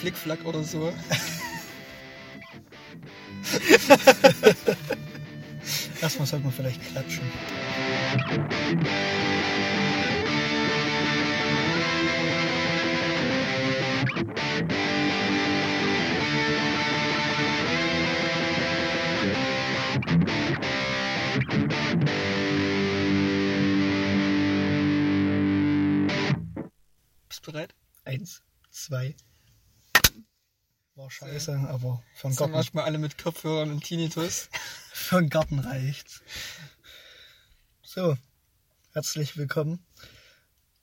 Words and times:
Flickflack 0.00 0.44
oder 0.46 0.64
so. 0.64 0.92
Erstmal 6.00 6.26
sollte 6.26 6.44
man 6.44 6.52
vielleicht 6.54 6.80
klatschen. 6.86 7.30
Scheiße, 31.20 31.52
aber 31.68 32.02
für 32.14 32.28
den 32.28 32.32
Sind 32.32 32.38
Garten, 32.38 32.52
manchmal 32.52 32.84
alle 32.84 32.98
mit 32.98 33.18
Kopfhörern 33.18 33.70
und 33.70 33.84
Tinnitus. 33.84 34.48
für 34.92 35.20
den 35.20 35.28
Garten 35.28 35.58
reicht's. 35.58 36.22
So, 37.82 38.16
herzlich 38.92 39.36
willkommen 39.36 39.84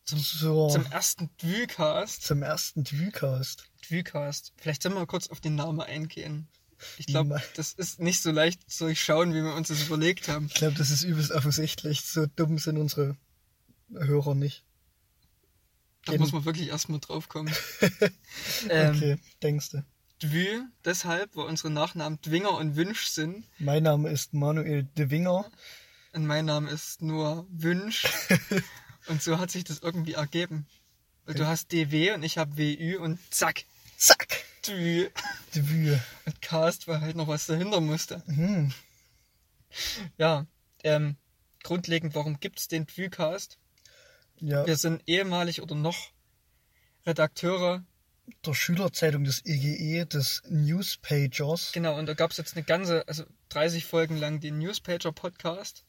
Zum, 0.05 0.19
zur, 0.19 0.69
zum 0.69 0.85
ersten 0.91 1.31
Dwycast. 1.41 2.21
zum 2.21 2.43
ersten 2.43 2.83
Dwycast. 2.83 3.63
Dwycast. 3.89 4.53
Vielleicht 4.57 4.83
sollen 4.83 4.93
wir 4.93 5.07
kurz 5.07 5.27
auf 5.29 5.39
den 5.41 5.55
Namen 5.55 5.81
eingehen. 5.81 6.47
Ich 6.97 7.07
glaube, 7.07 7.41
das 7.55 7.73
ist 7.73 7.99
nicht 7.99 8.21
so 8.21 8.29
leicht 8.29 8.69
zu 8.69 8.83
durchschauen, 8.85 9.33
wie 9.33 9.41
wir 9.41 9.55
uns 9.55 9.69
das 9.69 9.81
überlegt 9.81 10.27
haben. 10.27 10.45
Ich 10.47 10.53
glaube, 10.53 10.75
das 10.75 10.91
ist 10.91 11.01
übelst 11.01 11.31
offensichtlich. 11.31 12.01
So 12.01 12.27
dumm 12.27 12.59
sind 12.59 12.77
unsere 12.77 13.17
Hörer 13.91 14.35
nicht. 14.35 14.63
Da 16.05 16.15
muss 16.17 16.31
man 16.31 16.45
wirklich 16.45 16.67
erstmal 16.67 16.99
drauf 16.99 17.27
kommen. 17.27 17.51
ähm, 18.69 18.95
Okay, 18.95 19.17
denkst 19.41 19.71
Dwy, 20.21 20.61
deshalb, 20.83 21.35
weil 21.35 21.45
unsere 21.45 21.69
Nachnamen 21.69 22.19
Dwinger 22.21 22.53
und 22.57 22.75
Wünsch 22.75 23.07
sind. 23.07 23.45
Mein 23.59 23.83
Name 23.83 24.09
ist 24.09 24.33
Manuel 24.33 24.83
de 24.83 25.09
Winger. 25.09 25.49
Und 26.13 26.25
mein 26.25 26.45
Name 26.45 26.69
ist 26.71 27.01
nur 27.01 27.45
Wünsch. 27.49 28.07
und 29.07 29.21
so 29.21 29.37
hat 29.37 29.51
sich 29.51 29.63
das 29.63 29.79
irgendwie 29.79 30.13
ergeben. 30.13 30.65
Weil 31.25 31.35
du 31.35 31.45
hast 31.45 31.71
DW 31.71 32.13
und 32.13 32.23
ich 32.23 32.37
habe 32.37 32.57
WÜ 32.57 32.97
und 32.99 33.19
zack, 33.33 33.65
Zack! 33.97 34.43
Dwy. 34.61 35.09
Dwy. 35.55 35.99
Und 36.25 36.41
Cast, 36.41 36.87
weil 36.87 37.01
halt 37.01 37.15
noch 37.15 37.27
was 37.27 37.47
dahinter 37.47 37.81
musste. 37.81 38.21
Hm. 38.27 38.71
Ja, 40.17 40.45
ähm, 40.83 41.17
grundlegend, 41.63 42.13
warum 42.13 42.39
gibt's 42.39 42.67
den 42.67 42.85
Dwycast? 42.85 43.57
Ja, 44.39 44.67
Wir 44.67 44.77
sind 44.77 45.01
ehemalig 45.07 45.61
oder 45.61 45.73
noch 45.73 46.11
Redakteure. 47.07 47.83
Der 48.45 48.53
Schülerzeitung 48.53 49.23
des 49.23 49.45
EGE, 49.45 50.05
des 50.05 50.41
Newspagers. 50.49 51.71
Genau, 51.73 51.97
und 51.97 52.07
da 52.07 52.13
gab's 52.13 52.37
jetzt 52.37 52.55
eine 52.55 52.63
ganze, 52.63 53.07
also 53.07 53.23
30 53.49 53.85
Folgen 53.85 54.17
lang 54.17 54.39
den 54.39 54.59
Newspager-Podcast. 54.59 55.83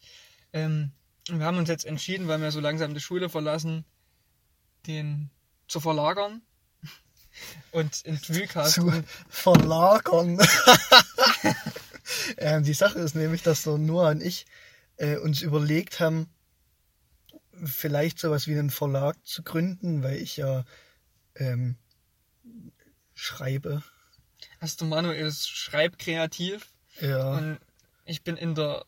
Ähm, 0.52 0.92
wir 1.28 1.44
haben 1.44 1.58
uns 1.58 1.68
jetzt 1.68 1.84
entschieden, 1.84 2.28
weil 2.28 2.40
wir 2.40 2.50
so 2.50 2.60
langsam 2.60 2.94
die 2.94 3.00
Schule 3.00 3.28
verlassen, 3.28 3.84
den 4.86 5.30
zu 5.66 5.80
verlagern. 5.80 6.42
Und 7.72 8.02
in 8.02 8.16
Dwycast 8.16 8.74
zu 8.74 9.04
verlagern. 9.28 10.38
ähm, 12.38 12.62
die 12.64 12.74
Sache 12.74 12.98
ist 12.98 13.14
nämlich, 13.14 13.42
dass 13.42 13.64
der 13.64 13.78
Noah 13.78 14.10
und 14.10 14.22
ich 14.22 14.46
äh, 14.96 15.16
uns 15.16 15.42
überlegt 15.42 16.00
haben, 16.00 16.28
vielleicht 17.64 18.18
sowas 18.18 18.46
wie 18.46 18.52
einen 18.52 18.70
Verlag 18.70 19.16
zu 19.26 19.42
gründen, 19.42 20.02
weil 20.02 20.16
ich 20.16 20.36
ja 20.36 20.64
ähm, 21.34 21.76
schreibe. 23.18 23.82
hast 24.60 24.80
du 24.80 24.84
Manuel 24.84 25.26
ist 25.26 25.48
schreibkreativ 25.48 26.68
Ja, 27.00 27.32
und 27.32 27.58
ich 28.04 28.22
bin 28.22 28.36
in 28.36 28.54
der 28.54 28.84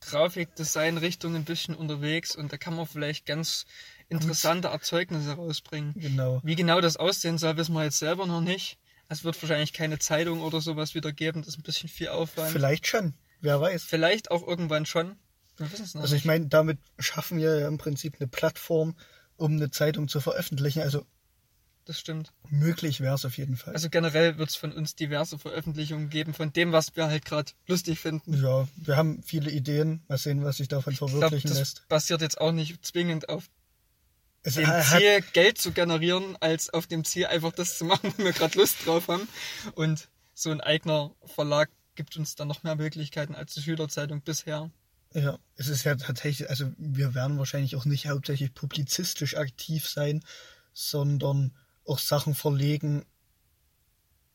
Grafikdesign-Richtung 0.00 1.34
ein 1.34 1.44
bisschen 1.44 1.74
unterwegs 1.74 2.36
und 2.36 2.52
da 2.52 2.56
kann 2.56 2.74
man 2.74 2.86
vielleicht 2.86 3.26
ganz 3.26 3.66
interessante 4.08 4.68
Erzeugnisse 4.68 5.32
rausbringen. 5.32 5.94
genau. 5.96 6.40
Wie 6.44 6.54
genau 6.54 6.80
das 6.80 6.96
aussehen 6.96 7.36
soll, 7.38 7.56
wissen 7.56 7.74
wir 7.74 7.84
jetzt 7.84 7.98
selber 7.98 8.26
noch 8.26 8.40
nicht. 8.40 8.78
Es 9.08 9.24
wird 9.24 9.40
wahrscheinlich 9.42 9.72
keine 9.72 9.98
Zeitung 9.98 10.40
oder 10.42 10.60
sowas 10.60 10.94
wieder 10.94 11.12
geben. 11.12 11.42
Das 11.42 11.48
ist 11.48 11.58
ein 11.58 11.62
bisschen 11.62 11.88
viel 11.88 12.08
Aufwand. 12.08 12.52
Vielleicht 12.52 12.86
schon. 12.86 13.14
Wer 13.40 13.60
weiß. 13.60 13.84
Vielleicht 13.84 14.30
auch 14.30 14.46
irgendwann 14.46 14.86
schon. 14.86 15.16
Wir 15.56 15.70
wissen 15.72 15.84
es 15.84 15.94
noch 15.94 16.02
Also 16.02 16.14
ich 16.14 16.24
meine, 16.24 16.46
damit 16.46 16.78
schaffen 16.98 17.38
wir 17.38 17.58
ja 17.60 17.68
im 17.68 17.78
Prinzip 17.78 18.16
eine 18.18 18.28
Plattform, 18.28 18.96
um 19.36 19.52
eine 19.52 19.70
Zeitung 19.70 20.08
zu 20.08 20.20
veröffentlichen. 20.20 20.80
Also 20.82 21.04
Das 21.88 21.98
stimmt. 21.98 22.34
möglich 22.50 23.00
wäre 23.00 23.14
es 23.14 23.24
auf 23.24 23.38
jeden 23.38 23.56
Fall. 23.56 23.72
Also 23.72 23.88
generell 23.88 24.36
wird 24.36 24.50
es 24.50 24.56
von 24.56 24.72
uns 24.72 24.94
diverse 24.94 25.38
Veröffentlichungen 25.38 26.10
geben, 26.10 26.34
von 26.34 26.52
dem, 26.52 26.70
was 26.70 26.94
wir 26.96 27.06
halt 27.06 27.24
gerade 27.24 27.52
lustig 27.66 27.98
finden. 27.98 28.34
ja, 28.34 28.68
wir 28.76 28.98
haben 28.98 29.22
viele 29.22 29.50
Ideen. 29.50 30.02
Mal 30.06 30.18
sehen, 30.18 30.44
was 30.44 30.58
sich 30.58 30.68
davon 30.68 30.92
Ich 30.92 30.98
glaube, 30.98 31.12
verwirklichen 31.12 31.48
das 31.48 31.58
lässt. 31.58 31.88
basiert 31.88 32.20
jetzt 32.20 32.42
auch 32.42 32.52
nicht 32.52 32.84
zwingend 32.84 33.30
auf 33.30 33.48
Es 34.42 34.56
dem 34.56 34.70
Ziel, 34.82 35.24
Geld 35.32 35.56
zu 35.56 35.72
generieren, 35.72 36.36
als 36.40 36.68
auf 36.68 36.86
dem 36.86 37.06
Ziel, 37.06 37.24
einfach 37.24 37.52
das 37.52 37.78
zu 37.78 37.86
machen, 37.86 38.12
wo 38.18 38.24
wir 38.24 38.32
gerade 38.34 38.58
Lust 38.58 38.84
drauf 38.84 39.08
haben. 39.08 39.26
Und 39.74 40.10
so 40.34 40.50
ein 40.50 40.60
eigener 40.60 41.12
Verlag 41.24 41.70
gibt 41.94 42.18
uns 42.18 42.34
dann 42.34 42.48
noch 42.48 42.64
mehr 42.64 42.76
Möglichkeiten 42.76 43.34
als 43.34 43.54
die 43.54 43.62
Schülerzeitung 43.62 44.20
bisher. 44.20 44.70
Ja, 45.14 45.38
es 45.56 45.68
ist 45.68 45.84
ja 45.84 45.94
tatsächlich, 45.94 46.50
also 46.50 46.70
wir 46.76 47.14
werden 47.14 47.38
wahrscheinlich 47.38 47.76
auch 47.76 47.86
nicht 47.86 48.08
hauptsächlich 48.08 48.52
publizistisch 48.52 49.38
aktiv 49.38 49.88
sein, 49.88 50.22
sondern 50.74 51.54
auch 51.88 51.98
Sachen 51.98 52.34
verlegen, 52.34 53.04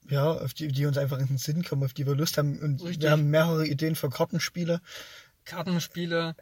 ja, 0.10 0.32
auf 0.32 0.54
die, 0.54 0.68
die 0.68 0.86
uns 0.86 0.98
einfach 0.98 1.20
in 1.20 1.28
den 1.28 1.38
Sinn 1.38 1.64
kommen, 1.64 1.84
auf 1.84 1.94
die 1.94 2.06
wir 2.06 2.16
Lust 2.16 2.38
haben. 2.38 2.60
Und 2.60 2.82
Richtig. 2.82 3.02
wir 3.02 3.12
haben 3.12 3.30
mehrere 3.30 3.66
Ideen 3.66 3.96
für 3.96 4.10
Kartenspiele. 4.10 4.82
Kartenspiele 5.46 6.36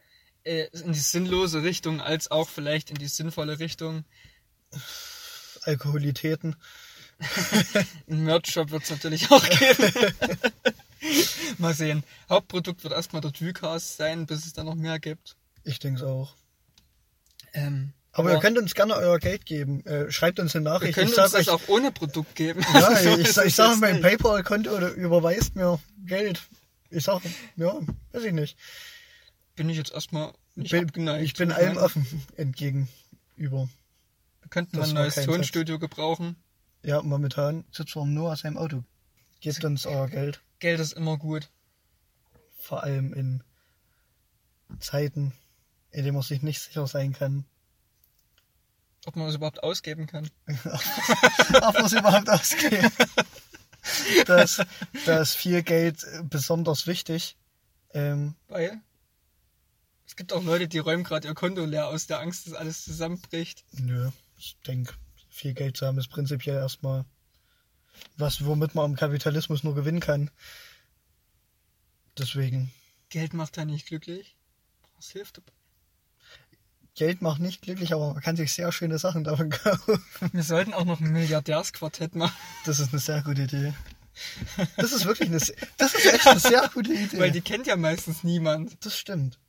äh, 0.44 0.68
in 0.72 0.94
die 0.94 1.00
sinnlose 1.00 1.64
Richtung, 1.64 2.02
als 2.02 2.32
auch 2.32 2.50
vielleicht 2.50 2.90
in 2.90 2.98
die 2.98 3.08
sinnvolle 3.08 3.60
Richtung. 3.60 4.06
Alkoholitäten. 5.64 6.56
Ein 8.10 8.24
Merch-Shop 8.24 8.72
wird 8.72 8.84
es 8.84 8.90
natürlich 8.90 9.30
auch 9.30 9.48
geben. 9.48 10.14
Mal 11.60 11.74
sehen. 11.74 12.04
Hauptprodukt 12.30 12.84
wird 12.84 12.94
erstmal 12.94 13.22
der 13.22 13.32
Dwycast 13.32 13.98
sein, 13.98 14.26
bis 14.26 14.46
es 14.46 14.54
dann 14.54 14.66
noch 14.66 14.76
mehr 14.76 15.00
gibt. 15.00 15.36
Ich 15.64 15.78
denke 15.78 16.00
es 16.00 16.06
auch. 16.06 16.36
Ähm, 17.54 17.94
Aber 18.14 18.32
ihr 18.34 18.40
könnt 18.40 18.58
uns 18.58 18.74
gerne 18.74 18.96
euer 18.96 19.20
Geld 19.20 19.46
geben. 19.46 19.86
Äh, 19.86 20.12
schreibt 20.12 20.40
uns 20.40 20.56
eine 20.56 20.66
wir 20.66 20.72
Nachricht. 20.72 20.96
können 20.96 21.10
ich 21.10 21.18
uns 21.18 21.32
das 21.32 21.48
euch, 21.48 21.50
auch 21.50 21.68
ohne 21.68 21.92
Produkt 21.92 22.36
geben. 22.36 22.62
ja, 22.74 22.88
Also, 22.88 23.18
ich, 23.18 23.38
ich 23.38 23.56
sage 23.56 23.78
mein. 23.80 24.02
PayPal-Konto 24.02 24.70
oder 24.70 24.92
überweist 24.92 25.56
mir 25.56 25.80
Geld. 26.06 26.42
Ich 26.90 27.06
sage, 27.06 27.30
ja, 27.56 27.80
weiß 28.12 28.24
ich 28.24 28.34
nicht. 28.34 28.58
Bin 29.56 29.70
ich 29.70 29.78
jetzt 29.78 29.94
erstmal 29.94 30.34
nicht 30.56 30.72
bin, 30.72 30.86
abgeneigt. 30.88 31.24
ich 31.24 31.34
bin 31.36 31.52
Ich 31.52 31.56
allem 31.56 31.78
offen 31.78 32.06
entgegenüber. 32.36 32.90
Wir 33.38 34.50
könnten 34.50 34.78
mal 34.78 34.88
ein 34.90 34.94
neues 34.94 35.16
Tonstudio 35.16 35.80
gebrauchen. 35.80 36.36
Ja, 36.84 37.02
momentan 37.02 37.64
sitzt 37.72 37.96
wir 37.96 38.06
nur 38.06 38.34
aus 38.34 38.42
seinem 38.42 38.58
Auto. 38.58 38.84
Gebt 39.40 39.64
uns 39.64 39.86
euer 39.86 40.08
Geld. 40.10 40.42
Geld 40.60 40.80
ist 40.80 40.94
immer 40.94 41.18
gut. 41.18 41.50
Vor 42.60 42.84
allem 42.84 43.14
in 43.14 43.44
Zeiten, 44.80 45.32
in 45.92 46.04
denen 46.04 46.16
man 46.16 46.24
sich 46.24 46.42
nicht 46.42 46.60
sicher 46.60 46.88
sein 46.88 47.14
kann, 47.14 47.46
Ob 49.06 49.16
man 49.16 49.28
es 49.28 49.36
überhaupt 49.36 49.64
ausgeben 49.64 50.08
kann. 50.08 50.30
ob 50.48 51.74
man 51.74 51.86
es 51.86 51.94
überhaupt 51.94 52.30
ausgeht. 52.30 52.92
Das, 54.28 54.62
da 55.06 55.22
ist 55.22 55.36
viel 55.36 55.64
Geld 55.64 56.04
äh, 56.04 56.22
besonders 56.24 56.86
wichtig. 56.86 57.36
Ähm, 57.94 58.36
Weil 58.48 58.80
es 60.06 60.16
gibt 60.16 60.34
auch 60.34 60.44
Leute, 60.44 60.68
die 60.68 60.78
räumen 60.78 61.04
gerade 61.04 61.28
ihr 61.28 61.34
Konto 61.34 61.66
leer 61.66 61.88
aus 61.88 62.06
der 62.06 62.20
Angst, 62.20 62.46
dass 62.46 62.54
alles 62.54 62.84
zusammenbricht. 62.84 63.64
nö, 63.72 64.12
ich 64.38 64.58
denke, 64.68 64.94
viel 65.30 65.54
Geld 65.54 65.78
zu 65.78 65.88
haben 65.88 65.98
ist 65.98 66.10
prinzipiell 66.10 66.58
erstmal 66.58 67.06
was, 68.18 68.46
womit 68.46 68.76
man 68.76 68.86
am 68.86 68.96
Kapitalismus 68.96 69.64
nur 69.64 69.74
gewinnen 69.74 70.00
kann. 70.00 70.30
Deswegen, 72.18 72.72
Geld 73.10 73.34
macht 73.34 73.58
ja 73.58 73.66
nicht 73.66 73.88
glücklich. 73.88 74.36
Was 74.96 75.12
hilft 75.12 75.38
dabei? 75.38 75.54
Geld 76.96 77.22
macht 77.22 77.40
nicht 77.40 77.62
glücklich, 77.62 77.94
aber 77.94 78.14
man 78.14 78.22
kann 78.22 78.36
sich 78.36 78.52
sehr 78.54 78.72
schöne 78.72 79.00
Sachen 79.00 79.24
davon 79.24 79.50
kaufen. 79.50 80.04
Wir 80.34 80.44
sollten 80.44 80.74
auch 80.74 80.84
noch 80.86 81.00
ein 81.00 81.12
Milliardärsquartett 81.12 82.16
machen, 82.16 82.36
Das 82.66 82.80
ist 82.80 82.92
eine 82.92 83.00
sehr 83.00 83.22
gute 83.24 83.44
Idee. 83.44 83.74
Das 84.76 84.92
ist 84.92 85.06
wirklich 85.06 85.30
eine, 85.30 85.40
das 85.78 85.94
ist 85.96 86.06
echt 86.06 86.28
eine 86.28 86.40
sehr 86.40 86.70
gute 86.74 86.94
Idee. 86.94 87.18
weil 87.18 87.32
die 87.32 87.42
kennt 87.42 87.66
ja 87.66 87.78
meistens 87.78 88.24
niemand. 88.24 88.84
das 88.86 88.98
stimmt. 88.98 89.40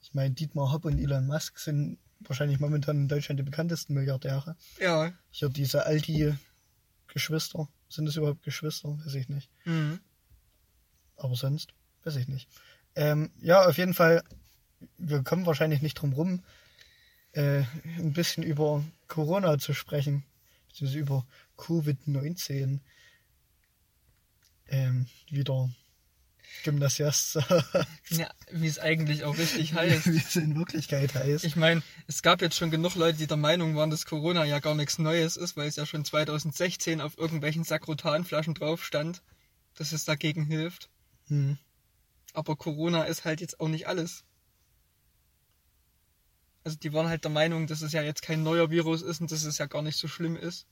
Ich 0.00 0.14
meine, 0.14 0.30
Dietmar 0.34 0.72
Hopp 0.72 0.86
und 0.86 0.98
Elon 0.98 1.26
Musk 1.26 1.58
sind 1.58 1.98
wahrscheinlich 2.20 2.58
momentan 2.58 2.96
in 2.96 3.08
Deutschland 3.08 3.38
die 3.38 3.44
bekanntesten 3.44 3.92
Milliardäre. 3.92 4.56
Ja. 4.80 5.12
Hier 5.30 5.50
diese 5.50 5.84
Aldi-Geschwister. 5.86 7.68
Sind 7.90 8.06
das 8.06 8.16
überhaupt 8.16 8.42
Geschwister? 8.42 8.98
Weiß 9.04 9.14
ich 9.14 9.28
nicht. 9.28 9.50
Mhm. 9.64 10.00
Aber 11.16 11.34
sonst, 11.36 11.74
weiß 12.04 12.16
ich 12.16 12.28
nicht. 12.28 12.48
Ähm, 12.94 13.30
ja, 13.40 13.66
auf 13.66 13.76
jeden 13.76 13.94
Fall, 13.94 14.24
wir 14.96 15.22
kommen 15.22 15.46
wahrscheinlich 15.46 15.82
nicht 15.82 15.94
drum 15.94 16.12
rum, 16.14 16.42
äh, 17.32 17.62
ein 17.98 18.12
bisschen 18.12 18.42
über 18.42 18.84
Corona 19.06 19.58
zu 19.58 19.74
sprechen, 19.74 20.24
beziehungsweise 20.68 20.98
über 20.98 21.26
Covid-19. 21.56 22.80
Ähm, 24.70 25.06
wieder 25.30 25.70
Gymnasiast 26.64 27.36
Ja, 28.10 28.30
wie 28.50 28.66
es 28.66 28.78
eigentlich 28.78 29.24
auch 29.24 29.36
richtig 29.38 29.74
heißt. 29.74 30.12
wie 30.12 30.18
es 30.18 30.36
in 30.36 30.56
Wirklichkeit 30.56 31.14
heißt. 31.14 31.44
Ich 31.44 31.56
meine, 31.56 31.82
es 32.06 32.22
gab 32.22 32.42
jetzt 32.42 32.56
schon 32.56 32.70
genug 32.70 32.94
Leute, 32.94 33.18
die 33.18 33.26
der 33.26 33.36
Meinung 33.36 33.76
waren, 33.76 33.90
dass 33.90 34.06
Corona 34.06 34.44
ja 34.44 34.58
gar 34.58 34.74
nichts 34.74 34.98
Neues 34.98 35.36
ist, 35.36 35.56
weil 35.56 35.68
es 35.68 35.76
ja 35.76 35.86
schon 35.86 36.04
2016 36.04 37.00
auf 37.00 37.16
irgendwelchen 37.18 37.64
Sakrotanflaschen 37.64 38.54
drauf 38.54 38.84
stand, 38.84 39.22
dass 39.74 39.92
es 39.92 40.04
dagegen 40.04 40.44
hilft. 40.44 40.90
Hm. 41.28 41.58
Aber 42.34 42.56
Corona 42.56 43.04
ist 43.04 43.24
halt 43.24 43.40
jetzt 43.40 43.60
auch 43.60 43.68
nicht 43.68 43.86
alles. 43.86 44.24
Also 46.64 46.76
die 46.78 46.92
waren 46.92 47.08
halt 47.08 47.24
der 47.24 47.30
Meinung, 47.30 47.66
dass 47.66 47.82
es 47.82 47.92
ja 47.92 48.02
jetzt 48.02 48.22
kein 48.22 48.42
neuer 48.42 48.70
Virus 48.70 49.02
ist 49.02 49.20
und 49.20 49.30
dass 49.32 49.44
es 49.44 49.58
ja 49.58 49.66
gar 49.66 49.82
nicht 49.82 49.96
so 49.96 50.08
schlimm 50.08 50.36
ist, 50.36 50.66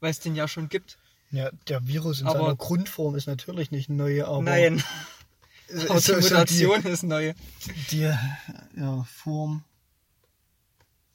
weil 0.00 0.10
es 0.10 0.20
den 0.20 0.34
ja 0.34 0.48
schon 0.48 0.68
gibt. 0.68 0.98
Ja, 1.30 1.50
der 1.68 1.86
Virus 1.86 2.20
in 2.20 2.26
Aber- 2.26 2.40
seiner 2.40 2.56
Grundform 2.56 3.14
ist 3.14 3.26
natürlich 3.26 3.70
nicht 3.70 3.88
neu, 3.88 4.24
aber 4.24 4.42
Nein, 4.42 4.82
aber 5.88 5.96
ist 5.96 6.08
die 6.08 6.12
Mutation 6.14 6.82
ist 6.82 7.02
neu. 7.04 7.34
die, 7.64 7.72
die 7.90 8.80
ja, 8.80 9.04
Form 9.04 9.64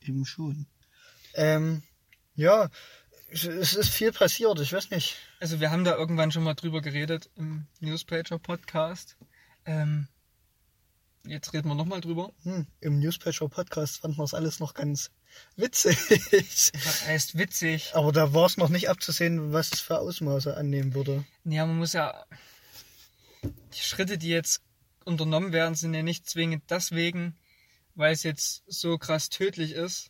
eben 0.01 0.25
schon. 0.25 0.65
Ähm, 1.33 1.83
ja, 2.35 2.69
es, 3.29 3.44
es 3.44 3.73
ist 3.73 3.89
viel 3.89 4.12
passiert, 4.13 4.59
ich 4.62 4.71
weiß 4.71 4.89
nicht. 4.91 5.17
Also 5.39 5.59
wir 5.59 5.71
haben 5.71 5.83
da 5.83 5.95
irgendwann 5.95 6.31
schon 6.31 6.44
mal 6.44 6.53
drüber 6.53 6.81
geredet 6.81 7.29
im 7.35 7.67
Newspager 7.81 8.39
Podcast. 8.39 9.17
Ähm, 9.65 10.07
jetzt 11.27 11.54
reden 11.54 11.68
wir 11.68 11.75
nochmal 11.75 12.01
drüber. 12.01 12.31
Hm, 12.44 12.68
Im 12.81 13.00
Newspaper 13.00 13.50
Podcast 13.50 13.98
fanden 13.98 14.18
wir 14.18 14.24
es 14.24 14.33
alles 14.33 14.60
noch 14.60 14.74
ganz 14.74 15.12
witzig. 15.56 15.98
Was 16.86 17.06
heißt 17.07 17.38
witzig? 17.38 17.92
Aber 17.94 18.12
da 18.12 18.33
war 18.33 18.45
es 18.45 18.57
noch 18.57 18.69
nicht 18.69 18.89
abzusehen, 18.89 19.54
was 19.54 19.72
es 19.74 19.81
für 19.81 20.00
Ausmaße 20.00 20.56
annehmen 20.56 20.94
würde. 20.94 21.25
Ja, 21.44 21.66
man 21.66 21.77
muss 21.77 21.94
ja. 21.94 22.25
Die 23.44 23.81
Schritte, 23.81 24.18
die 24.18 24.30
jetzt 24.30 24.62
unternommen 25.04 25.51
werden, 25.51 25.75
sind 25.75 25.94
ja 25.94 26.04
nicht 26.04 26.27
zwingend 26.30 26.63
deswegen, 26.69 27.38
weil 27.94 28.13
es 28.13 28.24
jetzt 28.24 28.63
so 28.68 28.98
krass 28.98 29.30
tödlich 29.30 29.74
ist 29.74 30.10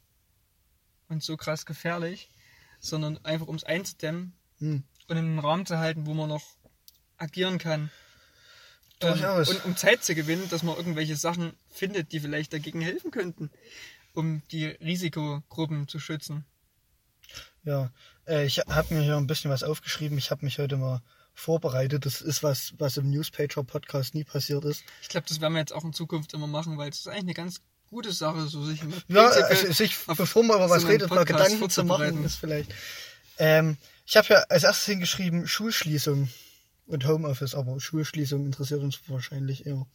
und 1.09 1.23
so 1.23 1.35
krass 1.37 1.65
gefährlich, 1.65 2.29
sondern 2.79 3.23
einfach 3.25 3.47
um 3.47 3.55
es 3.55 3.63
einzudämmen 3.63 4.33
Hm. 4.59 4.83
und 5.09 5.17
in 5.17 5.25
einen 5.25 5.39
Rahmen 5.39 5.65
zu 5.65 5.77
halten, 5.79 6.05
wo 6.05 6.13
man 6.13 6.29
noch 6.29 6.43
agieren 7.17 7.57
kann. 7.57 7.91
Ähm, 9.01 9.09
Durchaus. 9.09 9.49
und 9.49 9.65
um 9.65 9.77
Zeit 9.77 10.03
zu 10.03 10.15
gewinnen, 10.15 10.47
dass 10.49 10.63
man 10.63 10.77
irgendwelche 10.77 11.15
Sachen 11.15 11.53
findet, 11.69 12.11
die 12.11 12.19
vielleicht 12.19 12.53
dagegen 12.53 12.81
helfen 12.81 13.11
könnten, 13.11 13.49
um 14.13 14.41
die 14.51 14.65
Risikogruppen 14.65 15.87
zu 15.87 15.99
schützen. 15.99 16.45
Ja, 17.63 17.91
äh, 18.27 18.45
ich 18.45 18.59
habe 18.59 18.93
mir 18.93 19.01
hier 19.01 19.17
ein 19.17 19.27
bisschen 19.27 19.51
was 19.51 19.63
aufgeschrieben. 19.63 20.17
Ich 20.17 20.31
habe 20.31 20.45
mich 20.45 20.59
heute 20.59 20.77
mal 20.77 21.01
vorbereitet. 21.33 22.05
Das 22.05 22.21
ist 22.21 22.43
was, 22.43 22.73
was 22.77 22.97
im 22.97 23.09
Newspager 23.09 23.63
Podcast 23.63 24.13
nie 24.13 24.23
passiert 24.23 24.63
ist. 24.65 24.83
Ich 25.01 25.09
glaube, 25.09 25.27
das 25.27 25.41
werden 25.41 25.53
wir 25.53 25.59
jetzt 25.59 25.73
auch 25.73 25.83
in 25.83 25.93
Zukunft 25.93 26.33
immer 26.33 26.47
machen, 26.47 26.77
weil 26.77 26.89
es 26.89 26.99
ist 26.99 27.07
eigentlich 27.07 27.23
eine 27.23 27.33
ganz 27.33 27.61
gute 27.89 28.11
Sache, 28.13 28.47
so 28.47 28.63
sich 28.63 28.81
Ja, 29.07 29.27
also 29.27 29.71
sich, 29.71 29.97
bevor 30.05 30.43
man 30.43 30.57
über 30.57 30.69
was 30.69 30.87
redet, 30.87 31.09
mal 31.09 31.25
Gedanken 31.25 31.69
zu 31.69 31.83
machen, 31.83 32.23
ist 32.23 32.35
vielleicht. 32.35 32.73
Ähm, 33.37 33.77
ich 34.05 34.15
habe 34.15 34.27
ja 34.29 34.37
als 34.49 34.63
erstes 34.63 34.85
hingeschrieben 34.85 35.47
Schulschließung 35.47 36.29
und 36.87 37.07
Homeoffice, 37.07 37.55
aber 37.55 37.79
Schulschließung 37.79 38.45
interessiert 38.45 38.81
uns 38.81 38.99
wahrscheinlich 39.09 39.65
eher. 39.65 39.85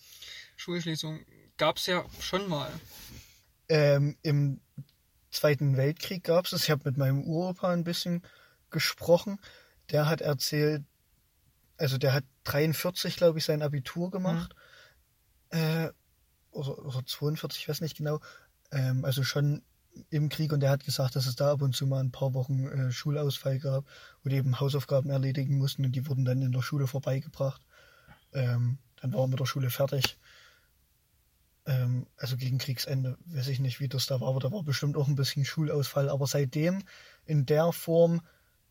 Schulschließung 0.57 1.21
gab 1.57 1.77
es 1.77 1.87
ja 1.87 2.05
schon 2.21 2.49
mal. 2.49 2.71
Ähm, 3.69 4.17
Im 4.23 4.61
Zweiten 5.31 5.77
Weltkrieg 5.77 6.25
gab 6.25 6.45
es 6.45 6.51
das. 6.51 6.65
Ich 6.65 6.71
habe 6.71 6.83
mit 6.85 6.97
meinem 6.97 7.23
Uropa 7.23 7.73
ein 7.73 7.85
bisschen 7.85 8.23
gesprochen. 8.71 9.39
Der 9.91 10.07
hat 10.07 10.21
erzählt, 10.21 10.83
also 11.77 11.99
der 11.99 12.13
hat 12.13 12.25
43, 12.45 13.17
glaube 13.17 13.39
ich, 13.39 13.45
sein 13.45 13.63
Abitur 13.63 14.11
gemacht. 14.11 14.55
Äh, 15.51 15.91
oder, 16.51 16.79
oder 16.85 17.07
42, 17.07 17.63
ich 17.63 17.69
weiß 17.69 17.81
nicht 17.81 17.97
genau. 17.97 18.21
Ähm, 18.73 19.05
also 19.05 19.23
schon 19.23 19.63
im 20.11 20.29
Krieg 20.29 20.53
und 20.53 20.61
der 20.61 20.71
hat 20.71 20.85
gesagt, 20.85 21.17
dass 21.17 21.27
es 21.27 21.37
da 21.37 21.53
ab 21.53 21.63
und 21.63 21.75
zu 21.75 21.87
mal 21.87 22.01
ein 22.01 22.13
paar 22.13 22.35
Wochen 22.35 22.67
äh, 22.67 22.93
Schulausfall 22.93 23.59
gab, 23.59 23.85
wo 24.23 24.29
die 24.29 24.37
eben 24.37 24.61
Hausaufgaben 24.61 25.11
erledigen 25.11 25.59
mussten 25.59 25.85
und 25.85 25.93
die 25.93 26.07
wurden 26.07 26.25
dann 26.25 26.43
in 26.43 26.53
der 26.53 26.63
Schule 26.63 26.87
vorbeigebracht. 26.87 27.61
Ähm, 28.33 28.79
dann 29.01 29.13
waren 29.13 29.23
wir 29.23 29.29
mit 29.29 29.41
der 29.41 29.47
Schule 29.47 29.71
fertig. 29.71 30.19
Ähm, 31.67 32.07
also 32.17 32.37
gegen 32.37 32.59
Kriegsende, 32.59 33.19
weiß 33.27 33.49
ich 33.49 33.61
nicht, 33.61 33.81
wie 33.81 33.89
das 33.89 34.07
da 34.07 34.21
war, 34.21 34.29
aber 34.29 34.41
da 34.41 34.53
war 34.53 34.63
bestimmt 34.63 34.97
auch 34.97 35.09
ein 35.09 35.17
bisschen 35.17 35.45
Schulausfall. 35.45 36.09
Aber 36.09 36.27
seitdem 36.27 36.83
in 37.27 37.47
der 37.47 37.73
Form 37.73 38.23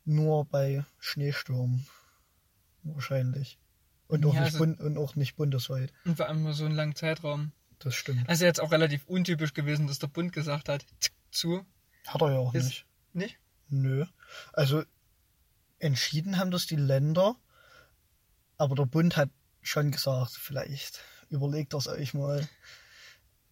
nur 0.06 0.45
bei 0.45 0.86
Schneesturm. 1.00 1.86
Wahrscheinlich. 2.83 3.60
Und 4.07 4.25
auch, 4.25 4.33
Ja, 4.33 4.42
nicht, 4.45 4.60
also- 4.60 4.63
und 4.63 4.98
auch 4.98 5.15
nicht 5.15 5.36
bundesweit. 5.36 5.94
Und 6.06 6.18
vor 6.18 6.27
allem 6.27 6.44
nur 6.44 6.54
so 6.54 6.65
einen 6.65 6.75
langen 6.75 6.95
Zeitraum. 6.95 7.51
Das 7.80 7.96
stimmt. 7.96 8.28
Also 8.28 8.46
jetzt 8.46 8.60
auch 8.60 8.72
relativ 8.72 9.06
untypisch 9.06 9.54
gewesen, 9.54 9.88
dass 9.88 10.00
der 10.00 10.08
Bund 10.08 10.34
gesagt 10.34 10.70
hat, 10.70 10.86
zu. 11.31 11.66
Hat 12.08 12.22
er 12.22 12.31
ja 12.34 12.38
auch 12.40 12.54
Ist- 12.54 12.66
nicht. 12.66 12.86
Nicht? 13.14 13.38
Nö. 13.70 14.06
Also 14.54 14.84
entschieden 15.80 16.38
haben 16.38 16.52
das 16.52 16.66
die 16.66 16.76
Länder, 16.76 17.36
aber 18.58 18.76
der 18.76 18.86
Bund 18.86 19.16
hat 19.18 19.30
schon 19.62 19.92
gesagt, 19.92 20.31
vielleicht 20.31 21.02
überlegt 21.30 21.74
das 21.74 21.88
euch 21.88 22.14
mal. 22.14 22.48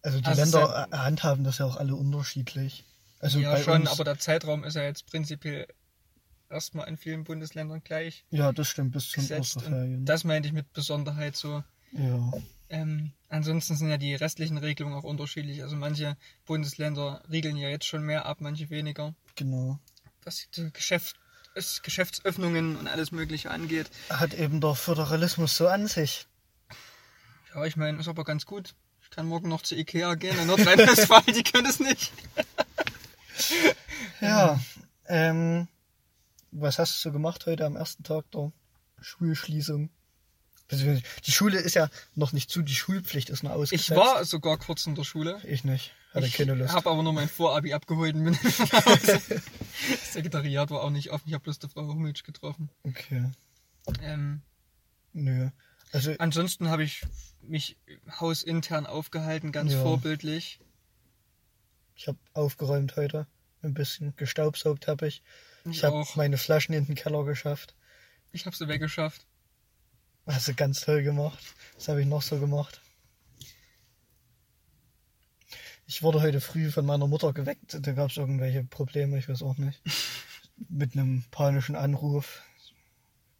Also 0.02 0.18
die 0.20 0.26
Also 0.26 0.42
Länder 0.42 0.88
äh, 0.92 0.96
handhaben 0.96 1.44
das 1.44 1.58
ja 1.58 1.64
auch 1.66 1.76
alle 1.76 1.94
unterschiedlich. 1.96 2.84
Also 3.20 3.38
ja, 3.40 3.56
schon, 3.56 3.82
uns, 3.82 3.90
aber 3.90 4.04
der 4.04 4.18
Zeitraum 4.18 4.62
ist 4.64 4.74
ja 4.74 4.82
jetzt 4.82 5.06
prinzipiell 5.06 5.66
erstmal 6.50 6.88
in 6.88 6.96
vielen 6.96 7.24
Bundesländern 7.24 7.82
gleich 7.82 8.24
ja, 8.30 8.52
das 8.52 8.68
stimmt 8.68 8.92
bis 8.92 9.10
zum. 9.10 9.24
Osterferien. 9.30 10.04
Das 10.04 10.24
meinte 10.24 10.48
ich 10.48 10.54
mit 10.54 10.72
Besonderheit 10.72 11.36
so. 11.36 11.64
ja, 11.92 12.32
Ähm, 12.68 13.12
ansonsten 13.28 13.76
sind 13.76 13.88
ja 13.90 13.98
die 13.98 14.14
restlichen 14.14 14.58
Regelungen 14.58 14.96
auch 14.98 15.04
unterschiedlich. 15.04 15.62
Also 15.62 15.76
manche 15.76 16.16
Bundesländer 16.46 17.22
riegeln 17.30 17.56
ja 17.56 17.68
jetzt 17.68 17.86
schon 17.86 18.02
mehr 18.02 18.26
ab, 18.26 18.38
manche 18.40 18.70
weniger. 18.70 19.14
genau. 19.36 19.78
Was 20.24 20.48
die 20.56 20.70
Geschäft, 20.72 21.16
es- 21.54 21.80
Geschäftsöffnungen 21.82 22.76
und 22.76 22.86
alles 22.88 23.12
Mögliche 23.12 23.50
angeht. 23.50 23.90
Hat 24.10 24.34
eben 24.34 24.60
der 24.60 24.74
Föderalismus 24.74 25.56
so 25.56 25.68
an 25.68 25.86
sich. 25.86 26.26
Ja, 27.54 27.64
ich 27.64 27.76
meine, 27.76 27.98
ist 27.98 28.08
aber 28.08 28.24
ganz 28.24 28.44
gut. 28.44 28.74
Ich 29.02 29.10
kann 29.10 29.26
morgen 29.26 29.48
noch 29.48 29.62
zu 29.62 29.74
Ikea 29.74 30.14
gehen 30.16 30.38
in 30.38 30.46
Nordrhein-Westfalen, 30.48 31.24
die 31.34 31.42
können 31.44 31.66
es 31.66 31.80
nicht. 31.80 32.12
Ja. 34.20 34.60
Ähm, 35.06 35.68
was 36.50 36.78
hast 36.78 36.94
du 36.96 37.08
so 37.08 37.12
gemacht 37.12 37.46
heute 37.46 37.64
am 37.64 37.76
ersten 37.76 38.02
Tag 38.02 38.30
der 38.32 38.52
Schulschließung? 39.00 39.88
Die 40.70 41.30
Schule 41.32 41.58
ist 41.60 41.74
ja 41.74 41.88
noch 42.14 42.32
nicht 42.32 42.50
zu, 42.50 42.60
die 42.62 42.74
Schulpflicht 42.74 43.30
ist 43.30 43.42
noch 43.42 43.52
ausgesetzt. 43.52 43.90
Ich 43.90 43.96
war 43.96 44.24
sogar 44.24 44.58
kurz 44.58 44.86
in 44.86 44.94
der 44.94 45.04
Schule. 45.04 45.40
Ich 45.44 45.64
nicht. 45.64 45.94
Hatte 46.12 46.26
Ich 46.26 46.34
keine 46.34 46.54
Lust. 46.54 46.74
habe 46.74 46.90
aber 46.90 47.02
nur 47.02 47.12
mein 47.12 47.28
Vorabi 47.28 47.72
abgeholt 47.74 48.14
und 48.14 48.24
bin 48.24 48.32
nach 48.72 48.86
Hause. 48.86 49.20
Das 49.90 50.12
Sekretariat 50.12 50.70
war 50.70 50.82
auch 50.82 50.90
nicht 50.90 51.10
offen. 51.10 51.24
Ich 51.28 51.34
habe 51.34 51.44
bloß 51.44 51.58
die 51.58 51.68
Frau 51.68 51.86
Humitsch 51.86 52.22
getroffen. 52.24 52.70
Okay. 52.82 53.30
Ähm, 54.02 54.42
Nö. 55.14 55.50
Also, 55.92 56.14
ansonsten 56.18 56.68
habe 56.68 56.84
ich 56.84 57.02
mich 57.40 57.76
hausintern 58.20 58.86
aufgehalten, 58.86 59.52
ganz 59.52 59.72
Ja. 59.72 59.80
vorbildlich. 59.82 60.60
ich 61.94 62.08
habe 62.08 62.18
aufgeräumt 62.34 62.96
heute. 62.96 63.26
Ein 63.62 63.74
bisschen 63.74 64.14
gestaubsaugt 64.16 64.86
habe 64.86 65.08
ich. 65.08 65.22
Ich 65.64 65.78
Ich 65.78 65.84
habe 65.84 65.96
auch. 65.96 66.14
meine 66.16 66.36
Flaschen 66.38 66.74
in 66.74 66.84
den 66.86 66.94
Keller 66.94 67.24
geschafft. 67.24 67.74
Ich 68.32 68.44
habe 68.46 68.54
sie 68.54 68.68
weggeschafft. 68.68 69.26
Hast 70.28 70.46
du 70.46 70.54
ganz 70.54 70.82
toll 70.82 71.02
gemacht. 71.02 71.38
Was 71.76 71.88
habe 71.88 72.02
ich 72.02 72.06
noch 72.06 72.20
so 72.20 72.38
gemacht? 72.38 72.82
Ich 75.86 76.02
wurde 76.02 76.20
heute 76.20 76.42
früh 76.42 76.70
von 76.70 76.84
meiner 76.84 77.06
Mutter 77.06 77.32
geweckt. 77.32 77.78
Da 77.80 77.92
gab 77.92 78.10
es 78.10 78.18
irgendwelche 78.18 78.62
Probleme, 78.62 79.18
ich 79.18 79.28
weiß 79.28 79.42
auch 79.42 79.56
nicht. 79.56 79.80
Mit 80.68 80.92
einem 80.92 81.24
panischen 81.30 81.76
Anruf. 81.76 82.42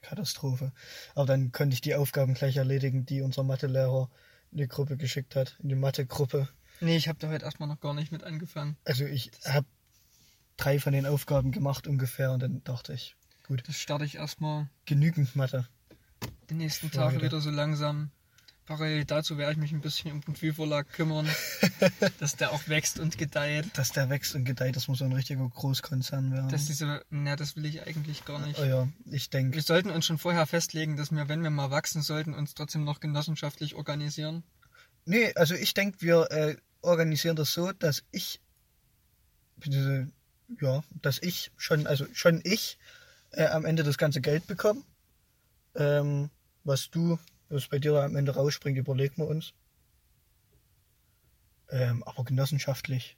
Katastrophe. 0.01 0.73
Aber 1.15 1.27
dann 1.27 1.53
konnte 1.53 1.75
ich 1.75 1.83
die 1.83 1.95
Aufgaben 1.95 2.33
gleich 2.33 2.57
erledigen, 2.57 3.05
die 3.05 3.21
unser 3.21 3.43
Mathelehrer 3.43 4.09
in 4.51 4.59
die 4.59 4.69
Gruppe 4.69 4.97
geschickt 4.97 5.37
hat. 5.37 5.59
In 5.63 5.69
die 5.69 5.75
Mathe-Gruppe. 5.75 6.49
Nee, 6.81 6.97
ich 6.97 7.09
habe 7.09 7.19
da 7.19 7.29
heute 7.29 7.45
erstmal 7.45 7.69
noch 7.69 7.81
gar 7.81 7.93
nicht 7.93 8.13
mit 8.13 8.25
angefangen. 8.25 8.79
Also 8.85 9.05
ich 9.05 9.31
habe 9.45 9.67
drei 10.57 10.79
von 10.79 10.95
den 10.95 11.05
Aufgaben 11.05 11.53
gemacht 11.53 11.87
ungefähr 11.87 12.33
und 12.33 12.43
dann 12.43 12.65
dachte 12.65 12.95
ich, 12.95 13.15
gut, 13.47 13.63
Das 13.69 13.77
starte 13.77 14.07
ich 14.07 14.15
erstmal 14.15 14.71
genügend 14.87 15.37
Mathe. 15.37 15.69
Die 16.51 16.55
nächsten 16.55 16.91
Tage 16.91 17.17
heute. 17.17 17.27
wieder 17.27 17.41
so 17.41 17.51
langsam. 17.51 18.11
Parallel 18.69 19.07
dazu 19.07 19.39
werde 19.39 19.53
ich 19.53 19.59
mich 19.59 19.73
ein 19.73 19.81
bisschen 19.81 20.13
um 20.13 20.21
den 20.21 20.37
Frühvorlag 20.37 20.93
kümmern, 20.93 21.27
dass 22.21 22.37
der 22.37 22.53
auch 22.53 22.69
wächst 22.69 22.99
und 22.99 23.17
gedeiht. 23.17 23.67
Dass 23.73 23.93
der 23.93 24.11
wächst 24.11 24.35
und 24.35 24.45
gedeiht, 24.45 24.77
das 24.77 24.89
muss 24.89 24.99
so 24.99 25.07
ein 25.07 25.13
richtiger 25.13 25.49
Großkonzern 25.49 26.31
werden. 26.33 26.51
Dass 26.51 26.67
diese, 26.67 27.03
na, 27.09 27.35
das 27.35 27.57
will 27.57 27.65
ich 27.65 27.87
eigentlich 27.87 28.27
gar 28.27 28.39
nicht. 28.47 28.59
oh 28.61 28.65
ja, 28.65 28.87
ich 29.07 29.31
denke, 29.31 29.55
Wir 29.55 29.63
sollten 29.63 29.89
uns 29.89 30.05
schon 30.05 30.19
vorher 30.19 30.45
festlegen, 30.47 30.99
dass 30.99 31.11
wir, 31.11 31.31
wenn 31.31 31.43
wir 31.43 31.49
mal 31.49 31.71
wachsen 31.71 32.03
sollten, 32.03 32.35
uns 32.35 32.55
trotzdem 32.55 32.85
noch 32.85 33.01
genossenschaftlich 33.01 33.75
organisieren. 33.75 34.43
Nee, 35.07 35.33
also 35.35 35.55
ich 35.55 35.73
denke, 35.73 36.03
wir 36.03 36.31
äh, 36.31 36.57
organisieren 36.83 37.37
das 37.37 37.55
so, 37.55 37.73
dass 37.73 38.05
ich, 38.11 38.43
bitte, 39.57 40.11
ja, 40.61 40.85
dass 41.01 41.23
ich 41.23 41.53
schon, 41.57 41.87
also 41.87 42.05
schon 42.13 42.43
ich 42.45 42.77
äh, 43.31 43.47
am 43.47 43.65
Ende 43.65 43.83
das 43.83 43.97
ganze 43.97 44.21
Geld 44.21 44.47
bekomme. 44.47 44.83
Ähm, 45.75 46.29
was 46.69 46.91
du, 46.91 47.19
was 47.49 47.67
bei 47.67 47.79
dir 47.79 47.93
da 47.93 48.05
am 48.05 48.15
Ende 48.15 48.35
rausspringt, 48.35 48.79
überlegen 48.79 49.17
wir 49.17 49.27
uns. 49.27 49.55
Ähm, 51.71 52.03
aber 52.05 52.25
genossenschaftlich 52.25 53.17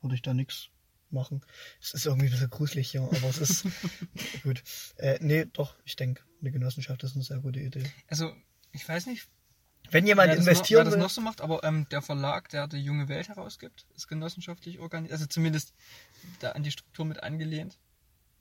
würde 0.00 0.14
ich 0.14 0.22
da 0.22 0.32
nichts 0.32 0.70
machen. 1.10 1.44
Es 1.80 1.94
ist 1.94 2.06
irgendwie 2.06 2.26
ein 2.26 2.32
bisschen 2.32 2.50
gruselig 2.50 2.90
hier, 2.90 3.02
aber 3.02 3.28
es 3.28 3.38
ist 3.38 3.66
gut. 4.42 4.62
Äh, 4.96 5.18
nee, 5.20 5.44
doch, 5.44 5.74
ich 5.84 5.96
denke, 5.96 6.22
eine 6.40 6.50
Genossenschaft 6.50 7.02
ist 7.02 7.14
eine 7.14 7.24
sehr 7.24 7.38
gute 7.38 7.60
Idee. 7.60 7.90
Also, 8.08 8.32
ich 8.72 8.88
weiß 8.88 9.06
nicht, 9.06 9.28
Wenn 9.90 10.06
jemand 10.06 10.28
wer 10.28 10.36
das, 10.36 10.70
wer 10.70 10.96
noch 10.96 11.10
so 11.10 11.20
macht, 11.20 11.40
aber 11.40 11.64
ähm, 11.64 11.88
der 11.90 12.02
Verlag, 12.02 12.48
der 12.50 12.68
die 12.68 12.78
junge 12.78 13.08
Welt 13.08 13.28
herausgibt, 13.28 13.86
ist 13.96 14.08
genossenschaftlich 14.08 14.78
organisiert, 14.78 15.12
also 15.12 15.26
zumindest 15.26 15.72
da 16.40 16.52
an 16.52 16.62
die 16.62 16.70
Struktur 16.70 17.06
mit 17.06 17.22
angelehnt. 17.22 17.78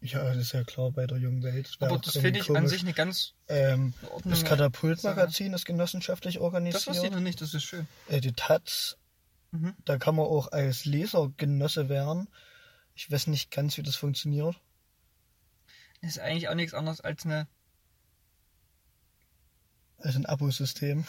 Ja, 0.01 0.23
das 0.23 0.37
ist 0.37 0.51
ja 0.53 0.63
klar 0.63 0.91
bei 0.91 1.07
der 1.07 1.17
jungen 1.17 1.41
Welt. 1.43 1.75
Aber 1.79 1.97
das 1.97 2.13
finde 2.13 2.39
ich 2.39 2.49
an 2.49 2.55
komisch. 2.55 2.71
sich 2.71 2.81
eine 2.81 2.93
ganz 2.93 3.33
Ähm, 3.47 3.93
das 4.25 4.43
Katapultmagazin 4.45 5.53
ist 5.53 5.65
genossenschaftlich 5.65 6.35
Das 6.35 6.41
wusste 6.43 6.61
ich 6.61 6.75
organisiert. 6.87 7.13
noch 7.13 7.19
nicht, 7.19 7.41
das 7.41 7.53
ist 7.53 7.63
schön. 7.63 7.87
Äh, 8.07 8.21
die 8.21 8.33
Taz, 8.33 8.97
Mhm. 9.51 9.75
da 9.85 9.97
kann 9.97 10.15
man 10.15 10.25
auch 10.25 10.51
als 10.51 10.83
Leser 10.85 11.31
Genosse 11.37 11.87
werden. 11.89 12.27
Ich 12.95 13.09
weiß 13.09 13.27
nicht 13.27 13.49
ganz, 13.49 13.77
wie 13.77 13.83
das 13.83 13.95
funktioniert. 13.95 14.59
Das 16.01 16.11
ist 16.11 16.19
eigentlich 16.19 16.49
auch 16.49 16.55
nichts 16.55 16.73
anderes 16.73 16.99
als 17.01 17.25
eine, 17.25 17.47
Also 19.99 20.19
ein 20.19 20.25
Abosystem. 20.27 21.05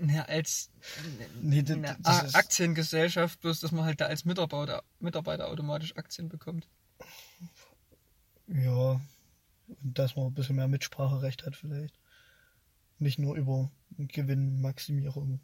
eine 0.00 0.28
als 0.28 0.70
Nee, 1.42 1.62
das, 1.62 1.76
eine 1.76 1.96
das 2.02 2.34
Aktiengesellschaft, 2.34 3.40
bloß 3.40 3.60
dass 3.60 3.72
man 3.72 3.84
halt 3.84 4.00
da 4.00 4.06
als 4.06 4.24
Mitarbeiter, 4.24 4.82
Mitarbeiter 4.98 5.48
automatisch 5.48 5.96
Aktien 5.96 6.28
bekommt. 6.28 6.68
Ja, 8.52 9.00
und 9.82 9.98
dass 9.98 10.16
man 10.16 10.26
ein 10.26 10.34
bisschen 10.34 10.56
mehr 10.56 10.68
Mitspracherecht 10.68 11.46
hat 11.46 11.56
vielleicht. 11.56 11.94
Nicht 12.98 13.18
nur 13.18 13.36
über 13.36 13.70
Gewinnmaximierung. 13.98 15.40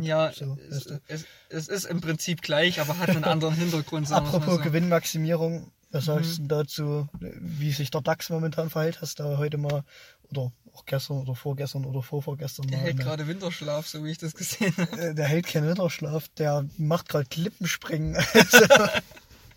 Ja, 0.00 0.32
so, 0.32 0.56
es, 0.70 0.86
es, 1.08 1.24
es 1.48 1.66
ist 1.68 1.84
im 1.86 2.00
Prinzip 2.00 2.40
gleich, 2.42 2.80
aber 2.80 2.98
hat 2.98 3.08
einen 3.10 3.24
anderen 3.24 3.54
Hintergrund. 3.54 4.12
Apropos. 4.12 4.60
Gewinnmaximierung, 4.62 5.72
was 5.90 6.04
sagst 6.04 6.38
Mhm. 6.38 6.48
du 6.48 6.54
dazu, 6.54 7.08
wie 7.18 7.72
sich 7.72 7.90
der 7.90 8.00
DAX 8.00 8.30
momentan 8.30 8.70
verhält? 8.70 9.00
Hast 9.00 9.18
du 9.18 9.38
heute 9.38 9.58
mal, 9.58 9.82
oder 10.30 10.52
auch 10.74 10.84
gestern 10.86 11.18
oder 11.18 11.34
vorgestern 11.34 11.84
oder 11.84 12.00
vorvorgestern 12.02 12.68
Der 12.68 12.78
mal 12.78 12.84
hält 12.84 12.94
eine- 12.94 13.04
gerade 13.04 13.26
Winterschlaf, 13.26 13.88
so 13.88 14.04
wie 14.04 14.12
ich 14.12 14.18
das 14.18 14.34
gesehen 14.34 14.72
habe. 14.76 15.00
Äh, 15.00 15.14
Der 15.14 15.26
hält 15.26 15.46
keinen 15.48 15.66
Winterschlaf, 15.68 16.28
der 16.38 16.64
macht 16.78 17.08
gerade 17.08 17.26
Klippenspringen. 17.28 18.14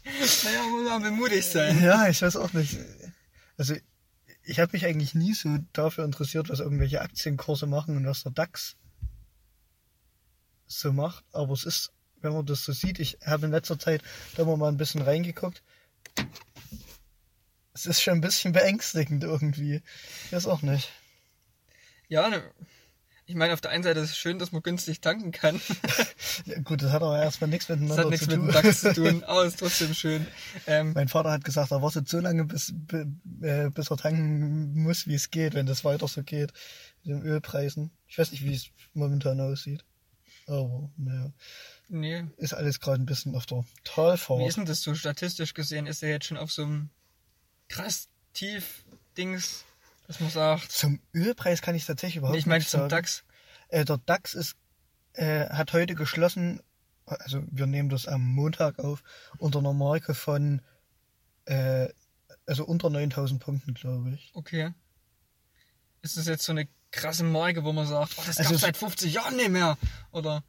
Naja, 0.06 0.64
muss 0.64 0.88
man 0.88 1.16
mutig 1.16 1.46
sein. 1.46 1.82
ja, 1.84 2.08
ich 2.08 2.22
weiß 2.22 2.36
auch 2.38 2.54
nicht. 2.54 2.78
Also, 3.58 3.76
ich 4.44 4.60
habe 4.60 4.74
mich 4.74 4.86
eigentlich 4.86 5.16
nie 5.16 5.34
so 5.34 5.58
dafür 5.74 6.06
interessiert, 6.06 6.50
was 6.50 6.60
irgendwelche 6.60 7.02
Aktienkurse 7.02 7.66
machen 7.66 7.98
und 7.98 8.06
was 8.06 8.24
der 8.24 8.32
DAX 8.32 8.76
so 10.68 10.94
macht. 10.94 11.26
Aber 11.32 11.54
es 11.54 11.66
ist, 11.66 11.92
wenn 12.22 12.34
man 12.34 12.46
das 12.46 12.64
so 12.64 12.72
sieht, 12.72 13.00
ich 13.00 13.18
habe 13.26 13.48
in 13.48 13.52
letzter 13.52 13.80
Zeit 13.80 14.04
da 14.36 14.46
mal 14.46 14.68
ein 14.68 14.78
bisschen 14.78 15.02
reingeguckt. 15.02 15.64
Es 17.74 17.86
ist 17.86 18.02
schon 18.02 18.16
ein 18.16 18.22
bisschen 18.22 18.54
beängstigend 18.54 19.24
irgendwie. 19.24 19.82
Ich 20.26 20.32
weiß 20.32 20.48
auch 20.48 20.62
nicht. 20.62 20.92
Ja, 22.08 22.30
ne, 22.30 22.44
ich 23.28 23.36
meine, 23.36 23.54
auf 23.54 23.62
der 23.62 23.72
einen 23.72 23.84
Seite 23.84 24.00
ist 24.02 24.12
es 24.12 24.18
schön, 24.18 24.38
dass 24.40 24.52
man 24.52 24.62
günstig 24.62 25.02
tanken 25.02 25.32
kann. 25.32 25.60
Ja, 26.46 26.60
gut, 26.60 26.82
das 26.84 26.92
hat 26.92 27.02
aber 27.02 27.18
erstmal 27.22 27.50
nichts 27.50 27.68
Das 27.68 27.80
miteinander 27.80 28.04
hat 28.04 28.10
nichts 28.12 28.26
zu 28.26 28.32
mit 28.32 28.40
tun. 28.40 28.48
dem 28.48 28.54
DAX 28.64 28.82
zu 28.82 28.94
tun, 28.96 29.24
aber 29.24 29.46
ist 29.46 29.58
trotzdem 29.60 29.94
schön. 29.94 30.28
Ähm, 30.68 30.92
Mein 30.94 31.08
Vater 31.08 31.32
hat 31.32 31.44
gesagt, 31.46 31.72
er 31.72 31.82
wartet 31.82 32.10
so 32.10 32.20
lange, 32.20 32.44
bis, 32.44 32.74
bi- 32.76 33.06
äh, 33.42 33.70
bis 33.70 33.90
er 33.90 33.98
tanken 33.98 34.74
muss, 34.84 35.08
wie 35.08 35.14
es 35.16 35.32
geht, 35.32 35.54
wenn 35.54 35.66
das 35.66 35.86
weiter 35.86 36.08
so 36.10 36.24
geht 36.24 36.52
mit 37.04 37.16
den 37.16 37.22
Ölpreisen. 37.24 37.92
Ich 38.08 38.18
weiß 38.18 38.32
nicht, 38.32 38.44
wie 38.44 38.54
es 38.54 38.68
momentan 38.94 39.40
aussieht. 39.40 39.86
Aber 40.48 40.90
naja, 40.98 41.32
nee. 41.88 42.26
ist 42.38 42.54
alles 42.54 42.80
gerade 42.80 43.02
ein 43.02 43.06
bisschen 43.06 43.34
auf 43.36 43.46
der 43.46 43.60
Wie 43.60 43.66
Talfahrt. 43.86 44.48
ist 44.48 44.58
denn 44.58 44.66
das 44.66 44.82
so 44.82 44.94
statistisch 44.94 45.54
gesehen? 45.54 45.88
Ist 45.88 46.04
er 46.04 46.10
jetzt 46.10 46.26
schon 46.26 46.38
auf 46.38 46.52
so 46.52 46.64
einem 46.64 46.90
krass 47.70 48.10
tief 48.34 48.84
Dings, 49.18 49.64
dass 50.08 50.20
man 50.20 50.30
sagt, 50.30 50.72
Zum 50.72 51.00
Ölpreis 51.14 51.62
kann 51.62 51.76
ich 51.76 51.86
tatsächlich 51.86 52.18
überhaupt 52.18 52.34
nee, 52.36 52.40
ich 52.40 52.46
meine 52.46 52.64
zum 52.66 52.82
sagen. 52.82 52.90
DAX. 52.90 53.24
Äh, 53.70 53.86
der 53.86 53.98
DAX 53.98 54.34
ist, 54.36 54.56
äh, 55.14 55.48
hat 55.50 55.74
heute 55.74 55.96
geschlossen, 55.96 56.62
also 57.06 57.44
wir 57.50 57.66
nehmen 57.68 57.90
das 57.90 58.08
am 58.08 58.22
Montag 58.24 58.80
auf, 58.80 59.04
unter 59.38 59.60
einer 59.60 59.74
Marke 59.74 60.14
von, 60.14 60.62
äh, 61.46 61.88
also 62.46 62.66
unter 62.66 62.90
9000 62.90 63.42
Punkten, 63.42 63.74
glaube 63.74 64.12
ich. 64.12 64.32
Okay. 64.34 64.74
Ist 66.02 66.18
das 66.18 66.28
jetzt 66.28 66.44
so 66.46 66.52
eine 66.52 66.68
krasse 66.92 67.24
Marke, 67.24 67.64
wo 67.64 67.74
man 67.74 67.88
sagt, 67.88 68.14
oh, 68.18 68.24
das 68.26 68.38
Also 68.38 68.44
gab's 68.52 68.56
es- 68.56 68.62
seit 68.62 68.78
50 68.78 69.14
Jahren 69.14 69.36
nicht 69.36 69.50
mehr? 69.50 69.78
Oder, 70.12 70.44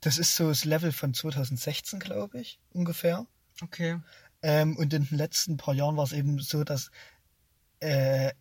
Das 0.00 0.18
ist 0.18 0.36
so 0.36 0.48
das 0.48 0.64
Level 0.64 0.92
von 0.92 1.12
2016, 1.14 1.98
glaube 2.00 2.40
ich, 2.40 2.60
ungefähr. 2.70 3.26
okay. 3.60 4.00
Ähm, 4.44 4.76
und 4.76 4.92
in 4.92 5.06
den 5.06 5.16
letzten 5.18 5.56
paar 5.56 5.74
Jahren 5.74 5.96
war 5.96 6.04
es 6.04 6.12
eben 6.12 6.38
so, 6.40 6.64
dass 6.64 6.90
äh, 7.80 8.32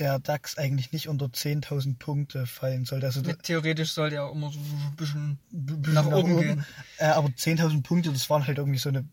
der 0.00 0.18
DAX 0.18 0.56
eigentlich 0.58 0.92
nicht 0.92 1.08
unter 1.08 1.26
10.000 1.26 1.98
Punkte 1.98 2.46
fallen 2.46 2.86
sollte. 2.86 3.06
Also 3.06 3.20
theoretisch 3.20 3.92
sollte 3.92 4.16
er 4.16 4.24
auch 4.24 4.34
immer 4.34 4.50
so 4.50 4.58
ein 4.58 4.96
bisschen 4.96 5.38
bisschen 5.50 5.94
nach 5.94 6.06
oben 6.06 6.40
gehen. 6.40 6.66
Äh, 6.98 7.06
aber 7.06 7.28
10.000 7.28 7.82
Punkte, 7.82 8.10
das 8.10 8.28
waren 8.30 8.46
halt 8.46 8.58
irgendwie 8.58 8.78
so 8.78 8.88
eine 8.88 9.06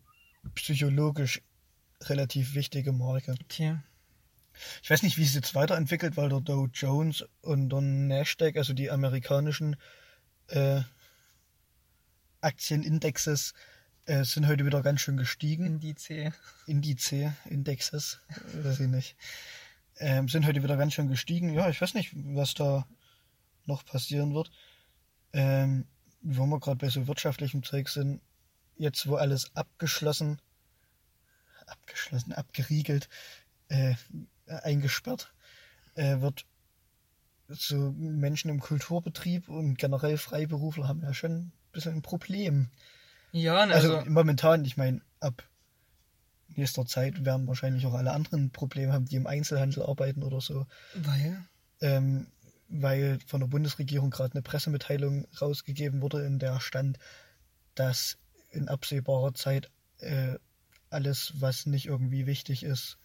psychologisch 0.54 1.42
relativ 2.04 2.54
wichtige 2.54 2.92
Marke. 2.92 3.34
Okay. 3.44 3.78
Ich 4.82 4.90
weiß 4.90 5.02
nicht, 5.02 5.18
wie 5.18 5.22
es 5.22 5.34
jetzt 5.34 5.54
weiterentwickelt, 5.54 6.16
weil 6.16 6.30
der 6.30 6.40
Dow 6.40 6.68
Jones 6.72 7.24
und 7.42 7.68
der 7.68 7.80
Nasdaq, 7.80 8.56
also 8.56 8.72
die 8.72 8.90
amerikanischen 8.90 9.76
äh, 10.48 10.80
Aktienindexes, 12.40 13.54
äh, 14.06 14.24
sind 14.24 14.46
heute 14.46 14.64
wieder 14.64 14.82
ganz 14.82 15.02
schön 15.02 15.16
gestiegen. 15.16 15.66
Indice. 15.66 16.32
Indice, 16.66 17.34
Indexes, 17.44 18.20
weiß 18.54 18.80
ich 18.80 18.88
nicht. 18.88 19.16
Ähm, 20.00 20.28
sind 20.28 20.46
heute 20.46 20.62
wieder 20.62 20.76
ganz 20.76 20.94
schön 20.94 21.08
gestiegen. 21.08 21.52
Ja, 21.52 21.68
ich 21.68 21.80
weiß 21.80 21.94
nicht, 21.94 22.12
was 22.14 22.54
da 22.54 22.86
noch 23.66 23.84
passieren 23.84 24.34
wird. 24.34 24.50
Ähm, 25.32 25.86
wo 26.20 26.46
wir 26.46 26.60
gerade 26.60 26.78
bei 26.78 26.88
so 26.88 27.06
wirtschaftlichem 27.06 27.62
Zeug 27.62 27.88
sind, 27.88 28.20
jetzt 28.76 29.06
wo 29.06 29.16
alles 29.16 29.54
abgeschlossen, 29.54 30.40
abgeschlossen, 31.66 32.32
abgeriegelt, 32.32 33.08
äh, 33.68 33.94
eingesperrt, 34.46 35.32
äh, 35.94 36.20
wird 36.20 36.46
so 37.48 37.92
Menschen 37.96 38.50
im 38.50 38.60
Kulturbetrieb 38.60 39.48
und 39.48 39.78
generell 39.78 40.18
Freiberufler 40.18 40.88
haben 40.88 41.02
ja 41.02 41.14
schon 41.14 41.32
ein 41.32 41.52
bisschen 41.72 41.94
ein 41.94 42.02
Problem. 42.02 42.70
Ja, 43.32 43.66
ne, 43.66 43.74
Also, 43.74 43.96
also, 43.98 44.10
momentan, 44.10 44.64
ich 44.64 44.76
meine, 44.76 45.00
ab 45.20 45.42
nächster 46.56 46.86
Zeit 46.86 47.24
werden 47.24 47.46
wahrscheinlich 47.46 47.86
auch 47.86 47.94
alle 47.94 48.12
anderen 48.12 48.50
Probleme 48.50 48.92
haben, 48.92 49.06
die 49.06 49.16
im 49.16 49.26
Einzelhandel 49.26 49.82
arbeiten 49.84 50.22
oder 50.22 50.40
so. 50.40 50.66
weil, 50.94 51.42
Ähm, 51.80 52.26
weil 52.68 53.18
von 53.26 53.40
der 53.40 53.46
Bundesregierung 53.46 54.10
gerade 54.10 54.34
eine 54.34 54.42
Pressemitteilung 54.42 55.26
rausgegeben 55.40 56.02
wurde, 56.02 56.24
in 56.24 56.38
der 56.38 56.60
stand, 56.60 56.98
dass 57.74 58.18
in 58.50 58.68
absehbarer 58.68 59.34
Zeit 59.34 59.70
äh, 59.98 60.36
alles, 60.90 61.34
was 61.38 61.66
nicht 61.66 61.86
irgendwie 61.86 62.26
wichtig 62.26 62.62
ist. 62.62 62.98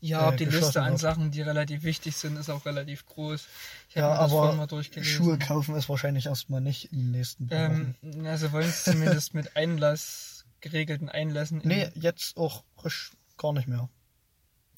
ja, 0.00 0.32
äh, 0.32 0.36
die 0.36 0.44
Liste 0.44 0.82
an. 0.82 0.96
Sachen, 0.96 1.30
die 1.30 1.42
relativ 1.42 1.82
wichtig 1.82 2.16
sind, 2.16 2.36
ist 2.36 2.50
auch 2.50 2.66
relativ 2.66 3.06
groß. 3.06 3.46
Ich 3.88 3.94
Ja, 3.94 4.12
aber. 4.14 4.68
Schuhe 5.02 5.38
kaufen 5.38 5.74
ist 5.76 5.88
wahrscheinlich 5.88 6.26
erstmal 6.26 6.60
nicht 6.60 6.92
in 6.92 6.98
den 6.98 7.10
nächsten 7.12 7.46
paar 7.46 7.70
Ähm, 7.70 7.94
also 8.24 8.52
wollen 8.52 8.68
es 8.68 8.84
zumindest 8.84 9.34
mit 9.34 9.56
Einlass, 9.56 10.31
geregelten 10.62 11.08
Einlässen. 11.10 11.60
in- 11.60 11.68
Nee, 11.68 11.90
jetzt 11.94 12.38
auch 12.38 12.64
frisch 12.76 13.12
gar 13.36 13.52
nicht 13.52 13.68
mehr. 13.68 13.90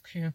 Okay. 0.00 0.33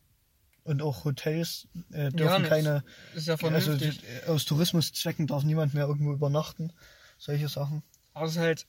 Und 0.63 0.81
auch 0.81 1.03
Hotels 1.03 1.67
äh, 1.91 2.05
Ja, 2.05 2.09
dürfen 2.11 2.43
das 2.43 2.49
keine 2.49 2.83
ist 3.15 3.27
ja 3.27 3.33
Also 3.33 3.47
vernünftig. 3.49 4.01
die- 4.01 4.29
aus 4.29 4.45
Tourismuszwecken 4.45 5.27
darf 5.27 5.43
niemand 5.43 5.73
mehr 5.73 5.85
irgendwo 5.87 6.13
übernachten. 6.13 6.71
Solche 7.17 7.49
Sachen. 7.49 7.83
Außer 8.13 8.39
halt, 8.41 8.65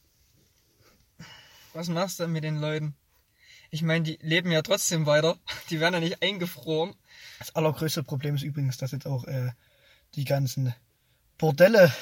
was 1.73 1.89
machst 1.89 2.19
du 2.19 2.25
denn 2.25 2.33
mit 2.33 2.45
den 2.45 2.57
Leuten? 2.57 2.95
Ich 3.71 3.83
meine, 3.83 4.03
die 4.03 4.19
leben 4.23 4.51
ja 4.51 4.63
trotzdem 4.63 5.07
weiter. 5.07 5.39
Die 5.71 5.79
werden 5.79 5.95
ja 5.95 6.01
nicht 6.01 6.23
eingefroren. 6.23 6.95
Das 7.39 7.55
allergrößte 7.55 8.03
Problem 8.03 8.35
ist 8.35 8.43
übrigens, 8.43 8.77
dass 8.79 8.91
jetzt 8.91 9.07
auch 9.07 9.25
äh, 9.25 9.53
die 10.17 10.25
ganzen 10.25 10.75
Bordelle 11.39 11.93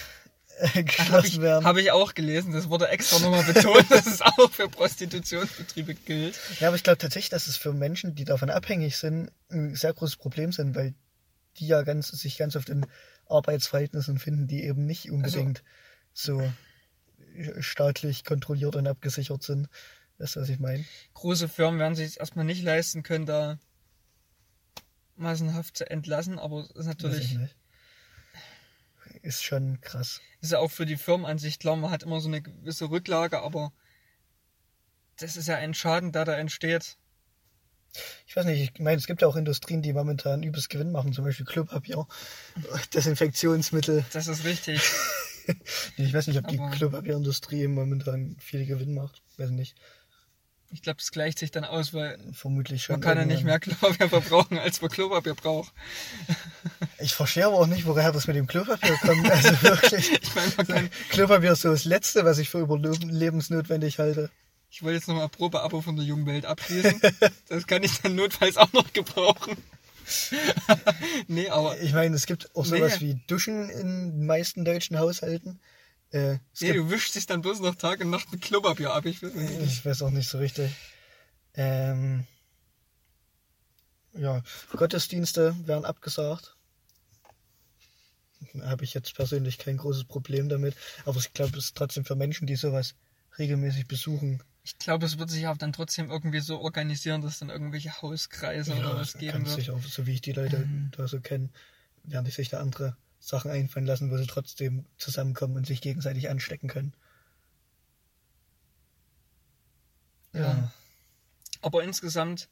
Habe 0.75 0.85
geschlossen 0.85 1.27
ich, 1.27 1.41
werden. 1.41 1.65
hab 1.65 1.77
ich 1.77 1.91
auch 1.93 2.15
gelesen. 2.15 2.53
Das 2.53 2.69
wurde 2.69 2.89
extra 2.89 3.19
nochmal 3.21 3.45
betont, 3.45 3.87
dass 3.91 4.07
es 4.07 4.23
auch 4.23 4.51
für 4.51 4.69
Prostitutionsbetriebe 4.69 5.95
gilt. 5.95 6.39
Ja, 6.61 6.69
aber 6.69 6.77
ich 6.77 6.83
glaube 6.83 6.99
tatsächlich, 6.99 7.31
dass 7.31 7.47
es 7.47 7.57
für 7.57 7.73
Menschen, 7.73 8.15
die 8.15 8.25
davon 8.25 8.51
abhängig 8.51 8.97
sind, 8.97 9.31
ein 9.51 9.75
sehr 9.75 9.93
großes 9.93 10.17
Problem 10.17 10.53
sind, 10.53 10.75
weil 10.75 10.95
die 11.59 11.67
ja 11.67 11.83
ganz, 11.83 12.09
sich 12.09 12.39
ganz 12.39 12.57
oft 12.57 12.69
in 12.69 12.87
Arbeitsverhältnissen 13.27 14.19
finden, 14.19 14.47
die 14.47 14.65
eben 14.65 14.83
Also 14.83 14.87
nicht 14.87 15.11
unbedingt 15.11 15.63
so 16.13 16.43
staatlich 17.61 18.25
kontrolliert 18.25 18.77
und 18.77 18.87
abgesichert 18.87 19.43
sind. 19.43 19.69
Weißt 20.19 20.37
du, 20.37 20.41
was 20.41 20.49
ich 20.49 20.59
meine? 20.59 20.85
Große 21.15 21.49
Firmen 21.49 21.79
werden 21.79 21.95
sich 21.95 22.19
erstmal 22.19 22.45
nicht 22.45 22.63
leisten 22.63 23.03
können, 23.03 23.27
da 23.27 23.59
massenhaft 25.17 25.77
zu 25.77 25.89
entlassen, 25.89 26.39
aber 26.39 26.61
es 26.61 26.71
ist 26.71 26.87
natürlich. 26.87 27.39
Ist 29.23 29.45
schon 29.45 29.81
krass. 29.81 30.21
ist 30.41 30.53
ja 30.53 30.59
auch 30.59 30.71
für 30.71 30.87
die 30.87 30.97
Firmenansicht 30.97 31.61
klar, 31.61 31.77
man 31.77 31.91
hat 31.91 32.03
immer 32.03 32.21
so 32.21 32.29
eine 32.29 32.43
gewisse 32.43 32.91
Rücklage, 32.91 33.41
aber 33.41 33.73
das 35.19 35.37
ist 35.37 35.49
ja 35.49 35.57
ein 35.57 35.75
Schaden, 35.75 36.13
der 36.13 36.25
da 36.25 36.35
entsteht. 36.35 36.97
Ich 38.27 38.37
weiß 38.37 38.45
nicht, 38.45 38.61
ich 38.61 38.81
meine, 38.81 38.99
es 38.99 39.07
gibt 39.07 39.23
ja 39.23 39.29
auch 39.29 39.37
Industrien, 39.37 39.83
die 39.83 39.93
momentan 39.93 40.43
übelst 40.43 40.69
Gewinn 40.69 40.93
machen, 40.93 41.13
zum 41.13 41.25
Beispiel 41.25 41.47
Klopapier, 41.47 42.07
Desinfektionsmittel. 42.95 44.05
Das 44.13 44.27
ist 44.27 44.45
richtig. 44.45 44.81
Ich 45.97 46.13
weiß 46.13 46.27
nicht, 46.27 46.39
ob 46.39 46.47
die 46.49 46.59
Klopapierindustrie 46.59 47.69
momentan 47.69 48.37
viel 48.39 48.67
Gewinn 48.67 48.93
macht. 48.93 49.23
Weiß 49.39 49.49
nicht. 49.49 49.77
Ich 50.71 50.83
glaube, 50.83 50.99
es 51.01 51.11
gleicht 51.13 51.39
sich 51.39 51.51
dann 51.51 51.65
aus, 51.65 51.95
weil 51.95 52.19
Vermutlich 52.35 52.83
schon. 52.85 52.95
man 52.95 53.01
kann 53.01 53.17
ja 53.17 53.25
nicht 53.25 53.43
mehr 53.45 53.59
Klopapier 53.59 54.09
verbrauchen, 54.11 54.59
als 54.59 54.83
man 54.83 54.91
Klopapier 54.91 55.35
braucht. 55.35 55.73
Ich 57.01 57.15
verstehe 57.15 57.47
aber 57.47 57.57
auch 57.57 57.67
nicht, 57.67 57.87
woher 57.87 58.11
das 58.13 58.27
mit 58.27 58.35
dem 58.37 58.47
Klopapier 58.49 58.97
kommt. 59.01 59.31
Also 59.31 59.63
wirklich. 59.63 60.13
Ich 60.21 60.35
meine, 60.35 60.53
man 60.57 60.67
kann, 60.67 60.91
Klopapier 61.11 61.53
ist 61.53 61.63
so 61.63 61.71
das 61.71 61.85
Letzte, 61.85 62.25
was 62.25 62.39
ich 62.39 62.51
für 62.51 62.59
überlebensnotwendig 62.61 63.99
halte. 63.99 64.31
ich 64.71 64.83
wollte 64.83 64.97
jetzt 64.97 65.09
nochmal 65.09 65.29
Probeabo 65.29 65.81
von 65.81 65.95
der 65.97 66.05
jungen 66.05 66.27
Welt 66.27 66.45
abschließen. 66.45 67.01
Das 67.49 67.67
kann 67.67 67.83
ich 67.85 68.01
dann 68.03 68.15
notfalls 68.17 68.57
auch 68.57 68.73
noch 68.73 68.93
gebrauchen. 68.93 69.57
nee, 71.29 71.49
aber 71.49 71.81
Ich 71.81 71.93
meine, 71.93 72.15
es 72.17 72.27
gibt 72.27 72.55
auch 72.57 72.65
Nee. 72.67 72.79
sowas 72.79 73.01
wie 73.01 73.15
Duschen 73.27 73.71
in 73.71 73.87
den 74.19 74.27
meisten 74.27 74.65
deutschen 74.65 74.99
Haushalten. 74.99 75.61
Äh, 76.11 76.39
nee, 76.61 76.73
du 76.73 76.89
wischst 76.91 77.15
dich 77.15 77.27
dann 77.27 77.43
bloß 77.43 77.61
noch 77.61 77.75
Tag 77.75 78.01
und 78.01 78.11
Nacht 78.11 78.33
mit 78.33 78.41
Klopapier 78.41 78.93
ab. 78.95 79.05
Ich 79.05 79.23
weiß 79.23 79.35
nicht. 79.35 79.61
ich 79.63 79.85
weiß 79.85 80.03
auch 80.03 80.11
nicht 80.11 80.29
so 80.29 80.39
richtig. 80.39 80.71
Ähm, 81.55 82.27
ja, 84.15 84.43
Gottesdienste 84.73 85.55
werden 85.67 85.85
abgesagt. 85.85 86.57
Da 88.55 88.71
habe 88.71 88.85
ich 88.85 88.95
jetzt 88.95 89.15
persönlich 89.15 89.59
kein 89.59 89.77
großes 89.77 90.05
Problem 90.05 90.49
damit. 90.49 90.77
Aber 91.05 91.19
ich 91.19 91.33
glaube, 91.35 91.59
es 91.59 91.67
ist 91.67 91.77
trotzdem 91.77 92.05
für 92.05 92.17
Menschen, 92.17 92.47
die 92.47 92.57
sowas 92.57 92.95
regelmäßig 93.39 93.87
besuchen, 93.87 94.43
Ich 94.65 94.79
glaube, 94.79 95.07
es 95.07 95.19
wird 95.19 95.31
sich 95.31 95.47
auch 95.47 95.57
dann 95.57 95.73
trotzdem 95.73 96.11
irgendwie 96.11 96.41
so 96.41 96.59
organisieren, 96.61 97.21
dass 97.21 97.39
dann 97.39 97.51
irgendwelche 97.51 98.01
Hauskreise 98.03 98.75
oder 98.75 98.97
was 98.97 99.15
geben 99.15 99.45
wird. 99.47 99.55
sich 99.57 99.71
auch, 99.71 99.83
so 99.83 100.07
wie 100.07 100.15
ich 100.15 100.21
die 100.21 100.33
Leute 100.33 100.59
Mhm. 100.59 100.91
da 100.97 101.07
so 101.09 101.21
kenne, 101.21 101.51
werden 102.05 102.31
sich 102.31 102.49
da 102.49 102.61
andere 102.61 102.97
Sachen 103.21 103.51
einfallen 103.51 103.87
lassen, 103.87 104.11
wo 104.11 104.17
sie 104.17 104.27
trotzdem 104.27 104.85
zusammenkommen 104.97 105.57
und 105.57 105.67
sich 105.67 105.81
gegenseitig 105.81 106.31
anstecken 106.31 106.69
können. 106.69 106.95
Ja. 110.33 110.73
Aber 111.61 111.83
insgesamt 111.83 112.49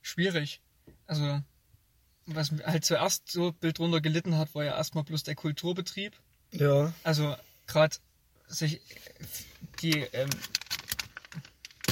schwierig. 0.00 0.60
Also, 1.06 1.40
was 2.26 2.52
halt 2.64 2.84
zuerst 2.84 3.30
so 3.30 3.52
Bild 3.52 3.78
drunter 3.78 4.00
gelitten 4.00 4.36
hat, 4.36 4.54
war 4.54 4.64
ja 4.64 4.76
erstmal 4.76 5.04
bloß 5.04 5.22
der 5.22 5.34
Kulturbetrieb. 5.34 6.18
Ja, 6.50 6.92
Also, 7.04 7.36
gerade 7.66 7.96
sich 8.48 8.80
die, 9.80 10.00
ähm, 10.12 10.30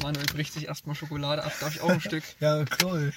Manuel 0.02 0.26
bricht 0.26 0.52
sich 0.52 0.66
erstmal 0.66 0.94
Schokolade 0.94 1.44
ab. 1.44 1.52
Darf 1.61 1.74
ich 1.74 1.80
auch 1.80 1.90
ein 1.90 2.00
Stück? 2.00 2.24
ja, 2.40 2.64
cool. 2.82 3.12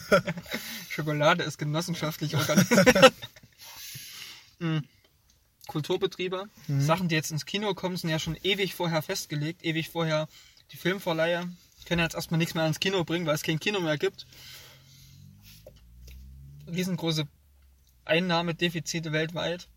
Schokolade 0.88 1.42
ist 1.44 1.58
genossenschaftlich 1.58 2.34
organisiert. 2.36 3.12
Mm. 4.62 4.78
Kulturbetriebe. 5.68 6.46
Sachen, 6.66 7.08
die 7.08 7.14
jetzt 7.14 7.30
ins 7.30 7.46
Kino 7.46 7.72
kommen, 7.74 7.96
sind 7.96 8.10
ja 8.10 8.18
schon 8.18 8.36
ewig 8.42 8.74
vorher 8.74 9.00
festgelegt. 9.00 9.64
Ewig 9.64 9.90
vorher 9.90 10.28
die 10.72 10.76
Filmverleiher 10.76 11.48
können 11.86 12.02
jetzt 12.02 12.14
erstmal 12.14 12.38
nichts 12.38 12.54
mehr 12.54 12.66
ins 12.66 12.80
Kino 12.80 13.04
bringen, 13.04 13.26
weil 13.26 13.34
es 13.34 13.42
kein 13.42 13.60
Kino 13.60 13.80
mehr 13.80 13.98
gibt. 13.98 14.26
Riesengroße 16.66 17.28
Einnahmedefizite 18.04 19.12
weltweit. 19.12 19.68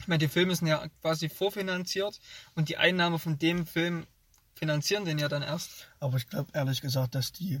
Ich 0.00 0.08
meine, 0.08 0.18
die 0.18 0.28
Filme 0.28 0.54
sind 0.54 0.68
ja 0.68 0.86
quasi 1.00 1.28
vorfinanziert 1.28 2.20
und 2.54 2.68
die 2.68 2.76
Einnahme 2.76 3.18
von 3.18 3.38
dem 3.38 3.66
Film 3.66 4.06
finanzieren 4.54 5.04
den 5.04 5.18
ja 5.18 5.28
dann 5.28 5.42
erst. 5.42 5.88
Aber 6.00 6.16
ich 6.16 6.28
glaube 6.28 6.50
ehrlich 6.54 6.80
gesagt, 6.80 7.14
dass 7.14 7.32
die 7.32 7.60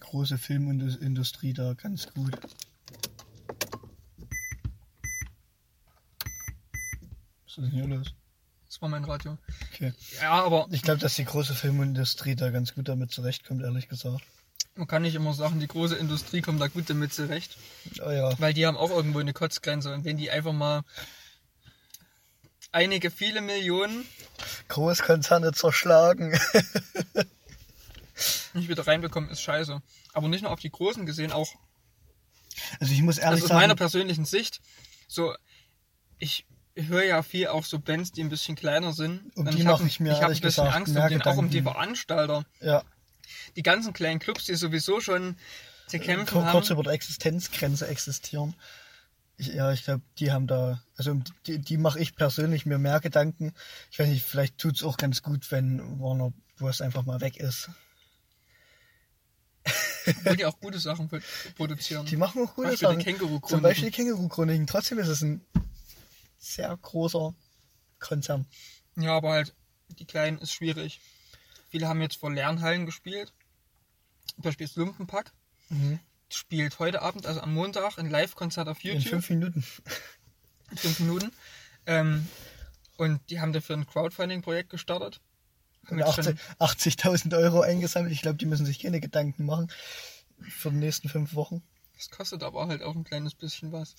große 0.00 0.38
Filmindustrie 0.38 1.52
da 1.52 1.74
ganz 1.74 2.08
gut. 2.12 2.38
Was 7.58 7.64
ist 7.66 7.72
denn 7.72 7.86
hier 7.88 7.96
los? 7.96 8.06
Das 8.68 8.80
war 8.82 8.88
mein 8.88 9.04
Radio. 9.04 9.36
Okay. 9.72 9.92
Ja, 10.20 10.44
aber 10.44 10.68
Ich 10.70 10.82
glaube, 10.82 11.00
dass 11.00 11.14
die 11.16 11.24
große 11.24 11.54
Filmindustrie 11.54 12.36
da 12.36 12.50
ganz 12.50 12.74
gut 12.74 12.88
damit 12.88 13.10
zurechtkommt, 13.10 13.62
ehrlich 13.62 13.88
gesagt. 13.88 14.22
Man 14.76 14.86
kann 14.86 15.02
nicht 15.02 15.16
immer 15.16 15.34
sagen, 15.34 15.58
die 15.58 15.66
große 15.66 15.96
Industrie 15.96 16.40
kommt 16.40 16.60
da 16.60 16.68
gut 16.68 16.88
damit 16.88 17.12
zurecht, 17.12 17.56
Oh 18.00 18.10
ja. 18.10 18.38
weil 18.38 18.54
die 18.54 18.64
haben 18.64 18.76
auch 18.76 18.90
irgendwo 18.90 19.18
eine 19.18 19.32
Kotzgrenze 19.32 19.92
und 19.92 20.04
wenn 20.04 20.18
die 20.18 20.30
einfach 20.30 20.52
mal 20.52 20.84
einige 22.70 23.10
viele 23.10 23.40
Millionen 23.40 24.04
Großkonzerne 24.68 25.52
zerschlagen. 25.52 26.30
nicht 28.54 28.68
wieder 28.68 28.86
reinbekommen, 28.86 29.30
ist 29.30 29.40
scheiße. 29.40 29.82
Aber 30.12 30.28
nicht 30.28 30.42
nur 30.42 30.52
auf 30.52 30.60
die 30.60 30.70
großen 30.70 31.06
gesehen, 31.06 31.32
auch 31.32 31.48
Also 32.78 32.92
ich 32.92 33.02
muss 33.02 33.18
ehrlich 33.18 33.42
also 33.42 33.46
aus 33.46 33.58
meiner 33.58 33.68
sagen, 33.70 33.78
persönlichen 33.78 34.26
Sicht, 34.26 34.60
so 35.08 35.34
ich 36.18 36.44
höre 36.86 37.04
ja 37.04 37.22
viel 37.22 37.48
auch 37.48 37.64
so 37.64 37.78
Bands, 37.78 38.12
die 38.12 38.22
ein 38.22 38.28
bisschen 38.28 38.54
kleiner 38.54 38.92
sind. 38.92 39.36
Um 39.36 39.46
Und 39.46 39.54
die 39.58 39.64
mache 39.64 39.86
ich 39.86 39.98
mir 40.00 40.10
ich 40.12 40.16
hab 40.16 40.22
ehrlich 40.24 40.38
ein 40.38 40.42
bisschen 40.42 40.66
Angst 40.68 40.94
um 40.96 41.08
den, 41.08 41.22
auch 41.22 41.36
um 41.36 41.50
die. 41.50 41.62
Veranstalter. 41.62 42.44
ja, 42.60 42.84
Die 43.56 43.62
ganzen 43.62 43.92
kleinen 43.92 44.20
Clubs, 44.20 44.44
die 44.44 44.54
sowieso 44.54 45.00
schon 45.00 45.36
zu 45.88 45.98
kämpfen 45.98 46.26
kur- 46.34 46.44
haben. 46.44 46.52
kurz 46.52 46.70
über 46.70 46.82
der 46.82 46.92
Existenzgrenze 46.92 47.86
existieren. 47.88 48.54
Ich, 49.38 49.48
ja, 49.48 49.72
ich 49.72 49.84
glaube, 49.84 50.02
die 50.18 50.32
haben 50.32 50.46
da, 50.46 50.82
also 50.96 51.20
die, 51.46 51.58
die 51.58 51.76
mache 51.78 51.98
ich 52.00 52.14
persönlich 52.16 52.66
mir 52.66 52.78
mehr 52.78 53.00
Gedanken. 53.00 53.54
Ich 53.90 53.98
weiß 53.98 54.08
nicht, 54.08 54.24
vielleicht 54.24 54.58
tut's 54.58 54.82
auch 54.82 54.96
ganz 54.96 55.22
gut, 55.22 55.50
wenn 55.50 56.00
Warner 56.00 56.32
Bros. 56.58 56.80
einfach 56.80 57.04
mal 57.04 57.20
weg 57.20 57.36
ist. 57.36 57.70
Obwohl 60.06 60.36
die 60.36 60.46
auch 60.46 60.58
gute 60.60 60.78
Sachen 60.78 61.08
pro- 61.08 61.18
produzieren. 61.56 62.06
Die 62.06 62.16
machen 62.16 62.42
auch 62.42 62.54
gute 62.54 62.68
Beispiel 62.70 62.88
Sachen. 63.04 63.42
Zum 63.46 63.60
Beispiel 63.62 63.90
die 63.90 63.96
Känguru-Chroniken. 63.96 64.66
Trotzdem 64.66 64.98
ist 64.98 65.08
es 65.08 65.22
ein 65.22 65.42
sehr 66.38 66.76
großer 66.76 67.34
Konzern. 67.98 68.46
Ja, 68.96 69.16
aber 69.16 69.32
halt, 69.32 69.54
die 69.98 70.04
Kleinen 70.06 70.38
ist 70.38 70.52
schwierig. 70.52 71.00
Viele 71.68 71.88
haben 71.88 72.00
jetzt 72.00 72.16
vor 72.16 72.32
Lernhallen 72.32 72.86
gespielt. 72.86 73.32
Zum 74.34 74.42
Beispiel 74.42 74.66
das 74.66 74.76
Lumpenpack. 74.76 75.32
Mhm. 75.68 76.00
Spielt 76.30 76.78
heute 76.78 77.02
Abend, 77.02 77.26
also 77.26 77.40
am 77.40 77.54
Montag, 77.54 77.98
ein 77.98 78.10
Live-Konzert 78.10 78.68
auf 78.68 78.82
In 78.84 78.94
YouTube. 78.94 79.10
fünf 79.10 79.30
Minuten. 79.30 79.64
in 80.70 80.76
fünf 80.76 81.00
Minuten. 81.00 81.32
Ähm, 81.86 82.26
und 82.96 83.20
die 83.30 83.40
haben 83.40 83.52
dafür 83.52 83.76
ein 83.76 83.86
Crowdfunding-Projekt 83.86 84.70
gestartet. 84.70 85.20
Haben 85.86 85.98
jetzt 85.98 86.14
schon, 86.14 86.38
80 86.58 86.96
80.000 86.96 87.36
Euro 87.36 87.60
eingesammelt. 87.62 88.12
Ich 88.12 88.20
glaube, 88.22 88.36
die 88.36 88.46
müssen 88.46 88.66
sich 88.66 88.78
keine 88.78 89.00
Gedanken 89.00 89.46
machen 89.46 89.72
für 90.40 90.70
die 90.70 90.76
nächsten 90.76 91.08
fünf 91.08 91.34
Wochen. 91.34 91.62
das 91.96 92.10
kostet 92.10 92.42
aber 92.42 92.66
halt 92.68 92.82
auch 92.82 92.94
ein 92.94 93.04
kleines 93.04 93.34
bisschen 93.34 93.72
was. 93.72 93.94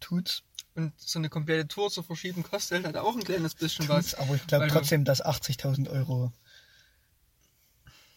Tut's. 0.00 0.42
Und 0.74 0.92
so 0.98 1.18
eine 1.18 1.28
komplette 1.28 1.66
Tour 1.68 1.90
zu 1.90 2.02
verschieben 2.02 2.42
kostet 2.42 2.84
halt 2.84 2.96
auch 2.96 3.14
ein 3.16 3.24
kleines 3.24 3.54
bisschen 3.54 3.88
was. 3.88 4.14
Aber 4.14 4.34
ich 4.36 4.46
glaube 4.46 4.68
du- 4.68 4.72
trotzdem, 4.74 5.04
dass 5.04 5.24
80.000 5.24 5.88
Euro 5.90 6.32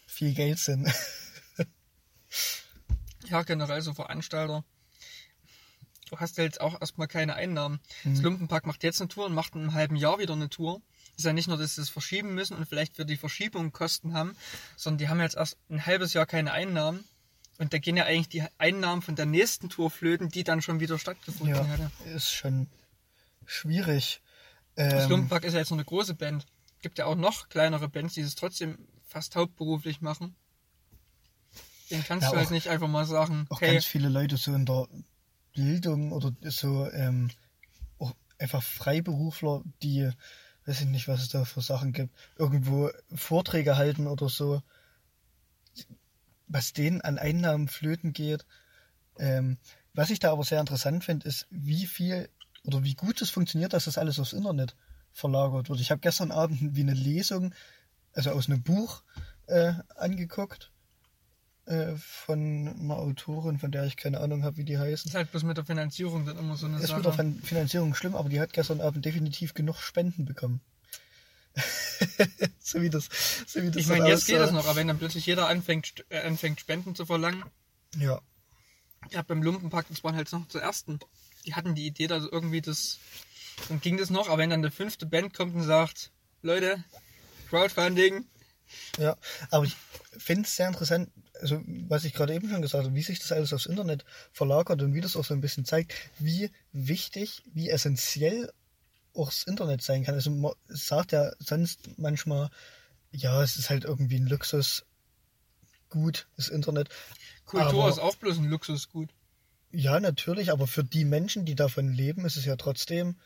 viel 0.06 0.34
Geld 0.34 0.58
sind. 0.58 0.88
Ja, 3.26 3.42
generell 3.42 3.80
so 3.80 3.94
Veranstalter. 3.94 4.64
Du 6.10 6.18
hast 6.20 6.36
ja 6.36 6.44
jetzt 6.44 6.60
auch 6.60 6.78
erstmal 6.80 7.08
keine 7.08 7.34
Einnahmen. 7.34 7.80
Mhm. 8.04 8.14
Das 8.14 8.22
Lumpenpack 8.22 8.66
macht 8.66 8.82
jetzt 8.84 9.00
eine 9.00 9.08
Tour 9.08 9.24
und 9.26 9.34
macht 9.34 9.54
in 9.54 9.62
einem 9.62 9.72
halben 9.74 9.96
Jahr 9.96 10.18
wieder 10.18 10.34
eine 10.34 10.50
Tour. 10.50 10.82
Ist 11.16 11.24
ja 11.24 11.32
nicht 11.32 11.48
nur, 11.48 11.56
dass 11.56 11.76
sie 11.76 11.80
es 11.82 11.88
verschieben 11.88 12.34
müssen 12.34 12.54
und 12.56 12.66
vielleicht 12.68 12.96
für 12.96 13.06
die 13.06 13.16
Verschiebung 13.16 13.72
Kosten 13.72 14.12
haben, 14.12 14.36
sondern 14.76 14.98
die 14.98 15.08
haben 15.08 15.20
jetzt 15.20 15.36
erst 15.36 15.56
ein 15.70 15.86
halbes 15.86 16.12
Jahr 16.12 16.26
keine 16.26 16.52
Einnahmen. 16.52 17.04
Und 17.58 17.72
da 17.72 17.78
gehen 17.78 17.96
ja 17.96 18.04
eigentlich 18.04 18.28
die 18.28 18.42
Einnahmen 18.58 19.00
von 19.02 19.14
der 19.16 19.26
nächsten 19.26 19.68
Tour 19.68 19.90
flöten, 19.90 20.28
die 20.28 20.42
dann 20.44 20.60
schon 20.62 20.80
wieder 20.80 20.98
stattgefunden 20.98 21.54
ja, 21.54 21.64
hätte. 21.64 21.90
ist 22.14 22.32
schon 22.32 22.68
schwierig. 23.46 24.20
Das 24.74 25.04
Ähm, 25.04 25.10
Lumpenpack 25.10 25.44
ist 25.44 25.52
ja 25.54 25.60
jetzt 25.60 25.70
noch 25.70 25.76
eine 25.78 25.84
große 25.84 26.14
Band. 26.14 26.46
Gibt 26.82 26.98
ja 26.98 27.06
auch 27.06 27.14
noch 27.14 27.48
kleinere 27.48 27.88
Bands, 27.88 28.14
die 28.14 28.22
es 28.22 28.34
trotzdem 28.34 28.78
fast 29.06 29.36
hauptberuflich 29.36 30.00
machen. 30.00 30.34
Den 31.90 32.02
kannst 32.02 32.24
Ja, 32.24 32.30
du 32.32 32.38
halt 32.38 32.50
nicht 32.50 32.68
einfach 32.68 32.88
mal 32.88 33.04
sagen, 33.06 33.46
auch 33.50 33.60
hey, 33.60 33.72
ganz 33.74 33.84
viele 33.84 34.08
Leute 34.08 34.36
so 34.36 34.52
in 34.54 34.66
der 34.66 34.88
Bildung 35.52 36.12
oder 36.12 36.32
so 36.50 36.90
ähm, 36.90 37.30
auch 37.98 38.12
einfach 38.38 38.62
Freiberufler, 38.62 39.62
die 39.82 40.10
weiß 40.66 40.80
ich 40.80 40.86
nicht, 40.86 41.08
was 41.08 41.20
es 41.22 41.28
da 41.28 41.44
für 41.44 41.60
Sachen 41.60 41.92
gibt, 41.92 42.14
irgendwo 42.36 42.90
Vorträge 43.14 43.76
halten 43.76 44.06
oder 44.06 44.28
so, 44.28 44.62
was 46.46 46.72
denen 46.72 47.00
an 47.00 47.18
Einnahmen 47.18 47.68
flöten 47.68 48.12
geht. 48.12 48.44
Ähm, 49.18 49.58
Was 49.96 50.10
ich 50.10 50.18
da 50.18 50.32
aber 50.32 50.42
sehr 50.44 50.58
interessant 50.60 51.04
finde, 51.04 51.28
ist, 51.28 51.46
wie 51.50 51.86
viel 51.86 52.28
oder 52.64 52.82
wie 52.82 52.94
gut 52.94 53.22
es 53.22 53.30
funktioniert, 53.30 53.72
dass 53.72 53.84
das 53.84 53.98
alles 53.98 54.18
aufs 54.18 54.32
Internet 54.32 54.74
verlagert 55.12 55.68
wird. 55.68 55.80
Ich 55.80 55.90
habe 55.92 56.00
gestern 56.00 56.32
Abend 56.32 56.74
wie 56.74 56.80
eine 56.80 56.94
Lesung, 56.94 57.54
also 58.12 58.30
aus 58.32 58.48
einem 58.48 58.62
Buch, 58.64 59.02
äh, 59.46 59.74
angeguckt 59.94 60.72
äh, 61.66 61.94
von 61.96 62.66
einer 62.68 62.96
Autorin, 62.96 63.58
von 63.58 63.70
der 63.70 63.84
ich 63.84 63.96
keine 63.96 64.18
Ahnung 64.20 64.42
habe, 64.42 64.56
wie 64.56 64.64
die 64.64 64.78
heißt. 64.78 65.06
Ist 65.06 65.14
halt 65.14 65.30
bloß 65.30 65.44
mit 65.44 65.56
der 65.56 65.64
Finanzierung 65.64 66.26
dann 66.26 66.38
immer 66.38 66.56
so 66.56 66.66
eine 66.66 66.78
Ist 66.78 66.88
Sache. 66.88 66.96
mit 66.96 67.06
der 67.06 67.12
Fin- 67.12 67.40
Finanzierung 67.42 67.94
schlimm, 67.94 68.16
aber 68.16 68.28
die 68.28 68.40
hat 68.40 68.52
gestern 68.52 68.80
Abend 68.80 69.04
definitiv 69.04 69.54
genug 69.54 69.76
Spenden 69.76 70.24
bekommen. 70.24 70.60
so 72.60 72.82
wie 72.82 72.90
das, 72.90 73.08
so 73.46 73.62
wie 73.62 73.70
das 73.70 73.76
ich 73.76 73.86
meine, 73.86 74.08
jetzt 74.08 74.26
geht 74.26 74.38
das 74.38 74.52
noch, 74.52 74.66
aber 74.66 74.76
wenn 74.76 74.88
dann 74.88 74.98
plötzlich 74.98 75.26
jeder 75.26 75.48
anfängt, 75.48 76.04
äh, 76.08 76.20
anfängt 76.20 76.60
Spenden 76.60 76.94
zu 76.94 77.06
verlangen, 77.06 77.44
Ja, 77.96 78.20
ja, 79.10 79.22
beim 79.22 79.42
Lumpenpack, 79.42 79.86
das 79.88 80.02
waren 80.02 80.16
halt 80.16 80.32
noch 80.32 80.48
zur 80.48 80.62
ersten. 80.62 80.98
Die 81.44 81.54
hatten 81.54 81.74
die 81.74 81.86
Idee, 81.86 82.06
dass 82.06 82.24
irgendwie 82.24 82.62
das, 82.62 82.98
dann 83.68 83.80
ging 83.80 83.98
das 83.98 84.10
noch, 84.10 84.28
aber 84.28 84.38
wenn 84.38 84.50
dann 84.50 84.62
der 84.62 84.72
fünfte 84.72 85.06
Band 85.06 85.34
kommt 85.34 85.54
und 85.54 85.62
sagt, 85.62 86.10
Leute, 86.42 86.82
Crowdfunding, 87.50 88.26
ja. 88.98 89.16
Aber 89.50 89.64
ich 89.64 89.76
finde 90.16 90.42
es 90.42 90.56
sehr 90.56 90.68
interessant, 90.68 91.10
also 91.40 91.60
was 91.66 92.04
ich 92.04 92.14
gerade 92.14 92.34
eben 92.34 92.48
schon 92.48 92.62
gesagt 92.62 92.84
habe, 92.84 92.94
wie 92.94 93.02
sich 93.02 93.18
das 93.18 93.32
alles 93.32 93.52
aufs 93.52 93.66
Internet 93.66 94.04
verlagert 94.32 94.82
und 94.82 94.94
wie 94.94 95.00
das 95.00 95.16
auch 95.16 95.24
so 95.24 95.34
ein 95.34 95.40
bisschen 95.40 95.64
zeigt, 95.64 95.94
wie 96.18 96.50
wichtig, 96.72 97.42
wie 97.52 97.70
essentiell 97.70 98.52
auch 99.14 99.28
das 99.28 99.44
Internet 99.44 99.82
sein 99.82 100.04
kann. 100.04 100.14
Also 100.14 100.30
man 100.30 100.52
sagt 100.68 101.12
ja 101.12 101.32
sonst 101.38 101.98
manchmal, 101.98 102.50
ja, 103.12 103.42
es 103.42 103.56
ist 103.56 103.70
halt 103.70 103.84
irgendwie 103.84 104.16
ein 104.16 104.26
Luxus. 104.26 104.84
Gut, 105.88 106.26
das 106.36 106.48
Internet. 106.48 106.88
Kultur 107.44 107.84
Aber- 107.84 107.88
ist 107.88 107.98
auch 107.98 108.16
bloß 108.16 108.38
ein 108.38 108.48
Luxusgut. 108.48 109.10
Ja, 109.70 109.98
natürlich, 109.98 110.52
aber 110.52 110.66
für 110.68 110.84
die 110.84 111.04
Menschen, 111.04 111.44
die 111.44 111.56
davon 111.56 111.92
leben, 111.92 112.24
ist 112.24 112.36
es 112.36 112.44
ja 112.44 112.54
trotzdem 112.56 113.16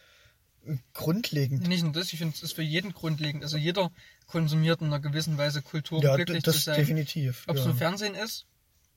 grundlegend. 0.92 1.66
Nicht 1.66 1.82
nur 1.82 1.92
das, 1.92 2.12
ich 2.12 2.18
finde, 2.18 2.34
es 2.34 2.42
ist 2.42 2.52
für 2.52 2.62
jeden 2.62 2.92
grundlegend. 2.92 3.42
Also 3.42 3.56
jeder 3.56 3.90
konsumiert 4.26 4.80
in 4.80 4.88
einer 4.88 5.00
gewissen 5.00 5.38
Weise 5.38 5.62
Kultur, 5.62 5.98
um 5.98 6.04
Ja, 6.04 6.16
glücklich 6.16 6.42
das 6.42 6.56
zu 6.56 6.62
sein. 6.62 6.78
definitiv. 6.78 7.44
Ob 7.46 7.56
es 7.56 7.64
ja. 7.64 7.70
im 7.70 7.76
Fernsehen 7.76 8.14
ist, 8.14 8.46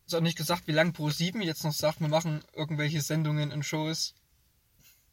ist 0.05 0.15
auch 0.15 0.21
nicht 0.21 0.37
gesagt, 0.37 0.67
wie 0.67 0.71
lang 0.71 0.91
Pro7 0.91 1.41
jetzt 1.43 1.63
noch 1.63 1.73
sagt, 1.73 2.01
wir 2.01 2.07
machen 2.07 2.41
irgendwelche 2.55 3.01
Sendungen 3.01 3.51
und 3.51 3.63
Shows, 3.63 4.15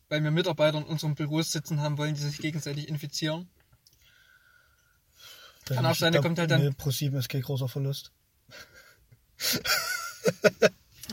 weil 0.08 0.22
wir 0.22 0.30
Mitarbeiter 0.30 0.78
in 0.78 0.84
unseren 0.84 1.14
Büros 1.14 1.50
sitzen 1.52 1.80
haben 1.80 1.98
wollen, 1.98 2.14
die 2.14 2.20
sich 2.20 2.38
gegenseitig 2.38 2.88
infizieren. 2.88 3.48
kann 5.66 5.84
auch 5.84 5.94
sein, 5.94 6.12
glaub, 6.12 6.24
kommt 6.24 6.38
halt 6.38 6.50
dann- 6.50 6.74
Pro 6.74 6.90
7 6.90 7.16
ist 7.16 7.28
kein 7.28 7.42
großer 7.42 7.68
Verlust. 7.68 8.10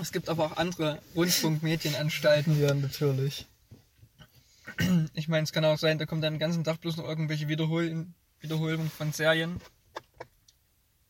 Es 0.02 0.12
gibt 0.12 0.28
aber 0.28 0.46
auch 0.46 0.58
andere 0.58 1.02
Rundfunkmedienanstalten. 1.16 2.60
Ja, 2.62 2.74
natürlich. 2.74 3.46
Ich 5.14 5.30
meine, 5.30 5.44
es 5.44 5.54
kann 5.54 5.64
auch 5.64 5.78
sein, 5.78 5.98
da 6.00 6.06
kommt 6.06 6.22
dann 6.24 6.34
den 6.34 6.40
ganzen 6.40 6.66
Tag 6.66 6.82
bloß 6.82 6.98
noch 6.98 7.06
irgendwelche 7.06 7.48
Wiederhol 7.48 8.08
Wiederholungen 8.42 8.90
von 8.90 9.14
Serien. 9.14 9.62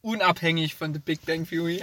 Unabhängig 0.01 0.75
von 0.75 0.93
The 0.93 0.99
Big 0.99 1.25
Bang 1.25 1.47
Theory. 1.47 1.81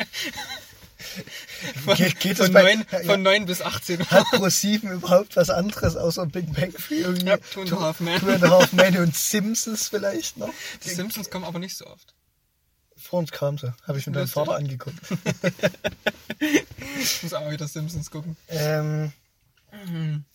Von, 1.84 1.96
Geht- 1.96 2.36
von, 2.38 2.52
bei- 2.52 2.62
9, 2.74 2.86
ja. 2.90 2.98
von 3.04 3.22
9 3.22 3.46
bis 3.46 3.62
18 3.62 4.00
Uhr. 4.00 4.10
Hat 4.10 4.24
Pro 4.32 4.48
7 4.48 4.90
überhaupt 4.92 5.36
was 5.36 5.50
anderes 5.50 5.96
außer 5.96 6.26
Big 6.26 6.52
Bang 6.54 6.72
Theory? 6.74 7.24
Ja, 7.24 7.36
Two 7.38 7.62
and 7.62 7.72
a 7.72 7.80
Half 7.80 8.00
Men. 8.00 8.20
Two 8.20 8.30
and 8.30 8.44
a 8.44 8.50
Half 8.50 8.72
Men 8.72 8.96
und 8.98 9.16
Simpsons 9.16 9.88
vielleicht 9.88 10.36
noch? 10.36 10.52
Die 10.84 10.90
Simpsons 10.90 11.30
kommen 11.30 11.44
aber 11.44 11.58
nicht 11.58 11.76
so 11.76 11.86
oft. 11.86 12.14
Vor 12.96 13.18
uns 13.18 13.30
kam 13.32 13.58
sie. 13.58 13.74
Habe 13.86 13.98
ich 13.98 14.06
mit 14.06 14.14
meinem. 14.14 14.28
Vater 14.28 14.54
angeguckt. 14.54 14.96
Ich 17.00 17.22
muss 17.22 17.32
auch 17.34 17.40
mal 17.40 17.50
wieder 17.52 17.66
Simpsons 17.68 18.10
gucken. 18.10 18.36
ähm, 18.48 19.12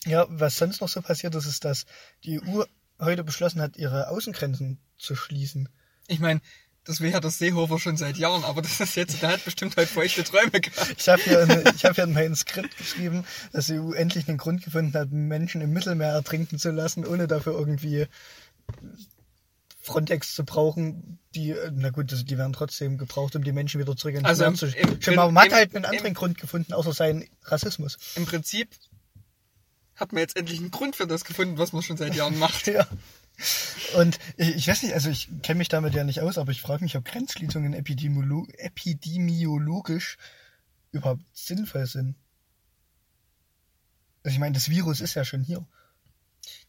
ja, 0.05 0.25
was 0.29 0.57
sonst 0.57 0.81
noch 0.81 0.89
so 0.89 1.01
passiert 1.01 1.35
ist, 1.35 1.45
ist, 1.45 1.63
dass 1.65 1.85
die 2.23 2.41
EU 2.41 2.63
heute 2.99 3.23
beschlossen 3.23 3.61
hat, 3.61 3.77
ihre 3.77 4.09
Außengrenzen 4.09 4.79
zu 4.97 5.15
schließen. 5.15 5.69
Ich 6.07 6.19
meine, 6.19 6.41
das 6.87 7.01
wäre 7.01 7.21
das 7.21 7.37
Seehofer 7.37 7.77
schon 7.79 7.97
seit 7.97 8.17
Jahren, 8.17 8.43
aber 8.43 8.61
das 8.61 8.79
ist 8.79 8.95
jetzt, 8.95 9.21
der 9.21 9.29
hat 9.33 9.45
bestimmt 9.45 9.75
halt 9.77 9.89
feuchte 9.89 10.23
Träume 10.23 10.51
gehabt. 10.61 10.95
Ich 10.97 11.07
habe 11.09 11.21
hier, 11.21 11.41
in- 11.41 11.63
ich 11.75 11.85
hab 11.85 11.95
hier 11.95 12.05
in 12.05 12.13
mein 12.13 12.35
Skript 12.35 12.75
geschrieben, 12.77 13.25
dass 13.51 13.67
die 13.67 13.79
EU 13.79 13.91
endlich 13.93 14.27
einen 14.27 14.37
Grund 14.37 14.63
gefunden 14.63 14.93
hat, 14.97 15.11
Menschen 15.11 15.61
im 15.61 15.71
Mittelmeer 15.73 16.09
ertrinken 16.13 16.57
zu 16.59 16.71
lassen, 16.71 17.05
ohne 17.05 17.27
dafür 17.27 17.53
irgendwie 17.53 18.07
Frontex 19.81 20.35
zu 20.35 20.43
brauchen. 20.43 21.19
Die, 21.35 21.55
na 21.73 21.89
gut, 21.91 22.11
die 22.29 22.37
werden 22.37 22.53
trotzdem 22.53 22.97
gebraucht, 22.97 23.35
um 23.35 23.43
die 23.43 23.51
Menschen 23.53 23.79
wieder 23.79 23.95
zurück 23.95 24.15
ins 24.15 24.25
Also 24.25 24.45
im- 24.45 24.55
zu 24.55 24.65
im- 24.67 25.01
schicken. 25.01 25.19
Aber 25.19 25.31
man 25.31 25.43
hat 25.43 25.51
im- 25.51 25.55
halt 25.55 25.75
einen 25.75 25.85
im- 25.85 25.89
anderen 25.91 26.13
Grund 26.13 26.37
gefunden, 26.37 26.73
außer 26.73 26.93
seinen 26.93 27.25
Rassismus. 27.43 27.97
Im 28.15 28.25
Prinzip 28.25 28.69
hat 29.95 30.11
man 30.13 30.21
jetzt 30.21 30.35
endlich 30.37 30.59
einen 30.59 30.71
Grund 30.71 30.95
für 30.95 31.07
das 31.07 31.23
gefunden, 31.25 31.57
was 31.57 31.73
man 31.73 31.81
schon 31.83 31.97
seit 31.97 32.15
Jahren 32.15 32.37
macht. 32.37 32.67
Ja. 32.67 32.85
Und 33.95 34.19
ich, 34.35 34.55
ich 34.55 34.67
weiß 34.67 34.83
nicht, 34.83 34.93
also 34.93 35.09
ich 35.09 35.29
kenne 35.43 35.59
mich 35.59 35.69
damit 35.69 35.93
ja 35.93 36.03
nicht 36.03 36.21
aus, 36.21 36.37
aber 36.37 36.51
ich 36.51 36.61
frage 36.61 36.83
mich, 36.83 36.97
ob 36.97 37.05
Grenzschließungen 37.05 37.73
epidemiolo 37.73 38.47
epidemiologisch 38.57 40.17
überhaupt 40.91 41.23
sinnvoll 41.33 41.85
sind. 41.85 42.15
Also 44.23 44.33
ich 44.33 44.39
meine, 44.39 44.53
das 44.53 44.69
Virus 44.69 45.01
ist 45.01 45.13
ja 45.13 45.23
schon 45.23 45.43
hier. 45.43 45.65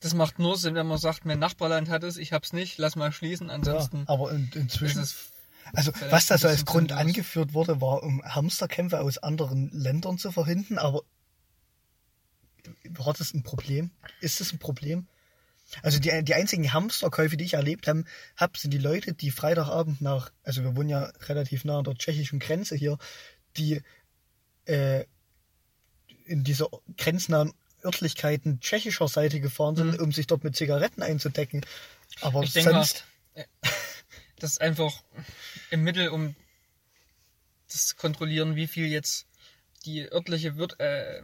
Das 0.01 0.15
macht 0.15 0.39
nur 0.39 0.57
Sinn, 0.57 0.75
wenn 0.75 0.87
man 0.87 0.99
sagt, 0.99 1.25
mein 1.25 1.39
Nachbarland 1.39 1.89
hat 1.89 2.05
es, 2.05 2.17
ich 2.17 2.33
hab's 2.33 2.53
nicht, 2.53 2.79
lass 2.79 2.97
mal 2.97 3.13
schließen. 3.13 3.49
Ja, 3.49 3.55
Ansonsten 3.55 4.05
aber 4.07 4.31
in, 4.33 4.51
inzwischen, 4.55 5.05
also 5.73 5.93
was 6.11 6.27
da 6.27 6.39
so 6.39 6.49
als 6.49 6.65
Grund 6.65 6.91
sinnlos. 6.91 7.07
angeführt 7.07 7.55
wurde, 7.55 7.81
war, 7.81 8.03
um 8.03 8.23
Hamsterkämpfe 8.23 9.01
aus 9.01 9.19
anderen 9.19 9.71
Ländern 9.71 10.19
zu 10.19 10.31
verhindern, 10.33 10.79
aber 10.79 11.03
war 12.91 13.15
das 13.15 13.35
ein 13.35 13.43
Problem? 13.43 13.91
Ist 14.21 14.41
das 14.41 14.53
ein 14.53 14.59
Problem? 14.59 15.07
Also 15.83 15.99
die, 15.99 16.25
die 16.25 16.35
einzigen 16.35 16.73
Hamsterkäufe, 16.73 17.37
die 17.37 17.45
ich 17.45 17.55
erlebt 17.55 17.89
habe, 17.89 18.05
hab, 18.37 18.57
sind 18.57 18.73
die 18.73 18.79
Leute, 18.79 19.13
die 19.13 19.31
Freitagabend 19.31 20.01
nach, 20.01 20.31
also 20.43 20.63
wir 20.63 20.77
wohnen 20.77 20.89
ja 20.89 21.13
relativ 21.29 21.65
nah 21.65 21.79
an 21.79 21.85
der 21.85 21.95
tschechischen 21.95 22.39
Grenze 22.39 22.75
hier, 22.75 22.99
die 23.57 23.83
äh, 24.65 25.05
in 26.25 26.45
diese 26.45 26.69
grenznahen 26.97 27.53
Örtlichkeiten 27.85 28.61
tschechischer 28.61 29.09
Seite 29.09 29.41
gefahren 29.41 29.77
sind, 29.77 29.93
Mhm. 29.93 30.05
um 30.05 30.13
sich 30.13 30.27
dort 30.27 30.45
mit 30.45 30.57
Zigaretten 30.57 31.03
einzudecken. 31.03 31.65
Aber 32.21 32.43
Ich 32.43 32.53
denke 32.53 32.73
mal, 32.73 32.85
sonst, 32.85 33.05
das 34.39 34.53
ist 34.53 34.61
einfach 34.61 34.93
im 35.71 35.85
Mittel, 35.85 36.09
um 36.09 36.35
das 37.71 37.89
zu 37.89 37.97
kontrollieren, 37.97 38.57
wie 38.57 38.67
viel 38.67 38.87
jetzt 38.87 39.27
die 39.85 40.11
örtliche 40.11 40.57
Wirt 40.57 40.81
äh, 40.81 41.23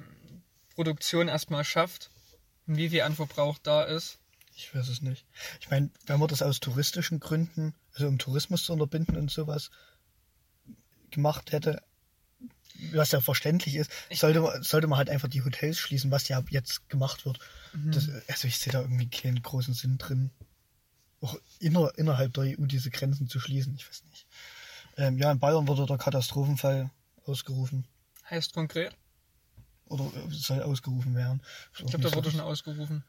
Produktion 0.74 1.28
erstmal 1.28 1.64
schafft 1.64 2.10
und 2.66 2.76
wie 2.76 2.90
viel 2.90 3.02
an 3.02 3.14
Verbrauch 3.14 3.58
da 3.58 3.82
ist. 3.82 4.18
Ich 4.56 4.74
weiß 4.74 4.88
es 4.88 5.02
nicht. 5.02 5.26
Ich 5.60 5.70
meine, 5.70 5.90
wenn 6.06 6.20
man 6.20 6.28
das 6.28 6.42
aus 6.42 6.60
touristischen 6.60 7.20
Gründen, 7.20 7.74
also 7.94 8.06
um 8.06 8.18
Tourismus 8.18 8.64
zu 8.64 8.72
unterbinden 8.72 9.16
und 9.16 9.30
sowas, 9.30 9.70
gemacht 11.10 11.52
hätte, 11.52 11.82
was 12.92 13.12
ja 13.12 13.20
verständlich 13.20 13.76
ist, 13.76 13.90
sollte 14.12 14.40
man, 14.40 14.62
sollte 14.62 14.86
man 14.86 14.98
halt 14.98 15.10
einfach 15.10 15.28
die 15.28 15.44
Hotels 15.44 15.78
schließen, 15.78 16.10
was 16.10 16.28
ja 16.28 16.42
jetzt 16.50 16.88
gemacht 16.88 17.24
wird. 17.24 17.38
Das, 17.72 18.08
also 18.28 18.48
ich 18.48 18.58
sehe 18.58 18.72
da 18.72 18.80
irgendwie 18.80 19.08
keinen 19.08 19.42
großen 19.42 19.74
Sinn 19.74 19.98
drin. 19.98 20.30
Auch 21.20 21.36
inner, 21.58 21.92
innerhalb 21.96 22.34
der 22.34 22.44
EU 22.58 22.66
diese 22.66 22.90
Grenzen 22.90 23.28
zu 23.28 23.40
schließen, 23.40 23.74
ich 23.76 23.88
weiß 23.88 24.04
nicht. 24.10 24.26
Ähm, 24.96 25.18
ja, 25.18 25.32
in 25.32 25.38
Bayern 25.38 25.66
wurde 25.66 25.86
der 25.86 25.98
Katastrophenfall 25.98 26.90
ausgerufen. 27.24 27.86
Heißt 28.28 28.52
konkret, 28.52 28.96
Oder 29.86 30.04
äh, 30.04 30.30
soll 30.30 30.62
ausgerufen 30.62 31.14
werden. 31.14 31.42
Ich 31.72 31.78
glaube, 31.78 31.98
da 31.98 32.14
wurde 32.14 32.30
schon 32.30 32.40
ausgerufen. 32.40 33.04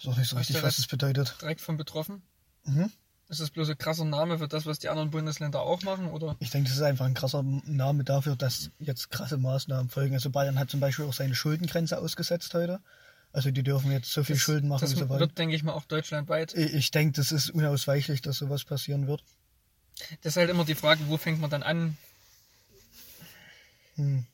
Ist 0.00 0.08
auch 0.08 0.16
nicht 0.16 0.28
so 0.28 0.36
richtig, 0.36 0.62
was 0.62 0.76
das 0.76 0.86
bedeutet. 0.86 1.34
Direkt 1.40 1.60
von 1.60 1.76
betroffen. 1.76 2.22
Mhm. 2.64 2.90
Ist 3.28 3.40
das 3.40 3.50
bloß 3.50 3.70
ein 3.70 3.78
krasser 3.78 4.04
Name 4.04 4.38
für 4.38 4.48
das, 4.48 4.66
was 4.66 4.80
die 4.80 4.88
anderen 4.88 5.10
Bundesländer 5.10 5.60
auch 5.60 5.82
machen? 5.82 6.08
Oder? 6.08 6.36
Ich 6.40 6.50
denke, 6.50 6.68
das 6.68 6.78
ist 6.78 6.82
einfach 6.82 7.04
ein 7.06 7.14
krasser 7.14 7.42
Name 7.44 8.02
dafür, 8.02 8.34
dass 8.34 8.70
jetzt 8.80 9.10
krasse 9.10 9.36
Maßnahmen 9.38 9.88
folgen. 9.88 10.14
Also 10.14 10.30
Bayern 10.30 10.58
hat 10.58 10.68
zum 10.70 10.80
Beispiel 10.80 11.04
auch 11.04 11.12
seine 11.12 11.34
Schuldengrenze 11.36 11.98
ausgesetzt 11.98 12.52
heute. 12.54 12.80
Also 13.32 13.52
die 13.52 13.62
dürfen 13.62 13.92
jetzt 13.92 14.12
so 14.12 14.24
viel 14.24 14.34
Das- 14.34 14.42
Schulden 14.42 14.68
machen, 14.68 14.80
Das 14.80 14.90
wie 14.90 14.96
sie 14.96 15.08
wollen. 15.08 15.20
wird, 15.20 15.38
denke 15.38 15.54
ich 15.54 15.62
mal, 15.62 15.72
auch 15.74 15.84
deutschlandweit. 15.84 16.54
Ich 16.54 16.74
ich 16.74 16.90
denke, 16.90 17.12
das 17.20 17.30
ist 17.30 17.50
unausweichlich, 17.50 18.20
dass 18.22 18.38
sowas 18.38 18.64
passieren 18.64 19.06
wird. 19.06 19.22
Das 20.22 20.32
ist 20.32 20.36
halt 20.36 20.50
immer 20.50 20.64
die 20.64 20.74
Frage, 20.74 21.06
wo 21.06 21.16
fängt 21.16 21.40
man 21.40 21.50
dann 21.50 21.62
an? 21.62 21.96
Hm. 23.94 24.26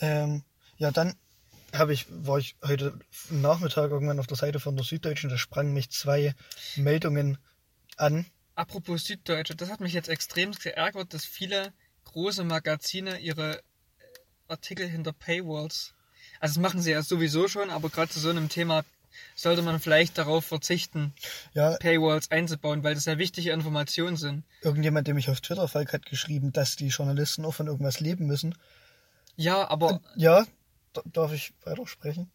Ähm, 0.00 0.42
ja, 0.76 0.90
dann 0.90 1.14
habe 1.74 1.92
ich, 1.92 2.06
war 2.08 2.38
ich 2.38 2.56
heute 2.64 2.98
Nachmittag 3.30 3.90
irgendwann 3.90 4.18
auf 4.20 4.26
der 4.26 4.36
Seite 4.36 4.60
von 4.60 4.76
der 4.76 4.84
Süddeutschen, 4.84 5.30
da 5.30 5.38
sprangen 5.38 5.72
mich 5.72 5.90
zwei 5.90 6.34
Meldungen 6.76 7.38
an. 7.96 8.26
Apropos 8.54 9.04
Süddeutsche, 9.04 9.56
das 9.56 9.70
hat 9.70 9.80
mich 9.80 9.92
jetzt 9.92 10.08
extrem 10.08 10.52
geärgert, 10.52 11.12
dass 11.12 11.24
viele 11.24 11.72
große 12.04 12.44
Magazine 12.44 13.18
ihre 13.18 13.60
Artikel 14.48 14.86
hinter 14.88 15.12
Paywalls. 15.12 15.94
Also 16.40 16.54
das 16.54 16.62
machen 16.62 16.80
sie 16.80 16.92
ja 16.92 17.02
sowieso 17.02 17.48
schon, 17.48 17.70
aber 17.70 17.88
gerade 17.90 18.10
zu 18.12 18.20
so 18.20 18.30
einem 18.30 18.48
Thema 18.48 18.84
sollte 19.36 19.62
man 19.62 19.80
vielleicht 19.80 20.18
darauf 20.18 20.44
verzichten, 20.44 21.12
Ja, 21.52 21.76
Paywalls 21.76 22.30
einzubauen, 22.30 22.82
weil 22.82 22.94
das 22.94 23.04
ja 23.04 23.18
wichtige 23.18 23.52
Informationen 23.52 24.16
sind. 24.16 24.44
irgendjemand, 24.62 25.06
der 25.06 25.14
mich 25.14 25.30
auf 25.30 25.40
Twitter 25.40 25.68
folgt, 25.68 25.92
hat 25.92 26.06
geschrieben, 26.06 26.52
dass 26.52 26.76
die 26.76 26.88
Journalisten 26.88 27.44
auch 27.44 27.54
von 27.54 27.66
irgendwas 27.68 28.00
leben 28.00 28.26
müssen. 28.26 28.56
Ja, 29.36 29.68
aber 29.68 30.00
Ja, 30.16 30.44
darf 31.04 31.32
ich 31.32 31.52
weitersprechen? 31.64 32.30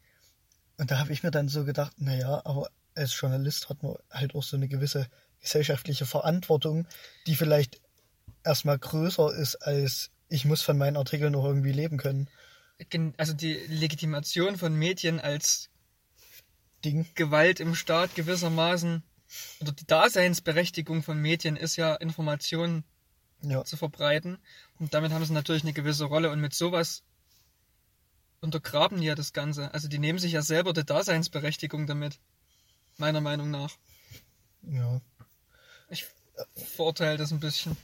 Und 0.78 0.92
da 0.92 1.00
habe 1.00 1.12
ich 1.12 1.24
mir 1.24 1.32
dann 1.32 1.50
so 1.50 1.66
gedacht, 1.66 1.94
naja, 2.00 2.42
aber 2.46 2.70
als 2.96 3.20
Journalist 3.20 3.70
hat 3.70 3.84
man 3.84 3.96
halt 4.12 4.36
auch 4.36 4.44
so 4.44 4.56
eine 4.58 4.68
gewisse 4.68 5.08
gesellschaftliche 5.42 6.06
Verantwortung, 6.06 6.88
die 7.28 7.36
vielleicht 7.36 7.82
erstmal 8.44 8.78
größer 8.78 9.34
ist 9.36 9.56
als 9.56 10.12
ich 10.30 10.46
muss 10.46 10.62
von 10.62 10.78
meinen 10.78 10.96
Artikeln 10.98 11.34
noch 11.34 11.46
irgendwie 11.46 11.72
leben 11.72 11.98
können. 11.98 12.30
also 13.18 13.34
die 13.34 13.54
Legitimation 13.68 14.58
von 14.58 14.76
Medien 14.76 15.20
als 15.20 15.70
Ding. 16.86 17.08
Gewalt 17.16 17.60
im 17.60 17.76
Staat 17.76 18.16
gewissermaßen 18.16 19.04
oder 19.60 19.72
die 19.72 19.86
Daseinsberechtigung 19.86 21.04
von 21.04 21.20
Medien 21.20 21.56
ist 21.56 21.76
ja 21.76 21.96
Informationen 21.96 22.84
Ja. 23.42 23.64
zu 23.66 23.76
verbreiten 23.76 24.38
und 24.80 24.94
damit 24.94 25.12
haben 25.12 25.26
sie 25.26 25.34
natürlich 25.34 25.64
eine 25.64 25.74
gewisse 25.74 26.06
Rolle 26.06 26.30
und 26.32 26.40
mit 26.40 26.54
sowas 26.54 27.04
untergraben 28.42 29.02
ja 29.02 29.16
das 29.16 29.34
Ganze. 29.34 29.74
Also 29.74 29.88
die 29.88 30.00
nehmen 30.00 30.20
sich 30.20 30.34
ja 30.34 30.42
selber 30.42 30.74
die 30.74 30.86
Daseinsberechtigung 30.86 31.88
damit, 31.88 32.20
meiner 32.98 33.22
Meinung 33.22 33.52
nach. 33.52 33.72
Ja. 34.64 35.02
Ich 35.90 36.06
verurteile 36.76 37.18
das 37.18 37.32
ein 37.32 37.40
bisschen. 37.40 37.78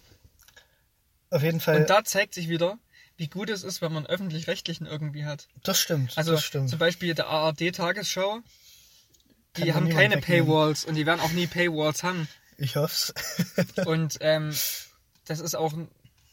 Auf 1.30 1.44
jeden 1.44 1.60
Fall. 1.60 1.82
Und 1.82 1.90
da 1.90 2.04
zeigt 2.04 2.34
sich 2.34 2.50
wieder, 2.50 2.78
wie 3.18 3.28
gut 3.28 3.50
es 3.50 3.64
ist, 3.64 3.82
wenn 3.82 3.94
man 3.94 4.06
öffentlich-rechtlichen 4.06 4.86
irgendwie 4.86 5.26
hat. 5.26 5.48
das 5.64 5.80
stimmt. 5.80 6.18
Also 6.18 6.34
das 6.34 6.44
stimmt. 6.44 6.70
zum 6.70 6.80
Beispiel 6.80 7.14
der 7.14 7.28
ARD-Tagesschau, 7.28 8.42
die 9.58 9.74
haben 9.74 9.90
keine 9.90 10.16
wegnehmen. 10.16 10.46
Paywalls 10.46 10.86
und 10.86 10.96
die 10.96 11.06
werden 11.06 11.22
auch 11.22 11.32
nie 11.32 11.48
Paywalls 11.48 12.04
haben. 12.04 12.28
Ich 12.58 12.76
hoff's. 12.76 13.14
Und 13.86 14.18
ähm, 14.22 14.54
das 15.26 15.40
ist 15.40 15.56
auch 15.56 15.74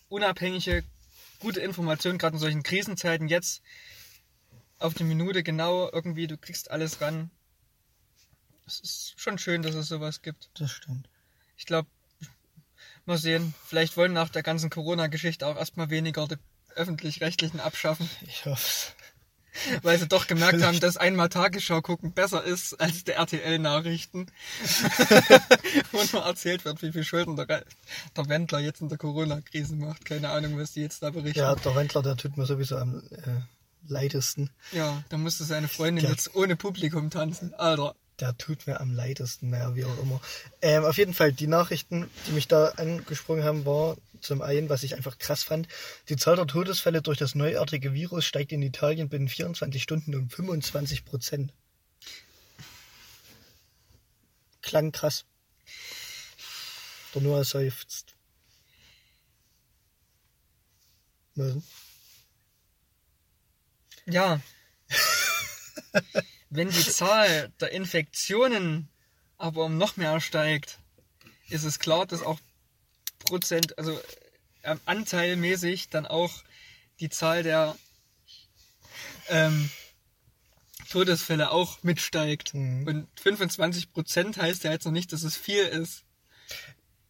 unabhängige, 0.09 0.85
gute 1.41 1.61
Information, 1.61 2.19
gerade 2.19 2.35
in 2.35 2.41
solchen 2.41 2.63
Krisenzeiten 2.63 3.29
jetzt 3.29 3.63
auf 4.83 4.95
die 4.95 5.05
Minute 5.05 5.43
genau 5.43 5.89
irgendwie, 5.93 6.27
du 6.27 6.37
kriegst 6.37 6.71
alles 6.71 7.01
ran. 7.01 7.31
Es 8.67 8.81
ist 8.81 9.15
schon 9.17 9.39
schön, 9.39 9.63
dass 9.63 9.75
es 9.75 9.89
sowas 9.89 10.23
gibt. 10.23 10.51
das 10.55 10.71
stimmt. 10.71 11.09
Ich 11.57 11.67
glaube, 11.67 11.89
mal 13.07 13.19
sehen, 13.19 13.55
vielleicht 13.67 13.97
wollen 13.97 14.13
nach 14.13 14.29
der 14.31 14.43
ganzen 14.43 14.71
Corona-Geschichte 14.71 15.47
auch 15.47 15.57
erstmal 15.57 15.91
weniger 15.91 16.27
die 16.29 16.37
öffentlich-rechtlichen 16.75 17.61
abschaffen, 17.61 18.09
Ich 18.23 18.47
hoff's. 18.47 18.95
weil 19.83 19.99
sie 19.99 20.09
doch 20.09 20.27
gemerkt 20.27 20.63
haben, 20.63 20.81
dass 20.81 20.97
einmal 20.97 21.29
Tagesschau 21.29 21.83
gucken 21.83 22.13
besser 22.13 22.43
ist 22.43 22.73
als 22.81 23.05
die 23.05 23.11
RTL-Nachrichten. 23.11 24.27
Wo 25.93 26.03
nur 26.13 26.25
erzählt 26.25 26.65
wird, 26.65 26.81
wie 26.83 26.93
viel 26.93 27.05
Schulden 27.05 27.37
der, 27.37 27.47
der 27.47 28.29
Wendler 28.29 28.61
jetzt 28.61 28.81
in 28.81 28.89
der 28.89 28.97
Corona-Krise 28.97 29.77
macht. 29.77 30.07
Keine 30.07 30.31
Ahnung, 30.31 30.59
was 30.59 30.73
die 30.73 30.81
jetzt 30.81 31.03
da 31.03 31.11
berichten. 31.11 31.39
Ja, 31.41 31.51
Ja, 31.51 31.57
der 31.57 31.75
Wendler, 31.75 32.03
der 32.03 32.17
tut 32.17 32.37
mir 32.39 32.47
sowieso 32.47 32.79
am 32.79 33.03
äh, 33.11 33.41
leidesten. 33.87 34.51
da 34.73 35.19
musste 35.19 35.45
seine 35.45 35.69
Freundin 35.69 36.05
Ja. 36.05 36.11
jetzt 36.11 36.35
ohne 36.35 36.57
Publikum 36.57 37.11
tanzen. 37.11 37.55
Alter. 37.55 37.95
Der 38.21 38.37
tut 38.39 38.67
mir 38.67 38.79
am 38.81 38.93
leitesten, 38.93 39.51
naja, 39.51 39.75
wie 39.75 39.85
auch 39.85 39.99
immer. 39.99 40.21
Ähm, 40.61 40.85
auf 40.85 40.97
jeden 40.97 41.15
Fall, 41.15 41.33
die 41.33 41.47
Nachrichten, 41.49 42.09
die 42.27 42.33
mich 42.33 42.47
da 42.47 42.67
angesprungen 42.77 43.43
haben, 43.43 43.65
war 43.65 43.97
zum 44.21 44.43
einen, 44.43 44.69
was 44.69 44.85
ich 44.85 44.95
einfach 44.95 45.19
krass 45.19 45.43
fand, 45.43 45.67
die 46.09 46.17
Zahl 46.17 46.37
der 46.37 46.47
Todesfälle 46.47 47.03
durch 47.03 47.19
das 47.19 47.35
neuartige 47.35 47.95
Virus 47.95 48.25
steigt 48.25 48.53
in 48.53 48.63
Italien 48.63 49.09
binnen 49.09 49.29
24 49.29 49.83
Stunden 49.83 50.15
um 50.15 50.31
25 50.31 51.05
Prozent. 51.05 51.53
Klang 54.61 54.93
krass. 54.93 55.25
Der 57.15 57.23
Noah 57.23 57.45
seufzt. 57.45 58.15
Was? 61.35 61.57
Ja. 64.07 64.41
Wenn 66.51 66.71
die 66.71 66.85
Zahl 66.85 67.51
der 67.61 67.73
Infektionen 67.73 68.89
aber 69.39 69.65
um 69.65 69.77
noch 69.77 69.97
mehr 69.97 70.21
steigt, 70.21 70.79
ist 71.49 71.65
es 71.65 71.79
klar, 71.79 72.07
dass 72.07 72.23
auch 72.23 72.39
Prozent, 73.19 73.77
also 73.79 74.01
ähm, 74.63 74.81
anteilmäßig 74.85 75.89
dann 75.89 76.07
auch 76.07 76.45
die 77.01 77.09
Zahl 77.09 77.43
der 77.43 77.77
ähm, 79.29 79.71
Todesfälle 80.91 81.51
auch 81.51 81.83
mitsteigt. 81.83 82.55
Mhm. 82.55 82.87
Und 82.87 83.21
25 83.21 83.93
Prozent 83.93 84.37
heißt 84.37 84.65
ja 84.65 84.73
jetzt 84.73 84.85
noch 84.85 84.93
nicht, 84.93 85.13
dass 85.13 85.23
es 85.23 85.37
viel 85.37 85.65
ist. 85.65 86.05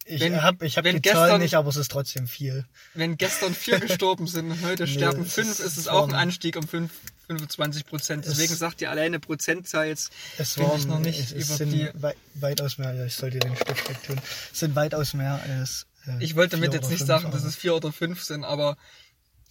Ich 0.05 0.19
Wenn- 0.21 0.41
habe 0.41 0.65
ich 0.65 0.77
hab 0.77 0.83
die 0.83 0.91
Zahl 0.91 0.99
gestern- 1.01 1.41
nicht, 1.41 1.55
aber 1.55 1.69
es 1.69 1.77
ist 1.77 1.89
trotzdem 1.91 2.27
viel. 2.27 2.65
Wenn 2.93 3.17
gestern 3.17 3.53
vier 3.55 3.79
gestorben 3.79 4.27
sind 4.27 4.51
und 4.51 4.61
heute 4.63 4.83
Nee, 4.83 4.89
sterben 4.93 5.25
fünf, 5.25 5.59
ist- 5.59 5.77
es 5.77 5.87
auch 5.87 6.07
ein 6.09 6.13
Anstieg 6.15 6.57
um 6.57 6.67
fünf, 6.67 6.91
25 7.27 7.85
Prozent. 7.85 8.25
Deswegen 8.25 8.51
Es- 8.53 8.59
sagt 8.59 8.81
ihr 8.81 8.89
alleine 8.91 9.19
Prozentzahl 9.19 9.87
jetzt 9.87 10.11
Es 10.37 10.57
waren 10.57 10.77
ich 10.77 10.85
noch 10.87 10.99
nicht 10.99 11.19
es, 11.19 11.31
es 11.31 11.47
über 11.47 11.57
sind 11.57 11.71
die. 11.71 11.89
wei 11.93 12.15
weitaus 12.35 12.77
mehr, 12.77 12.93
ja, 12.93 13.05
ich 13.05 13.15
sollte 13.15 13.39
den 13.39 13.55
Stift 13.55 13.89
wegtun. 13.89 14.19
Es 14.51 14.59
sind 14.59 14.75
weitaus 14.75 15.13
mehr 15.13 15.39
als. 15.47 15.85
Äh, 16.05 16.23
Ich 16.23 16.35
wollte 16.35 16.57
damit 16.57 16.73
jetzt 16.73 16.89
nicht 16.89 17.05
sagen, 17.05 17.31
dass 17.31 17.43
es 17.45 17.55
vier 17.55 17.73
oder 17.75 17.93
fünf 17.93 18.21
sind, 18.23 18.43
aber 18.43 18.75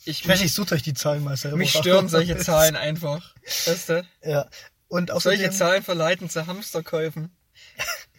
ich, 0.04 0.20
Ich 0.22 0.28
weiß 0.28 0.40
nicht, 0.42 0.52
sucht 0.52 0.72
euch 0.72 0.82
die 0.82 0.94
Zahlen 0.94 1.24
mal 1.24 1.36
selber. 1.36 1.56
mich 1.56 1.70
stören 1.72 2.08
solche 2.10 2.36
Zahlen 2.38 2.76
einfach. 2.76 3.34
Weißt 3.66 3.88
du? 3.88 4.06
Ja. 4.22 4.48
Und 4.88 5.10
außerdem, 5.10 5.38
Solche 5.38 5.56
Zahlen 5.56 5.82
verleiten 5.82 6.28
zu 6.28 6.46
Hamsterkäufen. 6.46 7.30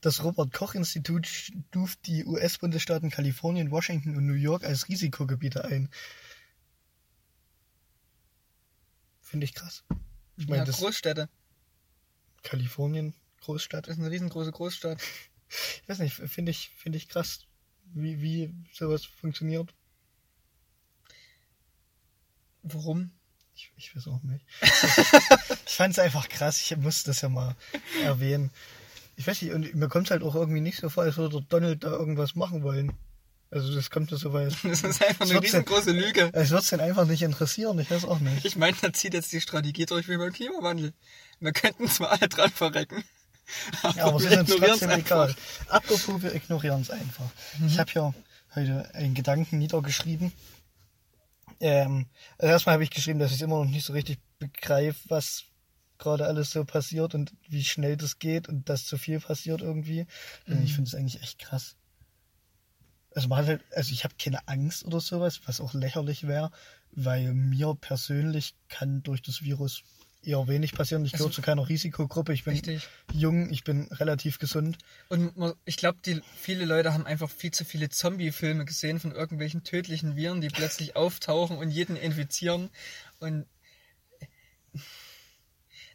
das 0.00 0.22
Robert-Koch-Institut 0.22 1.26
stuft 1.26 2.06
die 2.06 2.24
US-Bundesstaaten 2.24 3.10
Kalifornien, 3.10 3.70
Washington 3.70 4.16
und 4.16 4.26
New 4.26 4.34
York 4.34 4.64
als 4.64 4.88
Risikogebiete 4.88 5.64
ein. 5.64 5.88
Finde 9.20 9.44
ich 9.44 9.54
krass. 9.54 9.84
Ich 10.36 10.48
meine, 10.48 10.62
Ja, 10.62 10.64
das 10.64 10.78
Großstädte. 10.78 11.28
Kalifornien, 12.42 13.14
Großstadt. 13.42 13.86
Das 13.86 13.96
ist 13.96 14.00
eine 14.00 14.10
riesengroße 14.10 14.52
Großstadt. 14.52 15.00
Ich 15.82 15.88
weiß 15.88 15.98
nicht, 15.98 16.14
finde 16.14 16.50
ich, 16.50 16.70
finde 16.76 16.96
ich 16.96 17.08
krass, 17.08 17.46
wie, 17.92 18.20
wie 18.22 18.54
sowas 18.72 19.04
funktioniert. 19.04 19.74
Warum? 22.62 23.10
Ich, 23.54 23.72
ich 23.76 23.96
weiß 23.96 24.08
auch 24.08 24.22
nicht. 24.22 24.46
ich 24.62 25.74
fand 25.74 25.92
es 25.92 25.98
einfach 25.98 26.28
krass. 26.28 26.60
Ich 26.60 26.76
muss 26.76 27.02
das 27.04 27.20
ja 27.20 27.28
mal 27.28 27.56
erwähnen. 28.02 28.50
Ich 29.16 29.26
weiß 29.26 29.42
nicht, 29.42 29.52
und 29.52 29.74
mir 29.74 29.88
kommt 29.88 30.06
es 30.06 30.10
halt 30.10 30.22
auch 30.22 30.34
irgendwie 30.34 30.60
nicht 30.60 30.78
so 30.78 30.88
vor, 30.88 31.02
als 31.04 31.16
würde 31.18 31.42
Donald 31.48 31.84
da 31.84 31.90
irgendwas 31.90 32.34
machen 32.34 32.62
wollen. 32.62 32.92
Also 33.50 33.74
das 33.74 33.90
kommt 33.90 34.10
mir 34.12 34.16
so 34.16 34.32
weit. 34.32 34.56
Das 34.62 34.82
ist 34.82 35.04
einfach 35.04 35.28
eine 35.28 35.42
riesengroße 35.42 35.90
Lüge. 35.90 36.30
Es 36.32 36.50
wird 36.50 36.70
den 36.70 36.80
einfach 36.80 37.04
nicht 37.06 37.22
interessieren. 37.22 37.78
Ich 37.80 37.90
weiß 37.90 38.04
auch 38.04 38.20
nicht. 38.20 38.44
Ich 38.44 38.56
meine, 38.56 38.76
da 38.80 38.92
zieht 38.92 39.12
jetzt 39.12 39.32
die 39.32 39.40
Strategie 39.40 39.86
durch 39.86 40.08
wie 40.08 40.16
beim 40.16 40.32
Klimawandel. 40.32 40.92
Wir 41.40 41.52
könnten 41.52 41.88
zwar 41.88 42.12
alle 42.12 42.28
dran 42.28 42.50
verrecken, 42.50 43.02
Ja, 43.96 44.06
aber 44.06 44.18
es 44.18 44.22
wir 44.30 44.30
ist 44.30 44.38
uns 44.52 44.56
trotzdem 44.56 44.90
einfach. 44.90 45.28
egal. 45.28 45.34
Apropos, 45.68 46.22
wir 46.22 46.34
ignorieren 46.34 46.82
es 46.82 46.90
einfach. 46.90 47.24
Ich 47.66 47.78
habe 47.78 47.90
hier 47.90 48.14
heute 48.54 48.94
einen 48.94 49.14
Gedanken 49.14 49.58
niedergeschrieben. 49.58 50.32
Ähm, 51.60 52.06
also 52.38 52.52
erstmal 52.52 52.74
habe 52.74 52.84
ich 52.84 52.90
geschrieben, 52.90 53.18
dass 53.18 53.32
ich 53.32 53.42
immer 53.42 53.56
noch 53.58 53.70
nicht 53.70 53.84
so 53.84 53.92
richtig 53.92 54.18
begreife, 54.38 54.98
was 55.08 55.42
gerade 56.00 56.26
alles 56.26 56.50
so 56.50 56.64
passiert 56.64 57.14
und 57.14 57.32
wie 57.48 57.62
schnell 57.62 57.96
das 57.96 58.18
geht 58.18 58.48
und 58.48 58.68
dass 58.68 58.86
zu 58.86 58.98
viel 58.98 59.20
passiert 59.20 59.60
irgendwie. 59.60 60.06
Und 60.48 60.64
ich 60.64 60.74
finde 60.74 60.88
es 60.88 60.94
eigentlich 60.96 61.22
echt 61.22 61.38
krass. 61.38 61.76
Also 63.14 63.28
man 63.28 63.38
hat 63.38 63.46
halt, 63.46 63.62
also 63.74 63.92
ich 63.92 64.02
habe 64.04 64.14
keine 64.20 64.46
Angst 64.48 64.84
oder 64.84 65.00
sowas, 65.00 65.40
was 65.44 65.60
auch 65.60 65.74
lächerlich 65.74 66.26
wäre, 66.26 66.50
weil 66.92 67.32
mir 67.34 67.76
persönlich 67.80 68.54
kann 68.68 69.02
durch 69.02 69.22
das 69.22 69.42
Virus 69.42 69.82
eher 70.22 70.46
wenig 70.48 70.72
passieren. 70.74 71.04
Ich 71.04 71.12
gehöre 71.12 71.26
Also- 71.26 71.36
zu 71.36 71.42
keiner 71.42 71.68
Risikogruppe. 71.68 72.32
Ich 72.34 72.44
bin 72.44 72.52
Richtig. 72.52 72.86
jung, 73.12 73.50
ich 73.50 73.64
bin 73.64 73.84
relativ 73.92 74.38
gesund. 74.38 74.78
Und 75.08 75.32
ich 75.64 75.76
glaube, 75.76 75.98
viele 76.36 76.66
Leute 76.66 76.92
haben 76.92 77.06
einfach 77.06 77.30
viel 77.30 77.50
zu 77.52 77.64
viele 77.64 77.88
Zombie-Filme 77.88 78.64
gesehen 78.64 79.00
von 79.00 79.12
irgendwelchen 79.12 79.64
tödlichen 79.64 80.16
Viren, 80.16 80.40
die 80.40 80.48
plötzlich 80.48 80.94
auftauchen 80.94 81.56
und 81.56 81.70
jeden 81.70 81.96
infizieren. 81.96 82.68
Und 83.18 83.46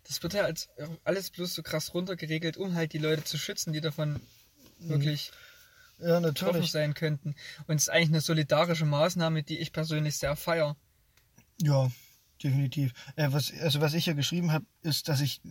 das 0.08 0.22
wird 0.24 0.34
ja 0.34 0.44
als 0.44 0.70
alles 1.04 1.30
bloß 1.30 1.54
so 1.54 1.64
krass 1.64 1.94
runtergeregelt, 1.94 2.58
um 2.58 2.76
halt 2.76 2.94
die 2.94 2.98
Leute 3.00 3.24
zu 3.24 3.38
schützen, 3.38 3.74
die 3.74 3.82
davon 3.82 4.20
wirklich 4.80 5.32
Ja, 6.00 6.20
betroffen 6.20 6.54
natürlich. 6.54 6.72
sein 6.72 6.94
könnten. 6.94 7.36
Und 7.68 7.78
es 7.78 7.84
ist 7.84 7.90
eigentlich 7.90 8.10
eine 8.10 8.22
solidarische 8.22 8.86
Maßnahme, 8.86 9.44
die 9.44 9.60
ich 9.60 9.72
persönlich 9.74 10.18
sehr 10.18 10.36
feier. 10.36 10.76
Ja, 11.62 11.90
definitiv. 12.44 12.94
Äh, 13.16 13.30
was, 13.32 13.52
also 13.62 13.82
was 13.82 13.94
ich 13.94 14.04
hier 14.06 14.14
geschrieben 14.16 14.52
habe, 14.52 14.66
ist, 14.82 15.08
dass 15.10 15.22
ich, 15.22 15.42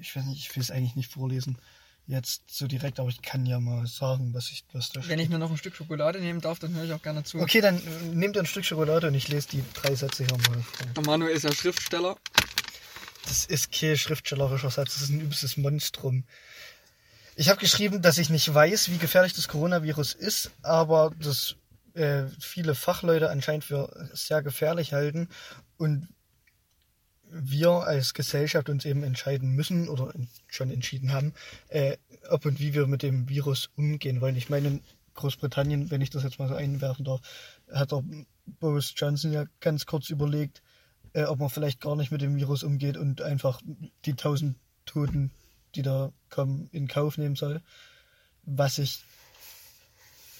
ich 0.00 0.14
weiß 0.14 0.24
nicht, 0.26 0.38
ich 0.38 0.54
will 0.54 0.62
es 0.62 0.70
eigentlich 0.70 0.96
nicht 0.96 1.10
vorlesen 1.10 1.58
jetzt 2.06 2.42
so 2.50 2.66
direkt, 2.66 2.98
aber 2.98 3.08
ich 3.08 3.22
kann 3.22 3.46
ja 3.46 3.60
mal 3.60 3.86
sagen, 3.86 4.34
was 4.34 4.50
ich, 4.50 4.64
was 4.72 4.88
da 4.88 4.96
Wenn 4.96 5.04
steht. 5.04 5.20
ich 5.20 5.28
mir 5.28 5.38
noch 5.38 5.50
ein 5.50 5.56
Stück 5.56 5.76
Schokolade 5.76 6.18
nehmen 6.20 6.40
darf, 6.40 6.58
dann 6.58 6.74
höre 6.74 6.84
ich 6.84 6.92
auch 6.92 7.02
gerne 7.02 7.22
zu. 7.22 7.38
Okay, 7.38 7.60
dann 7.60 7.76
äh, 7.76 7.80
nehmt 8.12 8.36
ein 8.36 8.46
Stück 8.46 8.64
Schokolade 8.64 9.06
und 9.08 9.14
ich 9.14 9.28
lese 9.28 9.48
die 9.50 9.62
drei 9.74 9.94
Sätze 9.94 10.24
hier 10.24 10.36
mal 10.36 10.62
vor. 10.94 11.04
Manuel 11.04 11.36
ist 11.36 11.44
ja 11.44 11.52
Schriftsteller. 11.52 12.16
Das 13.26 13.44
ist 13.44 13.72
kein 13.72 13.96
schriftstellerischer 13.96 14.70
Satz, 14.70 14.94
das 14.94 15.02
ist 15.02 15.10
ein 15.10 15.20
übelstes 15.20 15.56
Monstrum. 15.56 16.24
Ich 17.36 17.48
habe 17.48 17.60
geschrieben, 17.60 18.02
dass 18.02 18.18
ich 18.18 18.28
nicht 18.28 18.52
weiß, 18.52 18.90
wie 18.90 18.98
gefährlich 18.98 19.34
das 19.34 19.48
Coronavirus 19.48 20.14
ist, 20.14 20.50
aber 20.62 21.12
das 21.18 21.56
äh, 21.94 22.24
viele 22.38 22.74
Fachleute 22.74 23.30
anscheinend 23.30 23.64
für 23.64 24.10
sehr 24.12 24.42
gefährlich 24.42 24.92
halten 24.92 25.28
und 25.76 26.08
wir 27.32 27.70
als 27.70 28.14
Gesellschaft 28.14 28.68
uns 28.68 28.84
eben 28.84 29.04
entscheiden 29.04 29.50
müssen 29.52 29.88
oder 29.88 30.12
schon 30.48 30.70
entschieden 30.70 31.12
haben, 31.12 31.32
äh, 31.68 31.96
ob 32.28 32.44
und 32.44 32.58
wie 32.60 32.74
wir 32.74 32.86
mit 32.86 33.02
dem 33.02 33.28
Virus 33.28 33.70
umgehen 33.76 34.20
wollen. 34.20 34.36
Ich 34.36 34.50
meine, 34.50 34.68
in 34.68 34.80
Großbritannien, 35.14 35.90
wenn 35.90 36.00
ich 36.00 36.10
das 36.10 36.24
jetzt 36.24 36.38
mal 36.38 36.48
so 36.48 36.54
einwerfen 36.54 37.04
darf, 37.04 37.20
hat 37.72 37.92
der 37.92 38.02
Boris 38.46 38.92
Johnson 38.96 39.32
ja 39.32 39.44
ganz 39.60 39.86
kurz 39.86 40.10
überlegt, 40.10 40.62
äh, 41.12 41.24
ob 41.24 41.38
man 41.38 41.50
vielleicht 41.50 41.80
gar 41.80 41.96
nicht 41.96 42.10
mit 42.10 42.20
dem 42.20 42.36
Virus 42.36 42.62
umgeht 42.62 42.96
und 42.96 43.22
einfach 43.22 43.60
die 44.04 44.14
tausend 44.14 44.56
Toten, 44.86 45.30
die 45.74 45.82
da 45.82 46.12
kommen, 46.28 46.68
in 46.72 46.88
Kauf 46.88 47.18
nehmen 47.18 47.36
soll. 47.36 47.62
Was 48.42 48.78
ich 48.78 49.02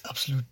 absolut 0.03 0.45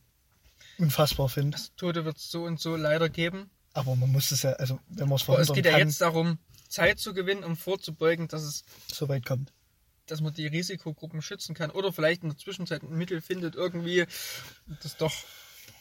unfassbar 0.78 1.30
finde. 1.30 1.58
Tote 1.76 2.06
wird 2.06 2.18
es 2.18 2.30
so 2.32 2.44
und 2.44 2.60
so 2.60 2.76
leider 2.76 3.10
geben. 3.10 3.50
Aber 3.74 3.96
man 3.96 4.12
muss 4.12 4.32
es 4.32 4.44
ja, 4.44 4.54
also 4.54 4.80
wenn 4.88 5.10
man 5.10 5.18
es 5.18 5.28
Aber 5.28 5.40
es 5.40 5.48
verhindern 5.48 5.56
geht 5.56 5.66
ja 5.66 5.72
kann, 5.72 5.88
jetzt 5.88 6.02
darum, 6.02 6.40
Zeit 6.68 7.00
zu 7.00 7.14
gewinnen, 7.14 7.44
um 7.44 7.56
vorzubeugen, 7.58 8.28
dass 8.28 8.44
es 8.44 8.64
so 8.92 9.10
weit 9.10 9.26
kommt. 9.26 9.52
dass 10.06 10.22
man 10.22 10.34
die 10.34 10.48
Risikogruppen 10.48 11.22
schützen 11.22 11.56
kann 11.56 11.72
oder 11.72 11.94
vielleicht 11.94 12.24
in 12.24 12.30
der 12.30 12.38
Zwischenzeit 12.38 12.84
ein 12.84 12.98
Mittel 12.98 13.22
findet, 13.22 13.56
irgendwie 13.56 14.06
das 14.82 14.98
doch 14.98 15.14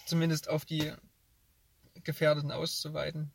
zumindest 0.07 0.49
auf 0.49 0.65
die 0.65 0.93
Gefährdeten 2.05 2.53
auszuweiten. 2.53 3.31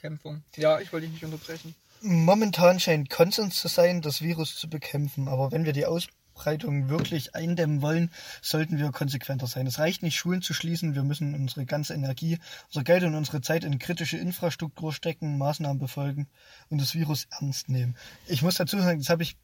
Kämpfung. 0.00 0.42
Ja, 0.56 0.80
ich 0.80 0.92
wollte 0.92 1.06
dich 1.06 1.14
nicht 1.14 1.24
unterbrechen. 1.24 1.74
Momentan 2.00 2.78
scheint 2.78 3.10
Konsens 3.10 3.56
zu 3.60 3.68
sein, 3.68 4.02
das 4.02 4.22
Virus 4.22 4.56
zu 4.56 4.70
bekämpfen, 4.70 5.26
aber 5.26 5.50
wenn 5.50 5.64
wir 5.64 5.72
die 5.72 5.86
Ausbreitung 5.86 6.88
wirklich 6.88 7.34
eindämmen 7.34 7.82
wollen, 7.82 8.12
sollten 8.40 8.78
wir 8.78 8.92
konsequenter 8.92 9.48
sein. 9.48 9.66
Es 9.66 9.80
reicht 9.80 10.04
nicht, 10.04 10.16
Schulen 10.16 10.40
zu 10.40 10.54
schließen, 10.54 10.94
wir 10.94 11.02
müssen 11.02 11.34
unsere 11.34 11.66
ganze 11.66 11.94
Energie, 11.94 12.38
unser 12.68 12.84
Geld 12.84 13.02
und 13.02 13.16
unsere 13.16 13.40
Zeit 13.40 13.64
in 13.64 13.80
kritische 13.80 14.16
Infrastruktur 14.16 14.92
stecken, 14.92 15.38
Maßnahmen 15.38 15.78
befolgen 15.78 16.28
und 16.68 16.80
das 16.80 16.94
Virus 16.94 17.26
ernst 17.40 17.68
nehmen. 17.68 17.96
Ich 18.26 18.42
muss 18.42 18.54
dazu 18.54 18.78
sagen, 18.78 19.00
das 19.00 19.08
habe 19.08 19.24
ich 19.24 19.36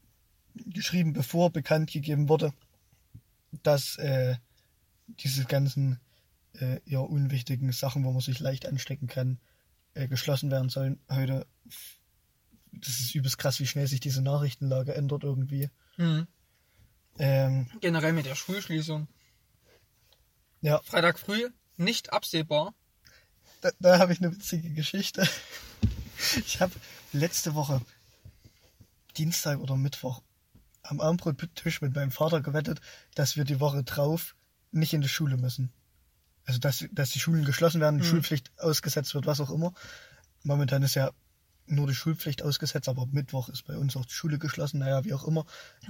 geschrieben, 0.67 1.11
bevor 1.11 1.49
bekannt 1.49 1.91
gegeben 1.91 2.29
wurde, 2.29 2.53
dass 3.63 3.97
äh, 3.97 4.35
diese 5.07 5.43
ganzen 5.43 5.99
äh, 6.53 6.79
eher 6.85 7.09
unwichtigen 7.09 7.71
Sachen, 7.73 8.05
wo 8.05 8.11
man 8.11 8.21
sich 8.21 8.39
leicht 8.39 8.65
anstecken 8.65 9.07
kann, 9.07 9.39
äh, 9.95 10.07
geschlossen 10.07 10.51
werden 10.51 10.69
sollen. 10.69 10.99
Heute, 11.09 11.47
das 12.71 12.99
ist 12.99 13.15
übelst 13.15 13.37
krass, 13.37 13.59
wie 13.59 13.67
schnell 13.67 13.87
sich 13.87 13.99
diese 13.99 14.21
Nachrichtenlage 14.21 14.93
ändert 14.93 15.23
irgendwie. 15.23 15.69
Mhm. 15.97 16.27
Ähm, 17.17 17.67
Generell 17.81 18.13
mit 18.13 18.25
der 18.25 18.35
Schulschließung. 18.35 19.07
ja, 20.61 20.81
Freitag 20.83 21.17
früh, 21.17 21.49
nicht 21.77 22.13
absehbar. 22.13 22.75
da, 23.61 23.71
da 23.79 23.99
habe 23.99 24.13
ich 24.13 24.21
eine 24.21 24.31
witzige 24.31 24.69
Geschichte. 24.69 25.27
Ich 26.37 26.61
habe 26.61 26.71
letzte 27.11 27.55
Woche, 27.55 27.81
Dienstag 29.17 29.59
oder 29.59 29.75
Mittwoch, 29.75 30.21
am 30.81 31.01
Abendbrottisch 31.01 31.81
mit 31.81 31.93
meinem 31.93 32.11
Vater 32.11 32.39
gewettet, 32.41 32.79
dass 33.15 33.35
wir 33.35 33.43
die 33.43 33.59
Woche 33.59 33.83
drauf 33.83 34.33
nicht 34.71 34.93
in 34.93 35.01
die 35.01 35.09
Schule 35.09 35.35
müssen. 35.35 35.73
Also, 36.45 36.59
dass, 36.59 36.85
dass 36.91 37.09
die 37.09 37.19
Schulen 37.19 37.45
geschlossen 37.45 37.81
werden, 37.81 37.97
Mhm. 37.97 38.03
Schulpflicht 38.03 38.51
ausgesetzt 38.59 39.13
wird, 39.15 39.25
was 39.25 39.41
auch 39.41 39.51
immer. 39.51 39.73
Momentan 40.43 40.83
ist 40.83 40.95
ja 40.95 41.11
nur 41.67 41.87
die 41.87 41.95
Schulpflicht 41.95 42.43
ausgesetzt, 42.43 42.87
aber 42.87 43.07
Mittwoch 43.07 43.49
ist 43.49 43.65
bei 43.65 43.77
uns 43.77 43.97
auch 43.97 44.05
die 44.05 44.13
Schule 44.13 44.37
geschlossen, 44.37 44.79
naja, 44.79 45.03
wie 45.03 45.13
auch 45.13 45.23
immer. 45.27 45.45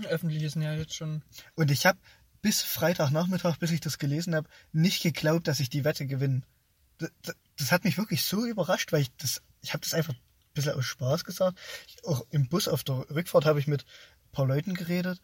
Öffentlich 0.08 0.50
sind 0.52 0.62
ja 0.62 0.74
jetzt 0.74 0.96
schon. 0.96 1.22
Und 1.56 1.72
ich 1.72 1.86
habe 1.86 2.00
bis 2.42 2.62
Freitagnachmittag, 2.62 3.58
bis 3.58 3.72
ich 3.72 3.82
das 3.82 3.98
gelesen 3.98 4.36
habe, 4.36 4.48
nicht 4.72 5.04
geglaubt, 5.04 5.48
dass 5.48 5.60
ich 5.60 5.70
die 5.70 5.84
Wette 5.84 6.06
gewinne. 6.06 6.44
Das, 7.00 7.12
das, 7.24 7.36
das 7.58 7.72
hat 7.72 7.84
mich 7.84 7.98
wirklich 7.98 8.24
so 8.24 8.46
überrascht, 8.46 8.94
weil 8.94 9.02
ich 9.02 9.12
das, 9.18 9.42
ich 9.62 9.74
habe 9.74 9.82
das 9.82 9.94
einfach 9.94 10.14
ein 10.14 10.20
bisschen 10.54 10.74
aus 10.76 10.86
Spaß 10.86 11.24
gesagt. 11.26 11.58
Ich, 11.88 12.06
auch 12.06 12.26
im 12.30 12.48
Bus 12.48 12.68
auf 12.70 12.84
der 12.84 13.06
Rückfahrt 13.10 13.46
habe 13.46 13.60
ich 13.60 13.68
mit 13.68 13.82
ein 13.84 14.32
paar 14.32 14.46
Leuten 14.46 14.74
geredet. 14.74 15.20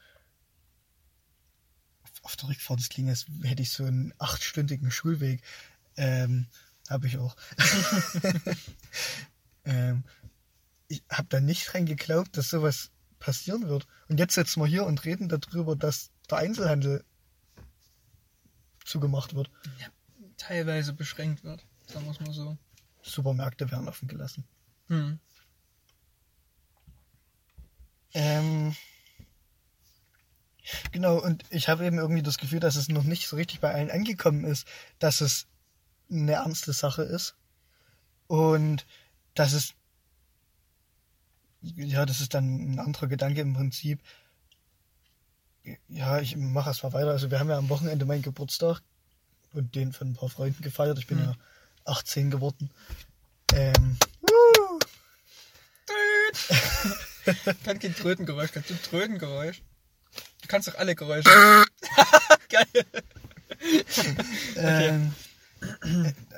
Auf, 2.22 2.36
der 2.36 2.50
Rückfahrt, 2.50 2.80
das 2.80 2.90
klingt, 2.90 3.10
als 3.10 3.26
hätte 3.44 3.62
ich 3.62 3.72
so 3.72 3.84
einen 3.84 4.14
achtstündigen 4.20 4.92
Schulweg. 4.92 5.42
Ähm, 5.98 6.48
habe 6.90 7.08
ich 7.08 7.18
auch. 7.18 7.36
ähm, 9.66 10.04
ich 10.88 11.04
habe 11.10 11.28
da 11.30 11.40
nicht 11.40 11.72
dran 11.72 11.86
geglaubt, 11.86 12.38
dass 12.38 12.50
sowas 12.50 12.92
passieren 13.20 13.68
wird. 13.68 13.88
Und 14.10 14.20
jetzt 14.20 14.36
sitzen 14.36 14.62
wir 14.62 14.68
hier 14.68 14.86
und 14.86 15.06
reden 15.06 15.30
darüber, 15.30 15.76
dass 15.76 16.12
der 16.30 16.40
Einzelhandel 16.40 17.04
zugemacht 18.84 19.34
wird. 19.34 19.50
teilweise 20.38 20.94
beschränkt 20.94 21.44
wird. 21.44 21.66
Sagen 21.88 22.06
wir 22.06 22.12
es 22.12 22.20
mal 22.20 22.34
so. 22.34 22.58
Supermärkte 23.04 23.72
werden 23.72 23.88
offen 23.88 24.08
gelassen. 24.08 24.44
Hm. 24.88 25.20
Ähm, 28.14 28.76
genau, 30.92 31.18
und 31.18 31.44
ich 31.50 31.70
habe 31.70 31.86
eben 31.86 31.98
irgendwie 31.98 32.22
das 32.22 32.38
Gefühl, 32.38 32.60
dass 32.60 32.76
es 32.76 32.90
noch 32.90 33.04
nicht 33.04 33.28
so 33.28 33.36
richtig 33.36 33.60
bei 33.60 33.74
allen 33.74 33.92
angekommen 33.92 34.44
ist, 34.46 34.68
dass 35.00 35.22
es 35.22 35.48
eine 36.10 36.34
ernste 36.34 36.74
Sache 36.74 37.04
ist. 37.04 37.36
Und 38.28 38.86
dass 39.34 39.54
es, 39.54 39.74
ja, 41.62 42.06
das 42.06 42.22
ist 42.22 42.34
dann 42.34 42.74
ein 42.74 42.80
anderer 42.80 43.08
Gedanke 43.08 43.42
im 43.42 43.54
Prinzip. 43.54 44.00
Ja, 45.88 46.20
ich 46.20 46.36
mache 46.38 46.70
erst 46.70 46.84
mal 46.84 46.94
weiter. 46.94 47.12
Also 47.12 47.30
wir 47.32 47.40
haben 47.40 47.50
ja 47.50 47.58
am 47.58 47.70
Wochenende 47.70 48.06
meinen 48.06 48.24
Geburtstag 48.24 48.82
und 49.54 49.76
den 49.76 49.94
von 49.94 50.10
ein 50.12 50.16
paar 50.16 50.30
Freunden 50.30 50.64
gefeiert. 50.64 50.98
Ich 50.98 51.08
bin 51.08 51.20
Hm. 51.20 51.26
ja 51.26 51.36
18 51.86 52.32
geworden. 52.32 52.70
Ähm, 53.54 53.98
Kann 57.64 57.80
kein 57.80 57.96
Trötengeräusch, 57.96 58.52
kannst 58.52 58.70
du 58.70 58.74
ein 58.74 58.82
Trötengeräusch? 58.82 59.62
Du 60.42 60.48
kannst 60.48 60.68
doch 60.68 60.76
alle 60.76 60.96
Geräusche. 60.96 61.30
Geil. 62.50 62.86
Ähm, 64.56 65.14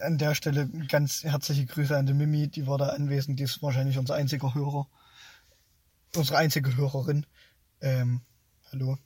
an 0.02 0.18
der 0.18 0.36
Stelle 0.36 0.70
ganz 0.90 1.24
herzliche 1.24 1.66
Grüße 1.66 1.96
an 1.96 2.06
die 2.06 2.14
Mimi, 2.14 2.48
die 2.48 2.68
war 2.68 2.78
da 2.78 2.88
anwesend, 2.88 3.40
die 3.40 3.44
ist 3.44 3.62
wahrscheinlich 3.62 3.98
unser 3.98 4.16
einziger 4.16 4.54
Hörer. 4.54 4.88
Unsere 6.16 6.38
einzige 6.38 6.76
Hörerin. 6.76 7.26
Ähm, 7.82 8.22
hallo. 8.72 8.98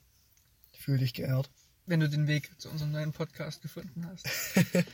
Ich 0.72 0.80
fühle 0.80 0.98
dich 0.98 1.14
geehrt. 1.14 1.50
Wenn 1.86 2.00
du 2.00 2.08
den 2.08 2.26
Weg 2.26 2.50
zu 2.58 2.68
unserem 2.68 2.92
neuen 2.92 3.12
Podcast 3.12 3.62
gefunden 3.62 4.06
hast. 4.06 4.26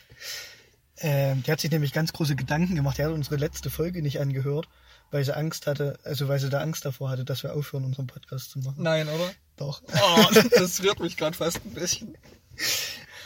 Ähm, 0.99 1.43
die 1.43 1.51
hat 1.51 1.61
sich 1.61 1.71
nämlich 1.71 1.93
ganz 1.93 2.13
große 2.13 2.37
Gedanken 2.37 2.77
gemacht. 2.77 2.99
Die 2.99 3.05
hat 3.05 3.11
unsere 3.11 3.37
letzte 3.37 3.69
Folge 3.69 4.01
nicht 4.01 4.21
angehört, 4.21 4.69
weil 5.11 5.25
sie 5.25 5.37
Angst 5.37 5.67
hatte, 5.67 5.99
also 6.05 6.29
weil 6.29 6.39
sie 6.39 6.51
da 6.51 6.61
Angst 6.61 6.85
davor 6.85 7.11
hatte, 7.11 7.25
dass 7.25 7.43
wir 7.43 7.53
aufhören, 7.55 7.85
unseren 7.85 8.07
Podcast 8.07 8.51
zu 8.51 8.61
machen. 8.61 8.83
Nein, 8.83 9.09
oder? 9.09 9.33
Doch. 9.57 9.83
Oh, 9.93 10.25
das 10.59 10.83
rührt 10.83 11.01
mich 11.01 11.17
gerade 11.17 11.37
fast 11.37 11.61
ein 11.65 11.71
bisschen. 11.73 12.17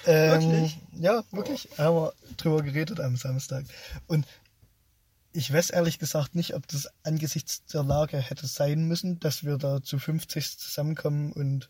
Ähm, 0.06 0.40
Wirklich? 0.42 0.78
Ja, 0.98 1.24
wirklich. 1.32 1.68
Haben 1.78 1.96
wir 1.96 2.12
drüber 2.36 2.62
geredet 2.62 3.00
am 3.00 3.16
Samstag. 3.16 3.64
Und 4.06 4.26
ich 5.32 5.52
weiß 5.52 5.70
ehrlich 5.70 5.98
gesagt 5.98 6.34
nicht, 6.34 6.54
ob 6.54 6.66
das 6.68 6.88
angesichts 7.02 7.64
der 7.66 7.82
Lage 7.82 8.18
hätte 8.18 8.46
sein 8.46 8.84
müssen, 8.84 9.20
dass 9.20 9.44
wir 9.44 9.58
da 9.58 9.82
zu 9.82 9.98
50 9.98 10.58
zusammenkommen 10.58 11.32
und 11.32 11.68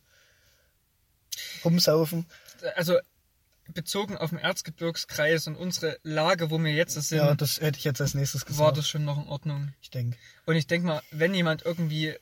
rumsaufen. 1.64 2.26
Also 2.76 2.98
bezogen 3.74 4.16
auf 4.16 4.30
den 4.30 4.38
Erzgebirgskreis 4.38 5.46
und 5.46 5.56
unsere 5.56 5.98
Lage, 6.02 6.50
wo 6.50 6.58
wir 6.58 6.72
jetzt 6.72 6.94
sind, 6.94 7.18
Ja, 7.18 7.34
das 7.34 7.60
hätte 7.60 7.78
ich 7.78 7.84
jetzt 7.84 8.00
als 8.00 8.14
nächstes 8.14 8.46
gesagt. 8.46 8.60
war 8.64 8.72
das 8.72 8.88
schon 8.88 9.04
noch 9.04 9.18
in 9.18 9.28
Ordnung. 9.28 9.74
Ich 9.82 9.90
denke. 9.90 10.16
Und 10.46 10.56
ich 10.56 10.66
denke 10.66 10.86
mal, 10.86 11.02
wenn 11.10 11.34
jemand 11.34 11.64
irgendwie 11.64 12.14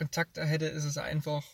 Kontakte 0.00 0.46
hätte, 0.46 0.64
ist 0.64 0.84
es 0.84 0.96
einfach 0.96 1.44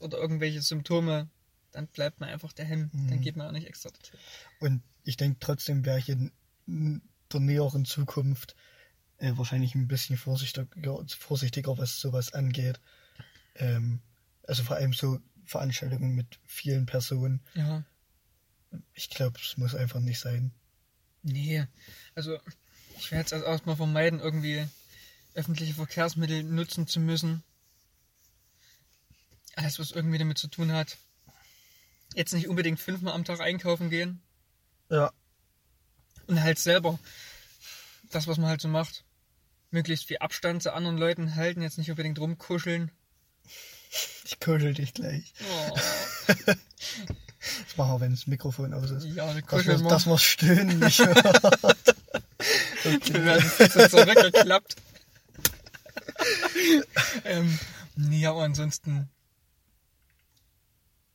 oder 0.00 0.18
irgendwelche 0.18 0.60
Symptome, 0.60 1.30
dann 1.72 1.86
bleibt 1.86 2.20
man 2.20 2.28
einfach 2.28 2.52
daheim. 2.52 2.90
Dann 2.92 3.16
Mhm. 3.16 3.20
geht 3.22 3.36
man 3.36 3.46
auch 3.46 3.52
nicht 3.52 3.66
extra 3.66 3.88
dorthin. 3.88 4.20
Und 4.60 4.82
ich 5.02 5.16
denke 5.16 5.38
trotzdem 5.40 5.86
wäre 5.86 5.98
ich 5.98 6.10
in 6.10 6.30
der 6.66 7.40
näheren 7.40 7.86
Zukunft 7.86 8.54
äh, 9.16 9.32
wahrscheinlich 9.36 9.74
ein 9.74 9.88
bisschen 9.88 10.18
vorsichtiger, 10.18 11.02
vorsichtiger, 11.08 11.78
was 11.78 11.98
sowas 11.98 12.34
angeht. 12.34 12.80
Ähm, 13.54 14.00
also 14.42 14.62
vor 14.62 14.76
allem 14.76 14.92
so 14.92 15.20
Veranstaltungen 15.46 16.14
mit 16.14 16.38
vielen 16.44 16.84
Personen. 16.84 17.40
Ja. 17.54 17.82
Ich 18.92 19.08
glaube, 19.08 19.38
es 19.42 19.56
muss 19.56 19.74
einfach 19.74 20.00
nicht 20.00 20.20
sein. 20.20 20.52
Nee, 21.22 21.66
also 22.14 22.38
ich 22.98 23.10
werde 23.10 23.34
also 23.34 23.46
erstmal 23.46 23.76
vermeiden, 23.76 24.20
irgendwie 24.20 24.68
öffentliche 25.34 25.74
Verkehrsmittel 25.74 26.42
nutzen 26.42 26.86
zu 26.86 27.00
müssen. 27.00 27.42
Alles, 29.56 29.78
was 29.78 29.90
irgendwie 29.92 30.18
damit 30.18 30.38
zu 30.38 30.48
tun 30.48 30.72
hat. 30.72 30.96
Jetzt 32.14 32.32
nicht 32.32 32.48
unbedingt 32.48 32.80
fünfmal 32.80 33.14
am 33.14 33.24
Tag 33.24 33.40
einkaufen 33.40 33.90
gehen 33.90 34.20
Ja. 34.90 35.12
und 36.26 36.40
halt 36.42 36.58
selber 36.58 36.98
das, 38.10 38.26
was 38.26 38.38
man 38.38 38.48
halt 38.48 38.60
so 38.60 38.68
macht. 38.68 39.04
Möglichst 39.70 40.06
viel 40.06 40.18
Abstand 40.18 40.62
zu 40.62 40.72
anderen 40.72 40.98
Leuten 40.98 41.34
halten, 41.34 41.62
jetzt 41.62 41.78
nicht 41.78 41.90
unbedingt 41.90 42.18
rumkuscheln. 42.20 42.90
Ich 44.24 44.38
kuschel 44.40 44.74
dich 44.74 44.94
gleich. 44.94 45.32
Oh. 45.50 45.78
Das 47.66 47.76
machen 47.76 47.90
wir, 47.92 48.00
wenn 48.00 48.10
das 48.12 48.26
Mikrofon 48.26 48.72
aus 48.72 48.90
ist. 48.90 49.04
Ja, 49.04 49.26
eine 49.28 49.42
Kuschelmord. 49.42 49.92
dass 49.92 50.06
wir 50.06 50.18
Stöhnen 50.18 50.78
nicht 50.78 50.98
hört. 50.98 51.16
Wir 53.12 53.24
werden 53.24 53.50
so 53.58 53.86
zurückgeklappt. 53.88 54.76
ähm, 57.24 57.58
nee, 57.96 58.26
aber 58.26 58.42
ansonsten 58.42 59.08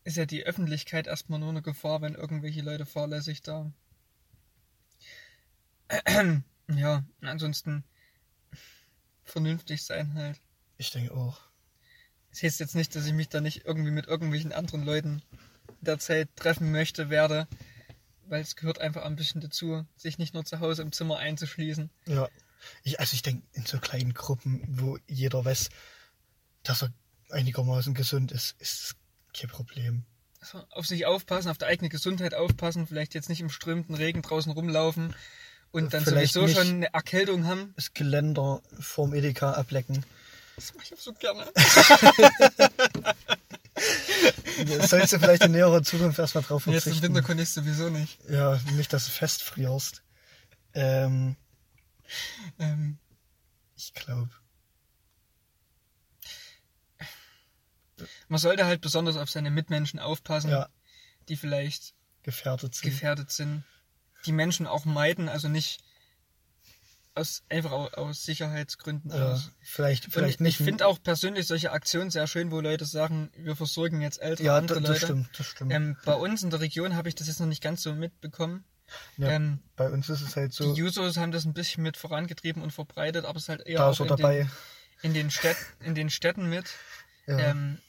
ist 0.04 0.18
ja 0.18 0.26
die 0.26 0.44
Öffentlichkeit 0.44 1.08
erstmal 1.08 1.40
nur 1.40 1.50
eine 1.50 1.62
Gefahr, 1.62 2.02
wenn 2.02 2.16
irgendwelche 2.16 2.62
Leute 2.62 2.86
fahrlässig 2.86 3.42
da. 3.42 3.72
ja, 6.68 7.04
ansonsten 7.22 7.84
vernünftig 9.24 9.84
sein 9.84 10.14
halt. 10.16 10.40
Ich 10.78 10.92
denke 10.92 11.14
auch. 11.14 11.42
Das 12.32 12.44
heißt 12.44 12.60
jetzt 12.60 12.76
nicht, 12.76 12.96
dass 12.96 13.06
ich 13.06 13.14
mich 13.14 13.30
da 13.30 13.42
nicht 13.42 13.66
irgendwie 13.66 13.92
mit 13.92 14.08
irgendwelchen 14.08 14.54
anderen 14.54 14.84
Leuten 14.84 15.22
derzeit 15.82 16.30
treffen 16.36 16.72
möchte, 16.72 17.10
werde, 17.10 17.48
weil 18.28 18.42
es 18.42 18.56
gehört 18.56 18.80
einfach 18.80 19.04
ein 19.04 19.16
bisschen 19.16 19.42
dazu, 19.42 19.86
sich 19.96 20.18
nicht 20.18 20.34
nur 20.34 20.46
zu 20.46 20.60
Hause 20.60 20.82
im 20.82 20.92
Zimmer 20.92 21.18
einzuschließen. 21.18 21.90
Ja. 22.06 22.30
Ich, 22.84 23.00
also 23.00 23.14
ich 23.14 23.22
denke, 23.22 23.46
in 23.54 23.66
so 23.66 23.80
kleinen 23.80 24.14
Gruppen, 24.14 24.64
wo 24.68 24.98
jeder 25.08 25.44
weiß, 25.44 25.70
dass 26.64 26.84
er 26.84 26.92
einigermaßen 27.30 27.94
gesund 27.94 28.32
ist, 28.32 28.56
ist 28.60 28.96
kein 29.38 29.50
Problem. 29.50 30.04
Also 30.42 30.64
auf 30.72 30.88
sich 30.88 31.06
aufpassen, 31.06 31.50
auf 31.50 31.58
die 31.58 31.66
eigene 31.66 31.90
Gesundheit 31.90 32.34
aufpassen, 32.34 32.88
vielleicht 32.88 33.14
jetzt 33.14 33.30
nicht 33.30 33.42
im 33.42 33.50
strömenden 33.50 33.96
Regen 33.96 34.22
draußen 34.22 34.52
rumlaufen 34.52 35.16
und 35.72 35.94
dann 35.94 36.04
Vielleicht 36.04 36.34
sowieso 36.34 36.62
schon 36.62 36.76
eine 36.76 36.94
Erkältung 36.94 37.46
haben. 37.46 37.74
Das 37.76 37.94
Geländer 37.94 38.62
vorm 38.80 39.14
Edeka 39.14 39.52
ablecken. 39.54 40.06
Das 40.56 40.74
mache 40.74 40.86
ich 40.86 40.94
auch 40.94 41.00
so 41.00 41.14
gerne. 41.14 41.46
Das 44.78 44.90
sollst 44.90 45.14
du 45.14 45.20
vielleicht 45.20 45.44
in 45.46 45.52
näherer 45.52 45.82
Zukunft 45.84 46.20
erstmal 46.20 46.44
drauf 46.44 46.66
Jetzt 46.66 46.76
im 46.76 46.82
verzichten. 46.82 47.08
Winter 47.08 47.22
konnte 47.22 47.44
ich 47.44 47.50
sowieso 47.50 47.90
nicht. 47.90 48.20
Ja, 48.30 48.60
nicht, 48.76 48.92
dass 48.92 49.06
du 49.06 49.12
festfrierst. 49.12 50.04
Ähm, 50.74 51.38
Ähm, 52.60 52.98
ich 53.76 53.94
glaube. 53.94 54.30
man 58.28 58.40
sollte 58.40 58.66
halt 58.66 58.82
besonders 58.82 59.18
auf 59.18 59.30
seine 59.30 59.52
Mitmenschen 59.52 60.00
aufpassen, 60.00 60.50
Ja, 60.50 60.70
die 61.28 61.36
vielleicht 61.36 61.94
gefährdet 62.24 62.76
sind. 62.76 62.84
gefährdet 62.92 63.32
sind. 63.32 63.64
Die 64.26 64.32
Menschen 64.32 64.68
auch 64.68 64.86
meiden, 64.86 65.30
also 65.30 65.48
nicht 65.48 65.82
aus, 67.16 67.44
einfach 67.50 67.72
au- 67.72 67.90
aus 67.90 68.24
Sicherheitsgründen 68.24 69.12
ja, 69.12 69.34
aus. 69.34 69.52
vielleicht, 69.62 70.06
Und 70.06 70.12
vielleicht 70.12 70.36
ich 70.36 70.40
nicht. 70.42 70.58
finde 70.58 70.88
auch 70.88 71.02
persönlich 71.02 71.48
solche 71.48 71.72
Aktionen 71.72 72.10
sehr 72.12 72.28
schön, 72.28 72.52
wo 72.52 72.62
Leute 72.62 72.86
sagen, 72.86 73.32
wir 73.36 73.56
versorgen 73.56 74.02
jetzt 74.02 74.22
ältere 74.22 74.48
ja, 74.48 74.58
andere 74.58 74.80
das, 74.82 74.88
Leute. 74.90 75.00
das 75.00 75.10
stimmt, 75.10 75.40
das 75.40 75.46
stimmt. 75.48 75.74
Ähm, 75.74 75.98
bei 76.06 76.14
uns 76.14 76.44
in 76.44 76.50
der 76.50 76.60
Region 76.62 76.96
habe 76.96 77.10
ich 77.10 77.16
das 77.16 77.28
jetzt 77.28 77.40
noch 77.40 77.48
nicht 77.48 77.64
ganz 77.64 77.82
so 77.82 77.94
mitbekommen. 77.94 78.64
Ja, 79.18 79.30
Ähm, 79.30 79.60
bei 79.76 79.90
uns 79.90 80.10
ist 80.10 80.22
es 80.22 80.36
halt 80.36 80.54
so, 80.54 80.74
Die 80.74 80.80
Jusos 80.80 81.18
haben 81.18 81.32
das 81.32 81.46
ein 81.46 81.54
bisschen 81.54 81.84
mit 81.84 81.98
vorangetrieben 81.98 82.62
und 82.62 82.72
verbreitet, 82.72 83.26
aber 83.26 83.38
es 83.38 83.44
ist 83.44 83.50
halt 83.50 83.66
eher 83.68 83.80
da 83.80 83.90
auch 83.90 84.00
in 84.00 84.08
dabei. 84.08 84.38
den, 84.40 84.52
in, 85.02 85.14
den 85.14 85.32
Städt, 85.32 85.58
in 85.80 85.96
den 85.96 86.10
Städten 86.10 86.50
mit. 86.50 86.66
Ja. 87.28 87.38
Ähm, 87.38 87.80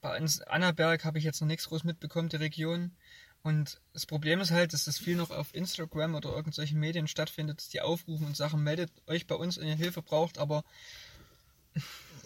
bei 0.00 0.16
uns 0.18 0.40
Annaberg 0.42 1.04
habe 1.04 1.18
ich 1.18 1.24
jetzt 1.24 1.40
noch 1.40 1.48
nichts 1.48 1.68
groß 1.68 1.84
mitbekommen, 1.84 2.28
die 2.28 2.36
Region. 2.36 2.92
Und 3.42 3.80
das 3.94 4.04
Problem 4.06 4.40
ist 4.40 4.50
halt, 4.50 4.74
dass 4.74 4.84
das 4.84 4.98
viel 4.98 5.16
noch 5.16 5.30
auf 5.30 5.54
Instagram 5.54 6.14
oder 6.14 6.30
irgendwelchen 6.30 6.78
Medien 6.78 7.08
stattfindet, 7.08 7.58
dass 7.58 7.68
die 7.70 7.80
aufrufen 7.80 8.26
und 8.26 8.36
sagen, 8.36 8.62
meldet 8.62 8.90
euch 9.06 9.26
bei 9.26 9.34
uns, 9.34 9.58
wenn 9.58 9.66
ihr 9.66 9.76
Hilfe 9.76 10.02
braucht, 10.02 10.38
aber 10.38 10.62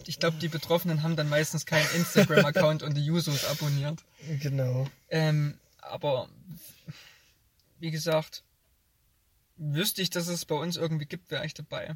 ich 0.05 0.19
glaube, 0.19 0.37
die 0.37 0.49
Betroffenen 0.49 1.03
haben 1.03 1.15
dann 1.15 1.29
meistens 1.29 1.65
keinen 1.65 1.87
Instagram-Account 1.95 2.83
und 2.83 2.95
die 2.95 3.05
Jusos 3.05 3.45
abonniert. 3.45 4.03
Genau. 4.41 4.87
Ähm, 5.09 5.57
aber 5.79 6.29
wie 7.85 7.91
gesagt, 7.91 8.43
wüsste 9.57 10.01
ich, 10.01 10.09
dass 10.09 10.27
es 10.27 10.43
bei 10.45 10.55
uns 10.55 10.75
irgendwie 10.75 11.05
gibt, 11.05 11.29
wäre 11.29 11.45
ich 11.45 11.53
dabei. 11.53 11.95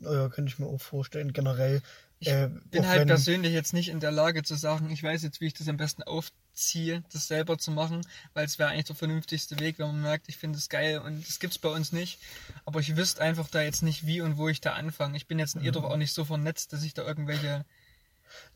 Ja, 0.00 0.30
könnte 0.30 0.50
ich 0.50 0.58
mir 0.58 0.66
auch 0.66 0.80
vorstellen. 0.80 1.34
Generell. 1.34 1.82
Ich 2.18 2.28
äh, 2.28 2.48
bin 2.70 2.88
halt 2.88 3.00
wenn, 3.00 3.08
persönlich 3.08 3.52
jetzt 3.52 3.74
nicht 3.74 3.90
in 3.90 4.00
der 4.00 4.10
Lage 4.10 4.42
zu 4.42 4.54
sagen, 4.54 4.88
ich 4.88 5.02
weiß 5.02 5.22
jetzt, 5.22 5.42
wie 5.42 5.48
ich 5.48 5.52
das 5.52 5.68
am 5.68 5.76
besten 5.76 6.02
aufziehe, 6.02 7.04
das 7.12 7.28
selber 7.28 7.58
zu 7.58 7.72
machen, 7.72 8.06
weil 8.32 8.46
es 8.46 8.58
wäre 8.58 8.70
eigentlich 8.70 8.86
der 8.86 8.96
vernünftigste 8.96 9.60
Weg, 9.60 9.78
wenn 9.78 9.88
man 9.88 10.00
merkt, 10.00 10.30
ich 10.30 10.38
finde 10.38 10.58
es 10.58 10.70
geil 10.70 11.00
und 11.00 11.28
das 11.28 11.38
gibt's 11.38 11.58
bei 11.58 11.68
uns 11.68 11.92
nicht. 11.92 12.18
Aber 12.64 12.80
ich 12.80 12.96
wüsste 12.96 13.20
einfach 13.20 13.48
da 13.48 13.60
jetzt 13.60 13.82
nicht, 13.82 14.06
wie 14.06 14.22
und 14.22 14.38
wo 14.38 14.48
ich 14.48 14.62
da 14.62 14.72
anfange. 14.72 15.18
Ich 15.18 15.26
bin 15.26 15.38
jetzt 15.38 15.56
in 15.56 15.62
ihr 15.62 15.72
doch 15.72 15.84
auch 15.84 15.98
nicht 15.98 16.14
so 16.14 16.24
vernetzt, 16.24 16.72
dass 16.72 16.84
ich 16.84 16.94
da 16.94 17.02
irgendwelche 17.02 17.66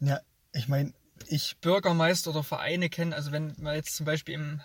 Ja, 0.00 0.20
ich 0.52 0.68
meine, 0.68 0.94
ich 1.26 1.58
Bürgermeister 1.58 2.30
oder 2.30 2.42
Vereine 2.42 2.88
kenne. 2.88 3.14
Also 3.14 3.30
wenn 3.30 3.54
man 3.58 3.74
jetzt 3.74 3.94
zum 3.94 4.06
Beispiel 4.06 4.36
im 4.36 4.62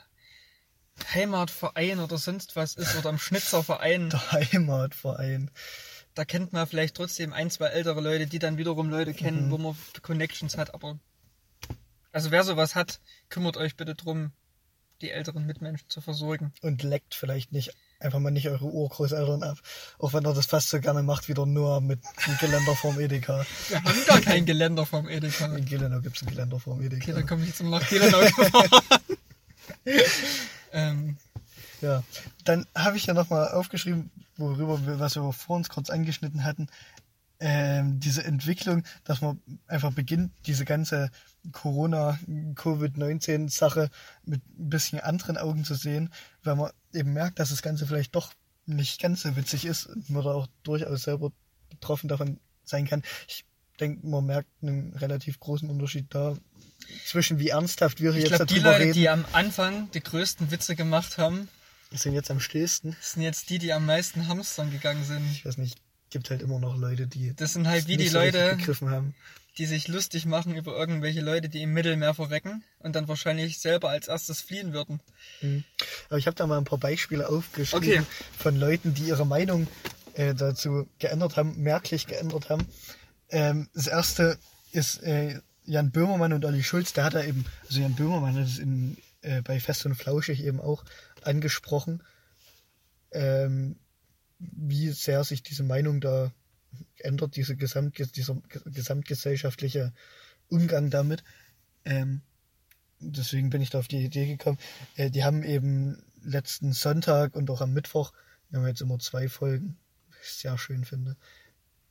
Heimatverein 1.13 1.99
oder 1.99 2.17
sonst 2.17 2.55
was 2.55 2.75
ist 2.75 2.95
oder 2.95 3.09
im 3.09 3.17
Schnitzerverein, 3.17 4.09
der 4.09 4.31
Heimatverein. 4.31 5.49
da 6.13 6.25
kennt 6.25 6.53
man 6.53 6.67
vielleicht 6.67 6.95
trotzdem 6.95 7.33
ein, 7.33 7.49
zwei 7.49 7.67
ältere 7.67 8.01
Leute, 8.01 8.27
die 8.27 8.39
dann 8.39 8.57
wiederum 8.57 8.89
Leute 8.89 9.13
kennen, 9.13 9.47
Mhm. 9.47 9.51
wo 9.51 9.57
man 9.57 9.75
Connections 10.01 10.57
hat, 10.57 10.73
aber 10.73 10.99
also 12.11 12.31
wer 12.31 12.43
sowas 12.43 12.75
hat, 12.75 12.99
kümmert 13.29 13.55
euch 13.57 13.75
bitte 13.77 13.95
drum, 13.95 14.31
die 15.01 15.09
älteren 15.11 15.45
Mitmenschen 15.45 15.89
zu 15.89 16.01
versorgen. 16.01 16.53
und 16.61 16.83
leckt 16.83 17.15
vielleicht 17.15 17.51
nicht 17.51 17.71
einfach 17.99 18.19
mal 18.19 18.31
nicht 18.31 18.49
eure 18.49 18.65
Urgroßeltern 18.65 19.43
ab. 19.43 19.57
Auch 19.99 20.13
wenn 20.13 20.25
er 20.25 20.33
das 20.33 20.45
fast 20.47 20.69
so 20.69 20.79
gerne 20.79 21.03
macht, 21.03 21.29
wieder 21.29 21.45
nur 21.45 21.81
mit 21.81 21.99
dem 22.27 22.37
Geländer 22.39 22.75
vorm 22.75 22.99
Edeka. 22.99 23.45
Wir 23.69 23.83
haben 23.83 24.05
gar 24.05 24.21
kein 24.21 24.45
Geländer 24.45 24.85
vom 24.87 25.07
Edeka. 25.07 25.45
In 25.55 25.65
Gelenau 25.65 26.01
gibt 26.01 26.17
es 26.17 26.23
ein 26.23 26.29
Geländer 26.29 26.59
vorm 26.59 26.81
Edeka. 26.81 27.03
Okay, 27.03 27.13
dann 27.13 27.27
komme 27.27 27.43
ich 27.43 27.49
jetzt 27.49 27.61
mal 27.63 27.79
nach 27.79 27.87
Gelenau 27.87 28.19
gefahren. 28.19 28.81
ähm, 30.73 31.17
Ja, 31.81 32.03
dann 32.43 32.65
habe 32.84 32.97
ich 32.97 33.05
ja 33.05 33.13
nochmal 33.13 33.49
aufgeschrieben, 33.49 34.11
worüber 34.38 34.86
wir, 34.86 34.99
was 34.99 35.15
wir 35.15 35.32
vor 35.34 35.55
uns 35.55 35.69
kurz 35.69 35.89
angeschnitten 35.89 36.43
hatten, 36.43 36.67
ähm, 37.39 37.99
diese 37.99 38.23
Entwicklung, 38.23 38.84
dass 39.03 39.21
man 39.21 39.41
einfach 39.67 39.91
beginnt, 39.91 40.32
diese 40.45 40.63
ganze 40.63 41.09
Corona-Covid-19-Sache 41.51 43.89
mit 44.25 44.43
ein 44.59 44.69
bisschen 44.69 44.99
anderen 44.99 45.38
Augen 45.38 45.65
zu 45.65 45.73
sehen, 45.73 46.13
weil 46.43 46.55
man 46.55 46.69
eben 46.93 47.13
merkt, 47.13 47.39
dass 47.39 47.49
das 47.49 47.63
Ganze 47.63 47.88
vielleicht 47.88 48.13
doch 48.15 48.32
nicht 48.67 49.01
ganz 49.01 49.23
so 49.23 49.36
witzig 49.36 49.65
ist 49.65 49.88
und 49.88 50.11
man 50.11 50.23
da 50.23 50.34
auch 50.34 50.45
durchaus 50.61 51.01
selber 51.03 51.32
betroffen 51.71 52.07
davon 52.07 52.39
sein 52.63 52.88
kann. 52.88 53.01
Ich 53.27 53.43
denke, 53.79 54.05
man 54.05 54.23
merkt 54.25 54.49
einen 54.61 54.93
relativ 54.93 55.39
großen 55.39 55.67
Unterschied 55.67 56.13
da 56.13 56.36
zwischen 57.05 57.39
wie 57.39 57.49
ernsthaft 57.49 58.01
wir 58.01 58.11
ich 58.11 58.17
jetzt 58.17 58.29
glaube, 58.29 58.45
die 58.45 58.55
darüber 58.55 58.71
Leute, 58.71 58.84
reden. 58.84 58.93
die 58.93 59.09
am 59.09 59.25
Anfang 59.32 59.89
die 59.91 60.01
größten 60.01 60.51
Witze 60.51 60.75
gemacht 60.75 61.17
haben, 61.17 61.47
sind 61.93 62.13
jetzt 62.13 62.31
am 62.31 62.39
stillsten. 62.39 62.95
sind 63.01 63.21
jetzt 63.21 63.49
die, 63.49 63.59
die 63.59 63.73
am 63.73 63.85
meisten 63.85 64.27
hamstern 64.27 64.71
gegangen 64.71 65.03
sind. 65.03 65.29
Ich 65.31 65.45
weiß 65.45 65.57
nicht, 65.57 65.77
gibt 66.09 66.29
halt 66.29 66.41
immer 66.41 66.59
noch 66.59 66.77
Leute, 66.77 67.07
die 67.07 67.33
Das 67.35 67.53
sind 67.53 67.67
halt 67.67 67.87
wie 67.87 67.97
die 67.97 68.07
so 68.07 68.19
Leute, 68.19 68.57
die 69.57 69.65
sich 69.65 69.87
lustig 69.89 70.25
machen 70.25 70.55
über 70.55 70.77
irgendwelche 70.77 71.19
Leute, 71.21 71.49
die 71.49 71.61
im 71.61 71.73
Mittelmeer 71.73 72.13
verrecken 72.13 72.63
und 72.79 72.95
dann 72.95 73.07
wahrscheinlich 73.09 73.59
selber 73.59 73.89
als 73.89 74.07
erstes 74.07 74.41
fliehen 74.41 74.71
würden. 74.73 75.01
Aber 76.09 76.17
ich 76.17 76.27
habe 76.27 76.35
da 76.35 76.47
mal 76.47 76.57
ein 76.57 76.63
paar 76.63 76.77
Beispiele 76.77 77.27
aufgeschrieben 77.27 77.89
Okay. 77.89 78.01
von 78.37 78.55
Leuten, 78.55 78.93
die 78.93 79.03
ihre 79.03 79.25
Meinung 79.25 79.67
äh, 80.13 80.33
dazu 80.33 80.87
geändert 80.99 81.35
haben, 81.35 81.61
merklich 81.61 82.07
geändert 82.07 82.49
haben. 82.49 82.65
Ähm, 83.29 83.69
das 83.73 83.87
erste 83.87 84.37
ist 84.71 85.03
äh, 85.03 85.39
Jan 85.65 85.91
Böhmermann 85.91 86.33
und 86.33 86.45
Olli 86.45 86.63
Schulz. 86.63 86.93
Der 86.93 87.03
hat 87.03 87.15
da 87.15 87.23
eben, 87.23 87.45
also 87.67 87.81
Jan 87.81 87.95
Böhmermann 87.95 88.35
hat 88.35 88.47
es 88.47 88.57
in, 88.57 88.97
äh, 89.21 89.41
bei 89.41 89.59
Fest 89.59 89.85
und 89.85 89.95
Flauschig 89.95 90.43
eben 90.43 90.59
auch 90.59 90.83
angesprochen, 91.28 92.03
ähm, 93.11 93.78
wie 94.39 94.89
sehr 94.89 95.24
sich 95.24 95.43
diese 95.43 95.63
Meinung 95.63 96.01
da 96.01 96.32
ändert, 96.97 97.36
diese 97.36 97.55
Gesamt, 97.55 97.97
dieser 98.15 98.38
gesamtgesellschaftliche 98.65 99.93
Umgang 100.47 100.89
damit. 100.89 101.24
Ähm, 101.86 102.22
deswegen 102.99 103.49
bin 103.49 103.61
ich 103.61 103.69
da 103.69 103.80
auf 103.80 103.88
die 103.88 104.03
Idee 104.03 104.28
gekommen. 104.28 104.57
Äh, 104.95 105.09
die 105.09 105.24
haben 105.24 105.43
eben 105.43 106.01
letzten 106.24 106.74
Sonntag 106.74 107.36
und 107.36 107.49
auch 107.49 107.61
am 107.61 107.74
Mittwoch, 107.74 108.13
wir 108.49 108.59
haben 108.59 108.67
jetzt 108.67 108.82
immer 108.82 108.99
zwei 108.99 109.30
Folgen, 109.30 109.78
was 110.09 110.17
ich 110.28 110.34
sehr 110.34 110.57
schön 110.57 110.86
finde. 110.86 111.15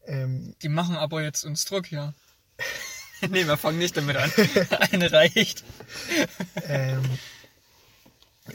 Ähm, 0.06 0.54
Die 0.62 0.68
machen 0.68 0.96
aber 0.96 1.22
jetzt 1.22 1.44
uns 1.44 1.64
Druck 1.64 1.86
hier. 1.86 2.14
nee, 3.28 3.46
wir 3.46 3.56
fangen 3.56 3.78
nicht 3.78 3.96
damit 3.96 4.16
an. 4.16 4.30
Eine 4.92 5.10
reicht. 5.12 5.64
ähm, 6.64 7.02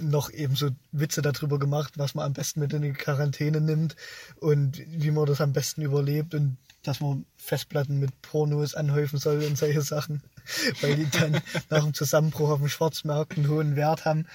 noch 0.02 0.32
eben 0.32 0.56
so 0.56 0.70
Witze 0.92 1.22
darüber 1.22 1.60
gemacht, 1.60 1.98
was 1.98 2.16
man 2.16 2.26
am 2.26 2.34
besten 2.34 2.60
mit 2.60 2.74
in 2.74 2.82
die 2.82 2.94
Quarantäne 2.94 3.62
nimmt 3.62 3.96
und 4.38 4.82
wie 4.88 5.12
man 5.12 5.26
das 5.26 5.42
am 5.42 5.54
besten 5.54 5.82
überlebt 5.82 6.34
und 6.34 6.58
dass 6.84 7.00
man 7.00 7.26
Festplatten 7.38 8.00
mit 8.00 8.22
Pornos 8.22 8.76
anhäufen 8.76 9.18
soll 9.20 9.44
und 9.44 9.58
solche 9.58 9.82
Sachen, 9.82 10.22
weil 10.82 10.96
die 10.96 11.10
dann 11.10 11.42
nach 11.70 11.84
dem 11.84 11.94
Zusammenbruch 11.94 12.50
auf 12.50 12.60
dem 12.60 12.70
Schwarzmarkt 12.70 13.38
einen 13.38 13.50
hohen 13.50 13.76
Wert 13.76 14.06
haben. 14.06 14.28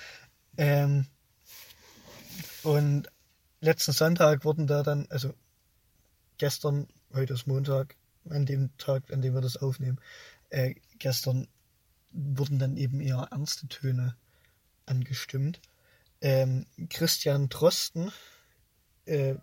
Ähm, 0.57 1.07
und 2.63 3.09
letzten 3.61 3.93
Sonntag 3.93 4.45
wurden 4.45 4.67
da 4.67 4.83
dann, 4.83 5.07
also 5.11 5.33
gestern, 6.39 6.89
heute 7.15 7.35
ist 7.35 7.47
Montag, 7.47 7.97
an 8.29 8.47
dem 8.47 8.77
Tag, 8.77 9.13
an 9.13 9.23
dem 9.23 9.35
wir 9.35 9.41
das 9.41 9.57
aufnehmen, 9.57 9.99
äh, 10.51 10.75
gestern 10.99 11.49
wurden 12.13 12.59
dann 12.59 12.77
eben 12.77 13.01
eher 13.01 13.29
ernste 13.31 13.69
Töne 13.69 14.17
angestimmt. 14.91 15.61
Ähm, 16.21 16.67
Christian 16.91 17.49
Drosten, 17.49 18.13
äh, 19.07 19.37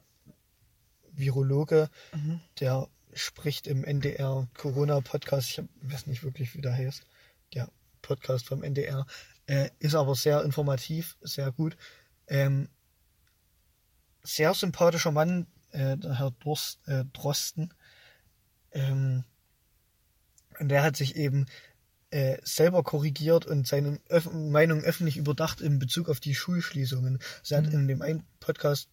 Virologe, 1.12 1.90
Mhm. 2.14 2.42
der 2.60 2.88
spricht 3.14 3.66
im 3.66 3.84
NDR 3.84 4.48
Corona-Podcast, 4.54 5.50
ich 5.50 5.58
hab, 5.58 5.66
weiß 5.82 6.06
nicht 6.06 6.24
wirklich, 6.24 6.54
wie 6.54 6.62
der 6.62 6.74
heißt, 6.76 7.04
der 7.56 7.72
Podcast 8.04 8.46
vom 8.48 8.62
NDR, 8.64 9.08
äh, 9.48 9.70
ist 9.80 9.96
aber 9.96 10.14
sehr 10.14 10.44
informativ, 10.44 11.18
sehr 11.22 11.52
gut. 11.52 11.76
Ähm, 12.28 12.70
sehr 14.22 14.54
sympathischer 14.54 15.12
Mann, 15.12 15.48
äh, 15.72 15.98
der 15.98 16.20
Herr 16.20 16.32
Durst, 16.32 16.86
äh, 16.88 17.06
Drosten. 17.14 17.74
Ähm, 18.72 19.24
und 20.60 20.70
der 20.70 20.84
hat 20.84 20.96
sich 20.98 21.16
eben 21.16 21.46
äh, 22.10 22.38
selber 22.44 22.84
korrigiert 22.84 23.46
und 23.46 23.68
seine 23.68 24.00
Öff 24.10 24.32
Meinung 24.32 24.82
öffentlich 24.82 25.18
überdacht 25.18 25.62
in 25.62 25.80
Bezug 25.80 26.10
auf 26.10 26.20
die 26.20 26.36
Schulschließungen. 26.36 27.20
Also 27.40 27.56
er 27.56 27.62
hat 27.62 27.68
Mhm. 27.74 27.80
in 27.80 27.88
dem 27.88 28.02
einen 28.02 28.24
Podcast, 28.40 28.90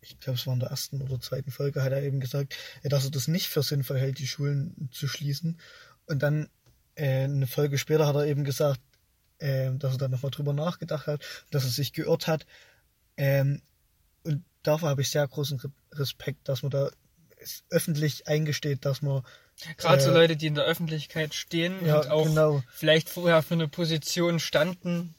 ich 0.00 0.18
glaube 0.18 0.38
es 0.38 0.46
war 0.46 0.54
in 0.54 0.60
der 0.60 0.70
ersten 0.70 1.02
oder 1.02 1.20
zweiten 1.20 1.50
Folge, 1.50 1.82
hat 1.82 1.92
er 1.92 2.02
eben 2.02 2.20
gesagt, 2.20 2.56
äh, 2.82 2.88
dass 2.88 3.04
er 3.04 3.10
das 3.10 3.28
nicht 3.28 3.48
für 3.48 3.62
sinnvoll 3.62 3.98
hält, 3.98 4.18
die 4.18 4.26
Schulen 4.26 4.88
zu 4.92 5.06
schließen. 5.08 5.58
Und 6.06 6.22
dann 6.22 6.48
äh, 6.96 7.24
eine 7.24 7.46
Folge 7.46 7.78
später 7.78 8.06
hat 8.06 8.16
er 8.16 8.26
eben 8.26 8.44
gesagt, 8.44 8.80
äh, 9.38 9.70
dass 9.74 9.94
er 9.94 9.98
dann 9.98 10.10
nochmal 10.10 10.32
drüber 10.32 10.52
nachgedacht 10.52 11.06
hat, 11.06 11.24
dass 11.50 11.64
er 11.64 11.70
sich 11.70 11.92
geirrt 11.92 12.26
hat. 12.26 12.46
Ähm, 13.16 13.62
und 14.24 14.44
dafür 14.62 14.88
habe 14.88 15.02
ich 15.02 15.10
sehr 15.10 15.26
großen 15.26 15.60
Re 15.60 15.70
Respekt, 15.92 16.48
dass 16.48 16.62
man 16.62 16.70
da 16.70 16.90
öffentlich 17.70 18.28
eingesteht, 18.28 18.84
dass 18.84 19.00
man 19.02 19.22
Gerade 19.76 20.02
so 20.02 20.10
Äh, 20.10 20.14
Leute, 20.14 20.36
die 20.36 20.46
in 20.46 20.54
der 20.54 20.64
Öffentlichkeit 20.64 21.34
stehen 21.34 21.84
ja, 21.84 21.98
und 21.98 22.10
auch 22.10 22.24
genau. 22.24 22.62
vielleicht 22.72 23.08
vorher 23.08 23.42
für 23.42 23.54
eine 23.54 23.68
Position 23.68 24.40
standen, 24.40 25.14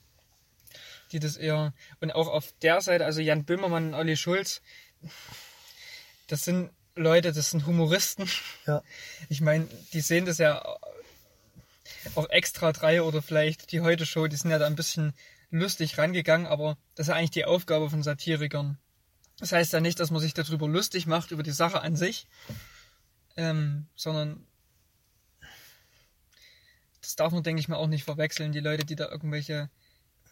die 1.11 1.19
das 1.19 1.37
eher. 1.37 1.73
Und 1.99 2.11
auch 2.11 2.27
auf 2.27 2.53
der 2.61 2.81
Seite, 2.81 3.05
also 3.05 3.21
Jan 3.21 3.45
Böhmermann 3.45 3.89
und 3.89 3.93
Olli 3.93 4.17
Schulz, 4.17 4.61
das 6.27 6.43
sind 6.43 6.71
Leute, 6.95 7.31
das 7.31 7.51
sind 7.51 7.65
Humoristen. 7.65 8.29
Ja. 8.65 8.81
Ich 9.29 9.41
meine, 9.41 9.67
die 9.93 10.01
sehen 10.01 10.25
das 10.25 10.37
ja 10.37 10.63
auch 12.15 12.29
extra 12.29 12.71
drei 12.71 13.01
oder 13.01 13.21
vielleicht 13.21 13.71
die 13.71 13.81
Heute 13.81 14.05
Show, 14.05 14.27
die 14.27 14.35
sind 14.35 14.51
ja 14.51 14.59
da 14.59 14.65
ein 14.65 14.75
bisschen 14.75 15.13
lustig 15.51 15.97
rangegangen, 15.97 16.47
aber 16.47 16.77
das 16.95 17.05
ist 17.05 17.09
ja 17.09 17.15
eigentlich 17.15 17.31
die 17.31 17.45
Aufgabe 17.45 17.89
von 17.89 18.03
Satirikern. 18.03 18.77
Das 19.39 19.51
heißt 19.51 19.73
ja 19.73 19.79
nicht, 19.79 19.99
dass 19.99 20.11
man 20.11 20.21
sich 20.21 20.33
darüber 20.33 20.67
lustig 20.67 21.07
macht, 21.07 21.31
über 21.31 21.43
die 21.43 21.51
Sache 21.51 21.81
an 21.81 21.95
sich, 21.95 22.27
ähm, 23.37 23.87
sondern 23.95 24.45
das 27.01 27.15
darf 27.15 27.33
man, 27.33 27.43
denke 27.43 27.59
ich 27.59 27.67
mal, 27.67 27.77
auch 27.77 27.87
nicht 27.87 28.03
verwechseln. 28.03 28.51
Die 28.51 28.59
Leute, 28.59 28.85
die 28.85 28.95
da 28.95 29.09
irgendwelche 29.09 29.69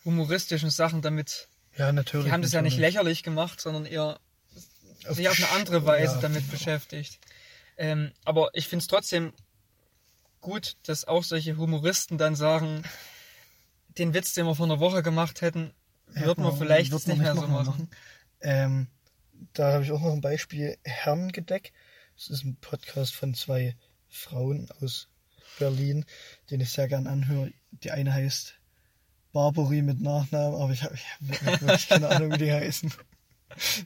humoristischen 0.05 0.69
Sachen 0.69 1.01
damit, 1.01 1.47
Ja, 1.77 1.91
natürlich. 1.91 2.27
die 2.27 2.31
haben 2.31 2.41
das 2.41 2.51
ja 2.51 2.61
nicht 2.61 2.73
natürlich. 2.73 2.93
lächerlich 2.93 3.23
gemacht, 3.23 3.59
sondern 3.59 3.85
eher 3.85 4.19
Auf 5.07 5.15
sich 5.15 5.27
auf 5.29 5.37
eine 5.37 5.49
andere 5.51 5.85
Weise 5.85 6.15
ja, 6.15 6.21
damit 6.21 6.49
beschäftigt. 6.51 7.19
Ähm, 7.77 8.11
aber 8.25 8.49
ich 8.53 8.67
finde 8.67 8.83
es 8.83 8.87
trotzdem 8.87 9.33
gut, 10.41 10.77
dass 10.83 11.05
auch 11.05 11.23
solche 11.23 11.57
Humoristen 11.57 12.17
dann 12.17 12.35
sagen, 12.35 12.83
den 13.97 14.13
Witz, 14.13 14.33
den 14.33 14.45
wir 14.45 14.55
vor 14.55 14.65
einer 14.65 14.79
Woche 14.79 15.03
gemacht 15.03 15.41
hätten, 15.41 15.73
wird 16.07 16.37
man 16.37 16.57
vielleicht 16.57 16.91
wird 16.91 17.01
jetzt 17.01 17.07
man 17.07 17.17
nicht 17.17 17.25
mehr 17.25 17.35
so 17.35 17.41
nochmal 17.41 17.65
machen. 17.65 17.89
Ähm, 18.41 18.87
da 19.53 19.73
habe 19.73 19.83
ich 19.83 19.91
auch 19.91 20.01
noch 20.01 20.13
ein 20.13 20.21
Beispiel. 20.21 20.77
Herrengedeck. 20.83 21.71
Das 22.19 22.29
ist 22.29 22.43
ein 22.43 22.57
Podcast 22.59 23.15
von 23.15 23.33
zwei 23.33 23.77
Frauen 24.09 24.67
aus 24.81 25.07
Berlin, 25.57 26.03
den 26.51 26.59
ich 26.59 26.69
sehr 26.69 26.89
gern 26.89 27.07
anhöre. 27.07 27.53
Die 27.71 27.91
eine 27.91 28.11
heißt 28.11 28.55
Barbary 29.31 29.81
mit 29.81 30.01
Nachnamen, 30.01 30.59
aber 30.59 30.73
ich 30.73 30.83
habe 30.83 30.97
hab 30.97 31.61
wirklich 31.61 31.87
keine 31.87 32.09
Ahnung, 32.09 32.33
wie 32.33 32.39
die 32.39 32.51
heißen. 32.51 32.91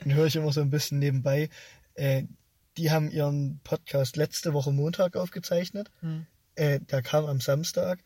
Den 0.04 0.16
höre 0.16 0.26
ich 0.26 0.36
immer 0.36 0.52
so 0.52 0.62
ein 0.62 0.72
bisschen 0.72 0.98
nebenbei. 0.98 1.52
Äh, 1.94 2.24
die 2.78 2.90
haben 2.90 3.12
ihren 3.12 3.60
Podcast 3.64 4.16
letzte 4.16 4.54
Woche 4.54 4.72
Montag 4.72 5.16
aufgezeichnet. 5.16 5.92
Hm. 6.00 6.26
Äh, 6.56 6.80
der 6.80 7.04
kam 7.04 7.26
am 7.26 7.40
Samstag. 7.40 8.04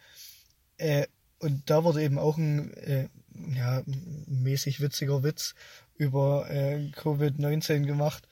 Äh, 0.75 1.07
und 1.39 1.69
da 1.69 1.85
wurde 1.85 2.03
eben 2.03 2.19
auch 2.19 2.35
ein 2.35 2.73
äh, 2.73 3.07
ja, 3.55 3.81
mäßig 3.85 4.81
witziger 4.81 5.23
Witz 5.23 5.55
über 5.95 6.49
äh, 6.49 6.91
Covid-19 6.93 7.85
gemacht. 7.85 8.27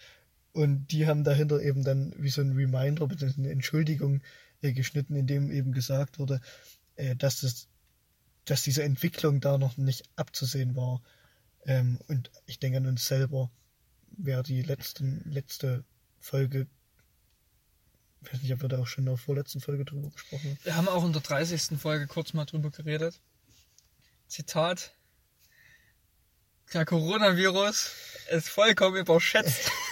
Und 0.56 0.88
die 0.88 1.06
haben 1.06 1.26
dahinter 1.26 1.62
eben 1.62 1.84
dann 1.84 2.14
wie 2.18 2.30
so 2.30 2.40
ein 2.40 2.54
Reminder, 2.54 3.06
bzw. 3.08 3.42
eine 3.42 3.52
Entschuldigung 3.52 4.22
äh, 4.62 4.72
geschnitten, 4.72 5.14
in 5.18 5.28
dem 5.28 5.52
eben 5.52 5.74
gesagt 5.74 6.18
wurde, 6.18 6.40
äh, 6.96 7.14
dass, 7.14 7.42
das, 7.42 7.68
dass 8.46 8.62
diese 8.62 8.82
Entwicklung 8.82 9.42
da 9.42 9.58
noch 9.58 9.76
nicht 9.76 10.10
abzusehen 10.16 10.78
war. 10.78 11.02
Ähm, 11.66 12.00
und 12.08 12.32
ich 12.46 12.58
denke 12.58 12.78
an 12.78 12.88
uns 12.88 13.06
selber, 13.06 13.52
wer 14.12 14.44
die 14.44 14.62
letzten, 14.62 15.30
letzte 15.30 15.84
Folge, 16.22 16.68
ich 18.22 18.32
weiß 18.32 18.42
nicht, 18.42 18.54
ob 18.54 18.62
wir 18.62 18.70
da 18.70 18.80
auch 18.80 18.88
schon 18.88 19.02
in 19.02 19.08
der 19.08 19.18
vorletzten 19.18 19.60
Folge 19.60 19.84
drüber 19.84 20.10
gesprochen 20.10 20.52
haben. 20.52 20.60
Wir 20.64 20.78
haben 20.78 20.88
auch 20.88 21.04
in 21.04 21.12
der 21.12 21.22
30. 21.22 21.78
Folge 21.78 22.08
kurz 22.08 22.32
mal 22.32 22.46
drüber 22.46 22.72
geredet. 22.72 23.20
Zitat. 24.30 24.94
Der 26.74 26.86
Coronavirus 26.86 27.92
ist 28.32 28.48
vollkommen 28.48 28.96
überschätzt. 28.96 29.70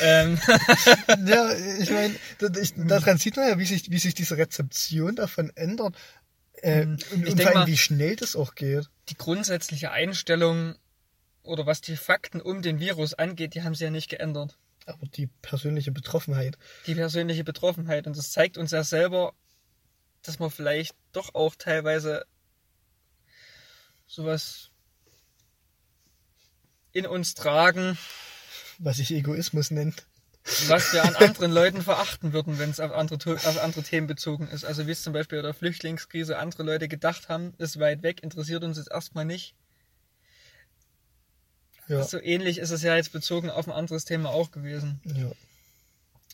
ähm, 0.00 0.38
Ja, 1.26 1.52
ich 1.78 1.90
meine, 1.90 2.14
daran 2.88 3.18
sieht 3.18 3.36
man 3.36 3.48
ja, 3.48 3.58
wie 3.58 3.64
sich, 3.66 3.90
wie 3.90 3.98
sich 3.98 4.14
diese 4.14 4.36
Rezeption 4.36 5.16
davon 5.16 5.50
ändert. 5.56 5.96
Äh, 6.62 6.84
Mhm. 6.86 6.92
und, 7.12 7.26
Ich 7.26 7.32
und 7.32 7.42
vor 7.42 7.56
allem, 7.56 7.66
wie 7.66 7.76
schnell 7.78 8.16
das 8.16 8.36
auch 8.36 8.54
geht. 8.54 8.88
die 9.08 9.16
grundsätzliche 9.16 9.90
Einstellung 9.90 10.76
oder 11.42 11.66
was 11.66 11.80
die 11.80 11.96
Fakten 11.96 12.40
um 12.40 12.62
den 12.62 12.78
Virus 12.78 13.14
angeht, 13.14 13.54
die 13.54 13.62
haben 13.64 13.74
sie 13.74 13.84
ja 13.84 13.90
nicht 13.90 14.08
geändert. 14.08 14.56
Aber 14.86 15.06
die 15.06 15.26
persönliche 15.42 15.90
Betroffenheit. 15.92 16.56
Die 16.86 16.94
persönliche 16.94 17.42
Betroffenheit. 17.44 18.06
Und 18.06 18.16
das 18.16 18.30
zeigt 18.32 18.58
uns 18.58 18.70
ja 18.70 18.84
selber, 18.84 19.32
dass 20.22 20.38
wir 20.40 20.50
vielleicht 20.50 20.94
doch 21.12 21.34
auch 21.34 21.54
teilweise 21.56 22.24
sowas 24.06 24.70
in 26.92 27.06
uns 27.06 27.34
tragen, 27.34 27.96
was 28.82 28.96
sich 28.96 29.12
Egoismus 29.12 29.70
nennt. 29.70 30.06
was 30.66 30.92
wir 30.92 31.04
an 31.04 31.14
anderen 31.14 31.52
Leuten 31.52 31.82
verachten 31.82 32.32
würden, 32.32 32.58
wenn 32.58 32.70
es 32.70 32.80
auf 32.80 32.92
andere, 32.92 33.34
auf 33.36 33.62
andere 33.62 33.82
Themen 33.84 34.08
bezogen 34.08 34.48
ist. 34.48 34.64
Also 34.64 34.88
wie 34.88 34.90
es 34.90 35.02
zum 35.02 35.12
Beispiel 35.12 35.38
bei 35.38 35.42
der 35.42 35.54
Flüchtlingskrise 35.54 36.36
andere 36.36 36.64
Leute 36.64 36.88
gedacht 36.88 37.28
haben, 37.28 37.54
ist 37.58 37.78
weit 37.78 38.02
weg, 38.02 38.22
interessiert 38.24 38.64
uns 38.64 38.76
jetzt 38.76 38.90
erstmal 38.90 39.24
nicht. 39.24 39.54
Ja, 41.86 42.02
So 42.02 42.20
ähnlich 42.20 42.58
ist 42.58 42.70
es 42.70 42.82
ja 42.82 42.96
jetzt 42.96 43.12
bezogen 43.12 43.50
auf 43.50 43.68
ein 43.68 43.72
anderes 43.72 44.04
Thema 44.04 44.30
auch 44.30 44.50
gewesen. 44.50 45.00
ja. 45.04 45.30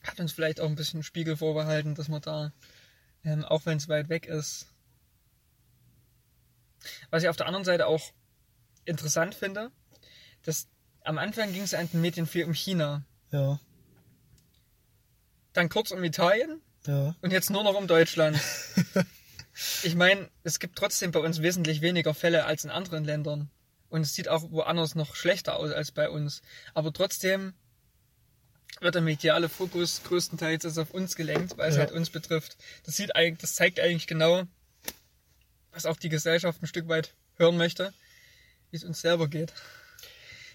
Hat 0.05 0.21
uns 0.21 0.33
vielleicht 0.33 0.61
auch 0.61 0.69
ein 0.69 0.77
bisschen 0.77 1.03
Spiegel 1.03 1.37
vorbehalten, 1.37 1.97
dass 1.97 2.09
man 2.09 2.23
da, 2.23 2.53
ähm, 3.25 3.45
auch 3.45 3.67
wenn 3.67 3.77
es 3.77 3.89
weit 3.89 4.09
weg 4.09 4.27
ist. 4.27 4.67
Was 7.11 7.25
ich 7.25 7.29
auf 7.29 7.37
der 7.37 7.47
anderen 7.47 7.65
Seite 7.65 7.87
auch 7.89 8.13
interessant 8.85 9.35
finde, 9.35 9.71
dass 10.45 10.69
am 11.09 11.19
Anfang 11.19 11.53
ging 11.53 11.63
es 11.63 11.75
an 11.75 11.89
den 11.91 12.01
Medien 12.01 12.27
viel 12.27 12.45
um 12.45 12.53
China, 12.53 13.05
ja, 13.33 13.59
dann 15.55 15.69
kurz 15.69 15.91
um 15.91 16.05
Italien 16.05 16.61
ja. 16.87 17.15
und 17.23 17.33
jetzt 17.33 17.51
nur 17.51 17.65
noch 17.65 17.75
um 17.75 17.87
Deutschland. 17.87 18.39
Ich 19.83 19.97
meine, 19.97 20.31
es 20.45 20.61
gibt 20.61 20.77
trotzdem 20.77 21.11
bei 21.11 21.19
uns 21.19 21.43
wesentlich 21.43 21.81
weniger 21.81 22.15
Fälle 22.15 22.45
als 22.45 22.63
in 22.63 22.71
anderen 22.71 23.05
Ländern. 23.05 23.51
Und 23.89 24.03
es 24.03 24.15
sieht 24.15 24.29
auch 24.29 24.53
woanders 24.53 24.95
noch 24.95 25.17
schlechter 25.17 25.57
aus 25.57 25.73
als 25.73 25.91
bei 25.91 26.09
uns. 26.09 26.43
Aber 26.75 26.93
trotzdem 26.93 27.55
wird 28.81 28.95
der 28.95 29.03
mediale 29.03 29.49
Fokus 29.49 30.03
größtenteils 30.05 30.63
jetzt 30.63 30.79
auf 30.79 30.93
uns 30.93 31.17
gelenkt, 31.17 31.59
weil 31.59 31.71
es 31.71 31.75
Ja. 31.75 31.81
halt 31.81 31.91
uns 31.91 32.09
betrifft. 32.09 32.57
Das 32.85 32.95
sieht 32.95 33.17
eigentlich, 33.17 33.41
das 33.41 33.55
zeigt 33.55 33.81
eigentlich 33.81 34.07
genau, 34.07 34.45
was 35.73 35.87
auch 35.87 35.97
die 35.97 36.09
Gesellschaft 36.09 36.63
ein 36.63 36.69
Stück 36.69 36.87
weit 36.87 37.15
hören 37.37 37.57
möchte, 37.57 37.93
wie 38.71 38.77
es 38.77 38.85
uns 38.85 39.01
selber 39.01 39.27
geht. 39.27 39.53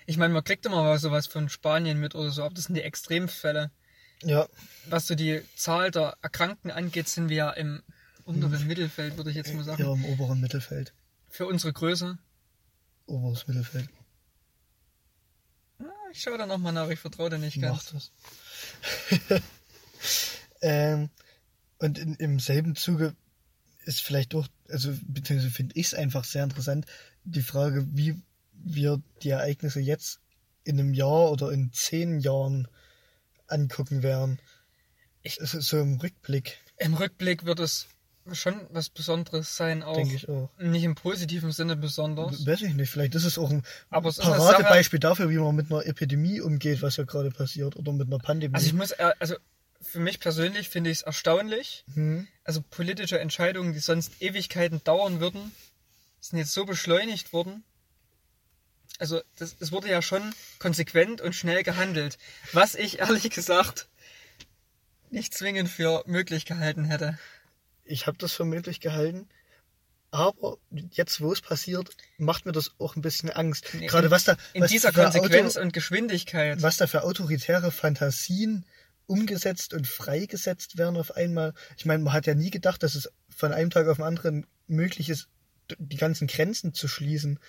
Ich 0.06 0.18
meine, 0.18 0.34
man 0.34 0.44
kriegt 0.44 0.66
immer 0.66 0.84
mal 0.84 1.00
sowas 1.00 1.28
von 1.28 1.50
Spanien 1.50 2.00
mit 2.00 2.16
oder 2.16 2.32
so, 2.32 2.44
aber 2.44 2.54
das 2.54 2.66
sind 2.66 2.76
die 2.76 2.82
Extremfälle 2.82 3.72
Ja, 4.24 4.48
was 4.88 5.08
so 5.08 5.16
die 5.16 5.42
Zahl 5.56 5.92
der 5.92 6.18
Erkrankten 6.22 6.72
angeht, 6.72 7.08
sind 7.08 7.30
wir 7.30 7.38
ja 7.38 7.50
im 7.52 7.82
unteren 8.26 8.68
Mittelfeld, 8.68 9.18
würde 9.18 9.30
ich 9.30 9.36
jetzt 9.36 9.54
mal 9.54 9.60
ja, 9.60 9.64
sagen. 9.64 9.84
im 9.84 10.06
oberen 10.06 10.40
Mittelfeld. 10.40 10.94
Für 11.30 11.48
unsere 11.48 11.74
Größe. 11.74 12.18
Oberes 13.06 13.48
Mittelfeld. 13.48 13.90
Ah, 15.80 15.86
Ich 16.12 16.22
schaue 16.22 16.38
da 16.38 16.46
nochmal 16.46 16.74
nach, 16.74 16.90
ich 16.90 17.00
vertraue 17.00 17.30
dir 17.30 17.38
nicht 17.38 17.60
ganz. 17.62 17.94
Macht 17.94 18.12
das. 19.30 19.42
ähm, 20.62 21.10
und 21.80 21.98
in, 21.98 22.16
im 22.16 22.40
selben 22.40 22.76
Zuge 22.76 23.16
ist 23.86 24.02
vielleicht 24.02 24.36
auch, 24.36 24.48
also 24.70 24.94
beziehungsweise 25.02 25.52
finde 25.52 25.76
ich 25.78 25.88
es 25.88 25.94
einfach 25.94 26.24
sehr 26.24 26.44
interessant, 26.44 26.86
die 27.26 27.42
Frage, 27.42 27.86
wie 27.92 28.22
wir 28.64 29.02
die 29.22 29.30
Ereignisse 29.30 29.80
jetzt 29.80 30.20
in 30.64 30.80
einem 30.80 30.94
Jahr 30.94 31.32
oder 31.32 31.52
in 31.52 31.72
zehn 31.74 32.20
Jahren 32.20 32.68
angucken 33.48 34.04
werden. 34.04 34.40
Ich- 35.22 35.40
Es 35.40 35.54
ist 35.54 35.68
so 35.68 35.80
im 35.80 35.96
Rückblick. 36.00 36.58
Im 36.78 36.94
Rückblick 36.96 37.46
wird 37.46 37.60
es 37.60 37.88
schon 38.32 38.56
was 38.70 38.90
Besonderes 38.90 39.56
sein, 39.58 39.84
auch. 39.84 39.96
Denke 39.96 40.16
ich 40.16 40.30
auch. 40.30 40.50
Nicht 40.58 40.84
im 40.84 40.96
positiven 40.96 41.52
Sinne 41.52 41.76
besonders. 41.76 42.46
Weiß 42.46 42.62
ich 42.62 42.74
nicht, 42.74 42.90
vielleicht 42.90 43.16
ist 43.16 43.26
es 43.26 43.38
auch 43.38 43.50
ein 43.50 43.64
Aber 43.90 44.12
Paradebeispiel 44.14 45.00
dafür, 45.00 45.30
wie 45.30 45.38
man 45.38 45.56
mit 45.56 45.70
einer 45.72 45.86
Epidemie 45.86 46.40
umgeht, 46.40 46.82
was 46.82 46.96
ja 46.98 47.04
gerade 47.04 47.32
passiert, 47.32 47.76
oder 47.76 47.92
mit 47.92 48.08
einer 48.08 48.20
Pandemie. 48.20 48.56
Also 48.56 48.68
ich 48.68 48.74
muss, 48.74 48.92
äh, 48.92 49.12
also 49.20 49.36
für 49.82 50.00
mich 50.00 50.22
persönlich 50.22 50.70
finde 50.70 50.90
ich 50.90 51.00
es 51.00 51.04
erstaunlich. 51.04 51.84
hm. 51.94 52.28
Also 52.46 52.62
politische 52.62 53.20
Entscheidungen, 53.20 53.74
die 53.74 53.80
sonst 53.80 54.22
Ewigkeiten 54.22 54.82
dauern 54.86 55.20
würden, 55.20 55.52
sind 56.22 56.40
jetzt 56.40 56.54
so 56.54 56.66
beschleunigt 56.66 57.34
worden. 57.34 57.64
Also 59.00 59.22
das, 59.36 59.56
es 59.60 59.72
wurde 59.72 59.90
ja 59.90 60.02
schon 60.02 60.34
konsequent 60.60 61.22
und 61.22 61.34
schnell 61.34 61.64
gehandelt, 61.64 62.18
was 62.52 62.76
ich 62.76 63.00
ehrlich 63.00 63.30
gesagt 63.30 63.88
nicht 65.10 65.34
zwingend 65.34 65.70
für 65.70 66.04
möglich 66.06 66.46
gehalten 66.46 66.86
hätte. 66.86 67.18
Ich 67.86 68.08
habe 68.08 68.18
das 68.18 68.34
für 68.34 68.46
möglich 68.46 68.80
gehalten. 68.80 69.28
Aber 70.12 70.58
jetzt, 70.92 71.22
wo 71.22 71.34
es 71.34 71.42
passiert, 71.42 71.90
macht 72.18 72.46
mir 72.46 72.52
das 72.52 72.72
auch 72.78 72.96
ein 72.96 73.02
bisschen 73.02 73.32
Angst. 73.32 73.70
Nee, 73.74 73.88
Gerade 73.88 74.12
was 74.12 74.26
da, 74.26 74.38
In 74.54 74.62
was 74.62 74.70
dieser 74.70 74.92
Konsequenz 74.92 75.56
Auto, 75.56 75.66
und 75.66 75.74
Geschwindigkeit. 75.74 76.62
was 76.62 76.78
da 76.78 76.86
für 76.86 77.04
autoritäre 77.04 77.72
Fantasien 77.72 78.64
umgesetzt 79.08 79.74
und 79.74 79.88
freigesetzt 79.88 80.78
werden 80.78 80.98
auf 80.98 81.16
einmal. 81.16 81.54
Ich 81.78 81.86
meine, 81.86 82.04
man 82.04 82.14
hat 82.14 82.28
ja 82.28 82.36
nie 82.36 82.52
gedacht, 82.52 82.84
dass 82.84 82.94
es 82.94 83.12
von 83.28 83.52
einem 83.52 83.72
Tag 83.72 83.88
auf 83.88 83.98
den 83.98 84.06
anderen 84.06 84.46
möglich 84.68 85.10
ist, 85.10 85.30
die 85.80 85.98
ganzen 85.98 86.28
Grenzen 86.28 86.74
zu 86.76 86.88
schließen. 86.88 87.40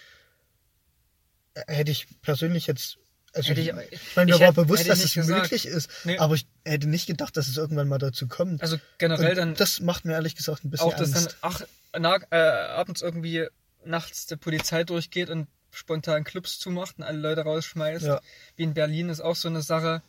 Hätte 1.69 1.91
ich 1.93 2.07
persönlich 2.23 2.67
jetzt, 2.67 2.99
also 3.33 3.51
Hätte 3.51 3.61
ich, 3.61 3.69
ich- 3.69 3.73
meine, 3.75 3.87
mir 4.31 4.35
ich 4.35 4.41
war 4.41 4.49
hätte- 4.49 4.53
bewusst, 4.63 4.81
hätte 4.81 4.91
dass 4.91 5.05
es 5.05 5.15
gesagt. 5.15 5.43
möglich 5.43 5.67
ist, 5.67 5.89
Nee. 6.05 6.19
aber 6.19 6.35
ich 6.35 6.47
hätte 6.65 6.89
nicht 6.89 7.07
gedacht, 7.07 7.37
dass 7.37 7.47
es 7.49 7.57
irgendwann 7.57 7.89
mal 7.89 7.99
dazu 7.99 8.27
kommt. 8.29 8.61
Also 8.63 8.79
generell 8.99 9.31
Und 9.31 9.37
dann 9.37 9.55
das 9.55 9.81
macht 9.81 10.05
mir 10.05 10.13
ehrlich 10.15 10.35
gesagt 10.37 10.65
ein 10.65 10.71
bisschen 10.71 10.87
auch, 10.87 10.95
dass 10.97 11.11
dann 11.13 11.23
Angst. 11.25 11.37
ach, 11.43 11.63
na, 11.99 12.17
äh, 12.31 12.37
abends 12.37 13.03
irgendwie 13.03 13.47
nachts 13.85 14.27
die 14.27 14.37
Polizei 14.37 14.83
durchgeht 14.85 15.31
und 15.31 15.47
spontan 15.71 16.25
Clubs 16.25 16.59
zumacht 16.59 16.99
und 16.99 17.05
alle 17.05 17.19
Leute 17.19 17.43
rausschmeißt. 17.43 18.05
Ja. 18.05 18.21
Wie 18.57 18.63
in 18.65 18.75
Berlin 18.75 19.09
ist 19.09 19.21
auch 19.21 19.37
so 19.37 19.49
eine 19.49 19.63
Sache. 19.63 20.03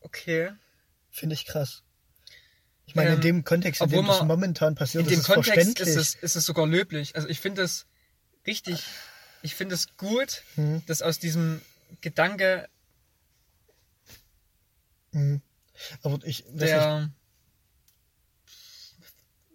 Okay. 0.00 0.50
Finde 1.10 1.34
ich 1.34 1.46
krass. 1.46 1.82
Ich 2.86 2.94
meine, 2.94 3.10
in 3.10 3.14
Ähm, 3.16 3.20
dem 3.22 3.44
Kontext, 3.44 3.80
in 3.80 3.88
dem 3.88 4.06
das 4.06 4.22
momentan 4.22 4.74
passiert, 4.74 5.04
In 5.04 5.08
dem 5.10 5.14
ist 5.14 5.20
es 5.20 5.26
Kontext 5.26 5.54
verständlich. 5.54 5.88
ist 5.88 5.96
es, 5.96 6.14
ist 6.16 6.36
es 6.36 6.44
sogar 6.44 6.66
löblich. 6.66 7.16
Also 7.16 7.28
ich 7.28 7.40
finde 7.40 7.62
es 7.62 7.86
richtig, 8.46 8.82
ich 9.44 9.54
finde 9.54 9.74
es 9.74 9.96
gut, 9.96 10.42
Hm. 10.56 10.82
dass 10.86 11.02
aus 11.02 11.18
diesem 11.18 11.60
Gedanke 12.00 12.68
Mhm. 15.14 15.42
Aber 16.02 16.18
ich, 16.24 16.44
der 16.48 17.10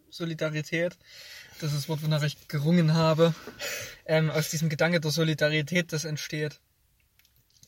Solidarität, 0.09 0.97
das 1.59 1.73
ist 1.73 1.79
das 1.79 1.89
Wort, 1.89 2.01
wonach 2.03 2.23
ich 2.23 2.47
gerungen 2.47 2.93
habe, 2.93 3.35
ähm, 4.05 4.29
aus 4.29 4.49
diesem 4.49 4.69
Gedanke 4.69 5.01
der 5.01 5.11
Solidarität, 5.11 5.91
das 5.91 6.05
entsteht. 6.05 6.59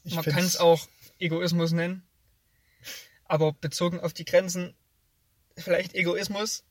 ich 0.04 0.16
Man 0.16 0.24
kann 0.24 0.44
es 0.44 0.58
auch 0.58 0.88
Egoismus 1.20 1.72
nennen, 1.72 2.04
aber 3.26 3.54
bezogen 3.54 4.00
auf 4.00 4.14
die 4.14 4.26
Grenzen 4.26 4.74
vielleicht 5.58 5.94
Egoismus, 5.94 6.64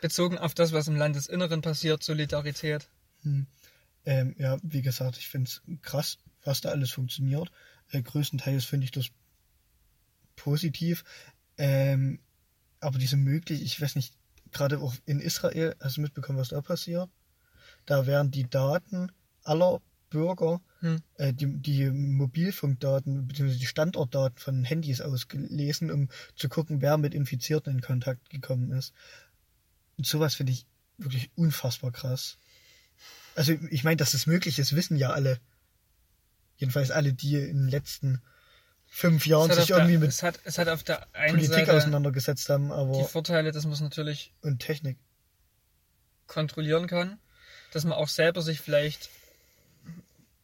bezogen 0.00 0.38
auf 0.38 0.54
das, 0.54 0.72
was 0.72 0.88
im 0.88 0.96
Landesinneren 0.96 1.62
passiert, 1.62 2.02
Solidarität. 2.02 2.88
Ähm, 4.04 4.34
ja, 4.38 4.58
wie 4.62 4.82
gesagt, 4.82 5.18
ich 5.18 5.28
finde 5.28 5.48
es 5.48 5.62
krass, 5.82 6.18
was 6.42 6.60
da 6.60 6.70
alles 6.70 6.90
funktioniert. 6.90 7.50
Äh, 7.90 8.02
größtenteils 8.02 8.64
finde 8.64 8.84
ich 8.84 8.90
das 8.90 9.06
positiv. 10.36 11.04
Ähm, 11.58 12.20
aber 12.80 12.98
diese 12.98 13.16
möglich, 13.16 13.62
ich 13.62 13.80
weiß 13.80 13.96
nicht, 13.96 14.14
gerade 14.52 14.78
auch 14.80 14.94
in 15.04 15.20
Israel, 15.20 15.76
hast 15.80 15.98
du 15.98 16.00
mitbekommen, 16.00 16.38
was 16.38 16.48
da 16.48 16.60
passiert? 16.60 17.10
Da 17.86 18.06
werden 18.06 18.30
die 18.30 18.48
Daten 18.48 19.12
aller 19.44 19.80
Bürger, 20.08 20.60
Hm. 20.80 21.02
äh, 21.14 21.32
die, 21.32 21.46
die 21.60 21.90
Mobilfunkdaten 21.90 23.28
bzw. 23.28 23.58
die 23.58 23.66
Standortdaten 23.66 24.38
von 24.38 24.64
Handys 24.64 25.00
ausgelesen, 25.00 25.90
um 25.90 26.08
zu 26.34 26.48
gucken, 26.48 26.80
wer 26.80 26.96
mit 26.96 27.14
Infizierten 27.14 27.74
in 27.74 27.80
Kontakt 27.80 28.30
gekommen 28.30 28.72
ist. 28.72 28.92
Und 29.98 30.06
sowas 30.06 30.34
finde 30.34 30.52
ich 30.52 30.66
wirklich 30.96 31.30
unfassbar 31.36 31.92
krass. 31.92 32.38
Also 33.34 33.52
ich 33.70 33.84
meine, 33.84 33.96
dass 33.96 34.14
es 34.14 34.26
möglich 34.26 34.58
ist, 34.58 34.74
wissen 34.74 34.96
ja 34.96 35.10
alle. 35.10 35.38
Jedenfalls 36.56 36.90
alle, 36.90 37.12
die 37.12 37.36
in 37.36 37.62
den 37.62 37.68
letzten 37.68 38.22
fünf 38.86 39.26
Jahren 39.26 39.50
sich 39.50 39.60
auf 39.60 39.66
der, 39.66 39.76
irgendwie 39.78 39.98
mit 39.98 40.08
es, 40.10 40.22
hat, 40.22 40.40
es 40.44 40.58
hat 40.58 40.68
auf 40.68 40.82
der 40.82 41.14
einen 41.14 41.36
Politik 41.36 41.54
Seite 41.54 41.74
auseinandergesetzt 41.74 42.48
haben, 42.48 42.68
die 42.68 42.74
aber 42.74 43.04
Vorteile, 43.04 43.52
dass 43.52 43.64
man 43.64 43.72
es 43.72 43.80
natürlich 43.80 44.34
und 44.42 44.58
Technik. 44.58 44.98
kontrollieren 46.26 46.86
kann, 46.86 47.18
dass 47.72 47.84
man 47.84 47.94
auch 47.94 48.08
selber 48.08 48.42
sich 48.42 48.60
vielleicht 48.60 49.08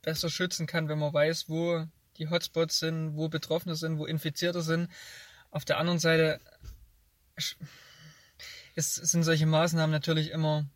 besser 0.02 0.30
schützen 0.30 0.66
kann, 0.66 0.88
wenn 0.88 0.98
man 0.98 1.12
weiß, 1.12 1.48
wo 1.48 1.84
die 2.18 2.30
Hotspots 2.30 2.78
sind, 2.78 3.16
wo 3.16 3.28
Betroffene 3.28 3.74
sind, 3.74 3.98
wo 3.98 4.06
Infizierte 4.06 4.62
sind. 4.62 4.88
Auf 5.50 5.64
der 5.64 5.78
anderen 5.78 5.98
Seite 5.98 6.40
es 8.76 8.94
sind 8.94 9.24
solche 9.24 9.46
Maßnahmen 9.46 9.90
natürlich 9.90 10.30
immer 10.30 10.66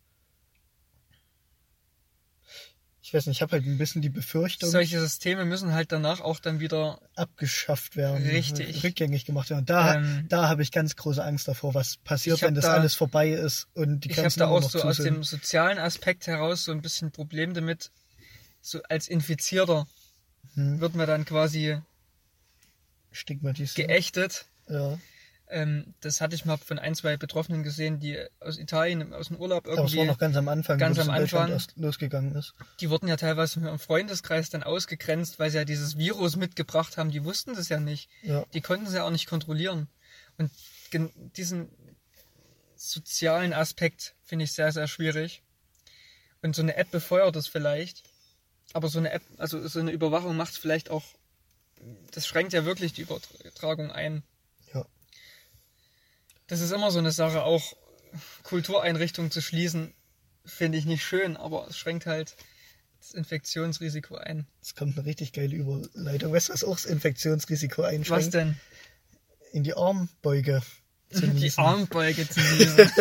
Ich 3.11 3.15
weiß 3.15 3.27
nicht, 3.27 3.39
ich 3.39 3.43
habe 3.43 3.51
halt 3.57 3.67
ein 3.67 3.77
bisschen 3.77 4.03
die 4.03 4.09
Befürchtung, 4.09 4.71
solche 4.71 5.01
Systeme 5.01 5.45
müssen 5.45 5.73
halt 5.73 5.91
danach 5.91 6.21
auch 6.21 6.39
dann 6.39 6.61
wieder 6.61 7.01
abgeschafft 7.17 7.97
werden, 7.97 8.25
Richtig. 8.25 8.85
rückgängig 8.85 9.25
gemacht 9.25 9.51
werden. 9.51 9.63
Und 9.63 9.71
da, 9.71 9.97
Ähm, 9.97 10.27
da 10.29 10.49
habe 10.49 10.63
ich 10.63 10.71
ganz 10.71 10.95
große 10.95 11.21
Angst 11.25 11.49
davor, 11.49 11.75
was 11.75 11.97
passiert, 11.97 12.41
wenn 12.43 12.55
das 12.55 12.67
da- 12.67 12.75
alles 12.75 12.95
vorbei 12.95 13.31
ist 13.31 13.67
und 13.75 14.05
die 14.05 14.13
ich 14.13 14.19
habe 14.19 14.31
da 14.37 14.47
auch 14.47 14.63
so 14.63 14.79
zu 14.79 14.85
aus 14.87 14.99
dem 14.99 15.25
sozialen 15.25 15.79
Aspekt 15.79 16.29
heraus 16.29 16.63
so 16.63 16.71
ein 16.71 16.83
bisschen 16.83 17.11
Problem 17.11 17.53
damit, 17.53 17.91
so 18.61 18.81
als 18.85 19.09
Infizierter 19.09 19.89
Hm. 20.55 20.79
wird 20.81 20.95
man 20.95 21.09
dann 21.09 21.25
quasi 21.25 21.79
Stigmatisiert. 23.11 23.89
geächtet. 23.89 24.47
Ja. 24.69 24.99
Ähm, 25.51 25.95
das 26.01 26.21
hatte 26.21 26.35
ich 26.37 26.45
mal 26.45 26.57
von 26.57 26.79
ein, 26.79 26.95
zwei 26.95 27.17
Betroffenen 27.17 27.63
gesehen, 27.63 27.99
die 27.99 28.19
aus 28.39 28.59
Italien, 28.59 29.13
aus 29.13 29.29
dem 29.29 29.37
Urlaub 29.37 29.67
Aber 29.67 29.73
es 29.73 29.79
war 29.79 29.85
irgendwie, 29.89 30.07
noch 30.07 30.19
ganz 30.19 30.37
am 30.37 30.49
Anfang, 30.49 30.79
ganz 30.79 30.97
das 30.97 31.09
am 31.09 31.15
Anfang. 31.15 31.61
losgegangen 31.77 32.35
ist. 32.37 32.55
die 32.81 32.89
wurden 32.89 33.09
ja 33.09 33.17
teilweise 33.17 33.61
im 33.61 33.79
Freundeskreis 33.79 34.51
dann 34.51 34.63
ausgegrenzt, 34.63 35.39
weil 35.39 35.51
sie 35.51 35.59
ja 35.59 35.65
dieses 35.65 35.99
Virus 35.99 36.37
mitgebracht 36.37 36.97
haben. 36.97 37.11
Die 37.11 37.25
wussten 37.25 37.55
das 37.55 37.69
ja 37.69 37.81
nicht. 37.81 38.09
Ja. 38.23 38.45
Die 38.55 38.61
konnten 38.61 38.87
es 38.87 38.95
ja 38.95 39.05
auch 39.05 39.11
nicht 39.11 39.27
kontrollieren. 39.27 39.89
Und 40.39 40.51
diesen 41.37 41.69
sozialen 42.77 43.53
Aspekt 43.53 44.15
finde 44.23 44.45
ich 44.45 44.53
sehr, 44.53 44.73
sehr 44.73 44.89
schwierig. 44.89 45.43
Und 46.43 46.57
so 46.57 46.63
eine 46.63 46.77
App 46.77 46.91
befeuert 46.91 47.37
es 47.37 47.47
vielleicht. 47.47 48.05
Aber 48.73 48.89
so 48.89 48.99
eine 48.99 49.11
App, 49.11 49.23
also 49.37 49.67
so 49.67 49.81
eine 49.81 49.91
Überwachung 49.91 50.37
macht 50.37 50.53
es 50.53 50.59
vielleicht 50.59 50.91
auch, 50.91 51.05
das 52.13 52.27
schränkt 52.27 52.53
ja 52.53 52.65
wirklich 52.65 52.93
die 52.93 53.03
Übertragung 53.03 53.91
ein. 53.91 54.23
Das 56.51 56.61
ist 56.61 56.73
immer 56.73 56.91
so 56.91 56.99
eine 56.99 57.13
Sache, 57.13 57.45
auch 57.45 57.77
Kultureinrichtungen 58.43 59.31
zu 59.31 59.41
schließen, 59.41 59.95
finde 60.45 60.79
ich 60.79 60.85
nicht 60.85 61.05
schön, 61.05 61.37
aber 61.37 61.69
es 61.69 61.79
schränkt 61.79 62.07
halt 62.07 62.35
das 63.01 63.13
Infektionsrisiko 63.13 64.17
ein. 64.17 64.47
Es 64.61 64.75
kommt 64.75 64.99
eine 64.99 65.07
richtig 65.07 65.33
geile 65.33 65.55
Überleitung. 65.55 66.33
Weißt 66.33 66.49
du, 66.49 66.53
was 66.53 66.65
auch 66.65 66.75
das 66.75 66.85
Infektionsrisiko 66.87 67.83
einschränkt? 67.83 68.27
Was 68.27 68.31
denn? 68.31 68.57
In 69.53 69.63
die 69.63 69.75
Armbeuge 69.75 70.61
zu 71.11 71.21
Die 71.27 71.29
niesen. 71.29 71.61
Armbeuge 71.61 72.29
zu 72.29 72.41
nehmen. 72.41 72.91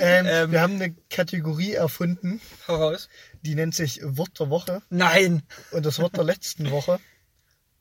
Ähm, 0.00 0.26
Ähm. 0.28 0.52
wir 0.52 0.60
haben 0.60 0.74
eine 0.74 0.92
Kategorie 1.08 1.72
erfunden, 1.72 2.42
Heraus. 2.66 3.08
die 3.40 3.54
nennt 3.54 3.74
sich 3.74 4.00
Wort 4.04 4.38
der 4.38 4.50
Woche. 4.50 4.82
Nein! 4.90 5.42
Und 5.70 5.86
das 5.86 5.98
Wort 5.98 6.14
der 6.18 6.24
letzten 6.24 6.70
Woche 6.70 7.00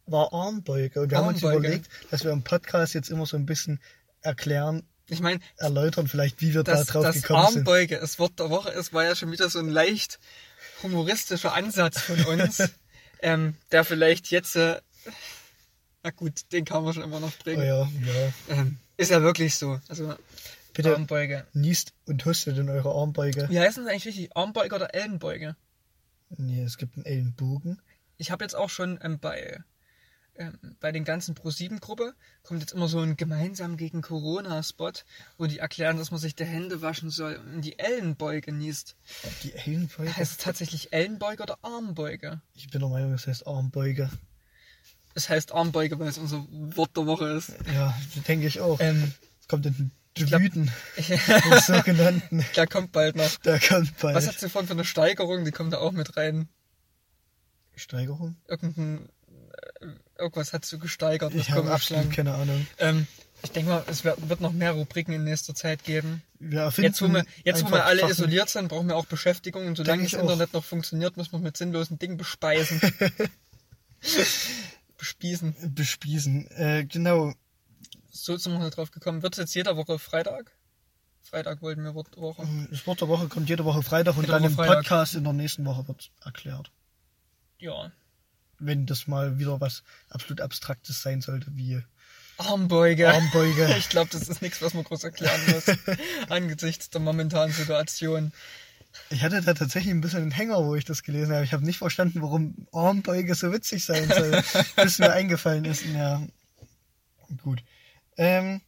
war 0.06 0.34
Armbeuge. 0.34 1.02
Und 1.02 1.12
wir 1.12 1.18
haben 1.18 1.28
uns 1.28 1.44
Armbeuge. 1.44 1.60
überlegt, 1.68 1.90
dass 2.12 2.24
wir 2.24 2.32
im 2.32 2.44
Podcast 2.44 2.94
jetzt 2.94 3.10
immer 3.10 3.26
so 3.26 3.38
ein 3.38 3.46
bisschen 3.46 3.80
erklären, 4.22 4.84
Ich 5.08 5.20
meine, 5.20 5.40
erläutern 5.58 6.08
vielleicht, 6.08 6.42
wie 6.42 6.54
wir 6.54 6.64
da 6.64 6.74
dass 6.74 6.88
drauf 6.88 7.04
das 7.04 7.22
gekommen 7.22 7.48
sind. 7.48 7.58
Armbeuge 7.60 8.00
das 8.00 8.18
Wort 8.20 8.40
der 8.40 8.50
Woche 8.50 8.70
ist, 8.72 8.94
war 8.94 9.04
ja 9.04 9.16
schon 9.16 9.32
wieder 9.32 9.50
so 9.50 9.60
ein 9.60 9.70
leicht 9.70 10.20
humoristischer 10.84 11.54
Ansatz 11.54 12.02
von 12.02 12.24
uns, 12.26 12.62
ähm, 13.22 13.56
der 13.72 13.84
vielleicht 13.84 14.30
jetzt, 14.32 14.56
äh, 14.56 14.80
na 16.04 16.12
gut, 16.12 16.52
den 16.52 16.66
kann 16.66 16.84
man 16.84 16.94
schon 16.94 17.04
immer 17.04 17.20
noch 17.20 17.32
Oh 17.32 17.44
bringen. 17.44 17.64
ja, 17.66 17.82
ja. 17.84 18.34
Ähm, 18.50 18.78
ist 18.98 19.12
ja 19.12 19.22
wirklich 19.22 19.56
so. 19.56 19.80
Also 19.88 20.16
Bitte 20.74 20.94
Armbeuge. 20.94 21.46
niest 21.54 21.94
und 22.06 22.26
hustet 22.26 22.58
in 22.58 22.70
eure 22.70 22.94
Armbeuge. 22.94 23.48
Wie 23.50 23.60
heißen 23.60 23.84
das 23.86 23.92
eigentlich 23.92 24.06
richtig? 24.06 24.36
Armbeuge 24.36 24.76
oder 24.76 24.94
Ellenbeuge? 24.94 25.56
Nee, 26.30 26.64
es 26.64 26.78
gibt 26.78 26.96
einen 26.98 27.06
Ellenbogen. 27.06 27.82
Ich 28.18 28.32
habe 28.32 28.44
jetzt 28.44 28.56
auch 28.56 28.70
schon 28.70 29.00
ähm, 29.02 29.20
bei, 29.20 29.60
bei 30.80 30.92
den 30.92 31.04
ganzen 31.04 31.36
Pro-7-Gruppe 31.36 32.14
kommt 32.44 32.60
jetzt 32.62 32.74
immer 32.74 32.88
so 32.88 33.00
ein 33.00 33.16
gemeinsam 33.18 33.78
gegen 33.78 34.02
Corona-Spot, 34.02 34.92
wo 35.38 35.46
die 35.46 35.60
erklären, 35.60 35.98
dass 35.98 36.12
man 36.12 36.20
sich 36.20 36.36
die 36.36 36.46
Hände 36.46 36.82
waschen 36.82 37.10
soll 37.10 37.36
und 37.54 37.62
die 37.62 37.80
Ellenbeuge 37.80 38.52
niest. 38.52 38.96
Die 39.44 39.54
Ellenbeuge? 39.54 40.16
Heißt 40.16 40.32
es 40.34 40.38
tatsächlich 40.38 40.92
Ellenbeuge 40.94 41.44
oder 41.44 41.58
Armbeuge? 41.62 42.42
Ich 42.54 42.70
bin 42.70 42.82
der 42.82 42.90
Meinung, 42.90 43.14
es 43.14 43.28
heißt 43.28 43.48
Armbeuge. 43.48 44.10
Es 45.14 45.30
heißt 45.30 45.54
Armbeuge, 45.54 45.98
weil 46.00 46.10
es 46.10 46.18
unser 46.18 46.46
Wort 46.50 46.98
der 46.98 47.06
Woche 47.06 47.30
ist. 47.30 47.54
Ja, 47.74 47.98
denke 48.28 48.48
ich 48.48 48.60
auch. 48.60 48.80
Ähm, 48.82 49.14
Es 49.40 49.48
kommt 49.48 49.66
in 49.66 49.74
den 49.74 49.92
den 50.18 50.72
sogenannten. 51.60 52.46
Der 52.56 52.68
kommt 52.68 52.92
bald 52.94 53.16
noch. 53.16 53.36
Der 53.38 53.60
kommt 53.60 53.98
bald. 54.00 54.16
Was 54.16 54.28
hast 54.28 54.42
du 54.42 54.50
vorhin 54.50 54.68
für 54.68 54.74
eine 54.74 54.86
Steigerung? 54.86 55.44
Die 55.44 55.52
kommt 55.52 55.74
da 55.74 55.80
auch 55.80 55.92
mit 55.92 56.16
rein. 56.16 56.48
Steigerung? 57.76 58.38
Irgendein, 58.48 59.10
irgendwas 60.18 60.54
hast 60.54 60.72
du 60.72 60.80
gesteigert. 60.80 61.34
Ich 61.34 61.52
habe 61.52 61.72
absolut 61.72 62.12
keine 62.12 62.34
Ahnung. 62.34 62.68
Ähm, 62.80 63.08
ich 63.44 63.52
denke 63.52 63.70
mal, 63.70 63.84
es 63.88 64.04
wird, 64.04 64.42
noch 64.42 64.54
mehr 64.54 64.72
Rubriken 64.72 65.14
in 65.14 65.24
nächster 65.24 65.54
Zeit 65.54 65.84
geben. 65.84 66.24
Erfinden 66.40 66.90
Jetzt, 66.90 67.02
wo 67.02 67.08
wir, 67.08 67.26
jetzt, 67.44 67.64
wo 67.64 67.72
wir 67.72 67.86
alle 67.86 68.02
Sachen. 68.02 68.12
isoliert 68.12 68.50
sind, 68.50 68.70
brauchen 68.70 68.88
wir 68.88 68.96
auch 68.96 69.06
Beschäftigung. 69.06 69.68
Und 69.68 69.76
solange 69.78 70.04
das 70.04 70.16
auch. 70.16 70.22
Internet 70.22 70.54
noch 70.54 70.64
funktioniert, 70.64 71.16
müssen 71.16 71.34
wir 71.34 71.40
mit 71.40 71.56
sinnlosen 71.56 72.00
Dingen 72.00 72.18
bespeisen. 72.18 72.82
Bespießen. 74.98 75.76
bespießen. 75.76 76.52
Äh, 76.52 76.86
genau. 76.86 77.34
So 78.12 78.38
sind 78.38 78.54
wir 78.54 78.60
halt 78.60 78.78
drauf 78.78 78.92
gekommen. 78.92 79.22
Wird 79.22 79.34
es 79.34 79.40
jetzt 79.40 79.54
jede 79.54 79.76
Woche 79.76 80.00
Freitag? 80.00 80.52
Freitag 81.22 81.62
wollten 81.62 81.84
wir 81.84 81.94
Wort 81.96 82.16
Woche. 82.18 82.48
Das 82.70 82.88
Wort 82.88 83.02
der 83.02 83.08
Woche 83.08 83.28
kommt 83.28 83.50
jede 83.50 83.66
Woche 83.66 83.84
Freitag 83.84 84.16
und 84.16 84.24
Jede 84.24 84.34
dann 84.34 84.44
Woche 84.44 84.52
im 84.52 84.56
Freitag. 84.56 84.76
Podcast 84.78 85.16
in 85.16 85.24
der 85.24 85.34
nächsten 85.34 85.66
Woche 85.66 85.88
wird 85.88 86.12
erklärt. 86.24 86.72
Ja. 87.60 87.92
Wenn 88.60 88.86
das 88.86 89.08
mal 89.08 89.38
wieder 89.38 89.60
was 89.60 89.84
absolut 90.10 90.42
Abstraktes 90.42 91.02
sein 91.02 91.22
sollte, 91.22 91.48
wie 91.56 91.82
Armbeuge. 92.38 93.10
Armbeuge. 93.14 93.74
Ich 93.78 93.90
glaube, 93.90 94.10
das 94.12 94.28
ist 94.28 94.42
nichts, 94.42 94.62
was 94.62 94.74
man 94.74 94.84
groß 94.84 95.04
erklären 95.04 95.42
muss. 95.48 95.66
Angesichts 96.30 96.90
der 96.90 97.02
momentanen 97.02 97.54
Situation. 97.54 98.34
Ich 99.10 99.24
hatte 99.24 99.42
da 99.42 99.54
tatsächlich 99.54 99.94
ein 99.94 100.02
bisschen 100.02 100.22
einen 100.22 100.32
Hänger, 100.32 100.64
wo 100.66 100.76
ich 100.76 100.86
das 100.86 101.04
gelesen 101.04 101.34
habe. 101.34 101.44
Ich 101.44 101.54
habe 101.54 101.66
nicht 101.66 101.78
verstanden, 101.78 102.22
warum 102.22 102.68
Armbeuge 102.72 103.36
so 103.36 103.52
witzig 103.52 103.86
sein 103.86 104.08
soll, 104.08 104.42
bis 104.76 105.00
mir 105.00 105.12
eingefallen 105.12 105.66
ist. 105.66 105.86
Ja, 105.86 106.22
gut. 107.42 107.62
Ähm, 108.18 108.62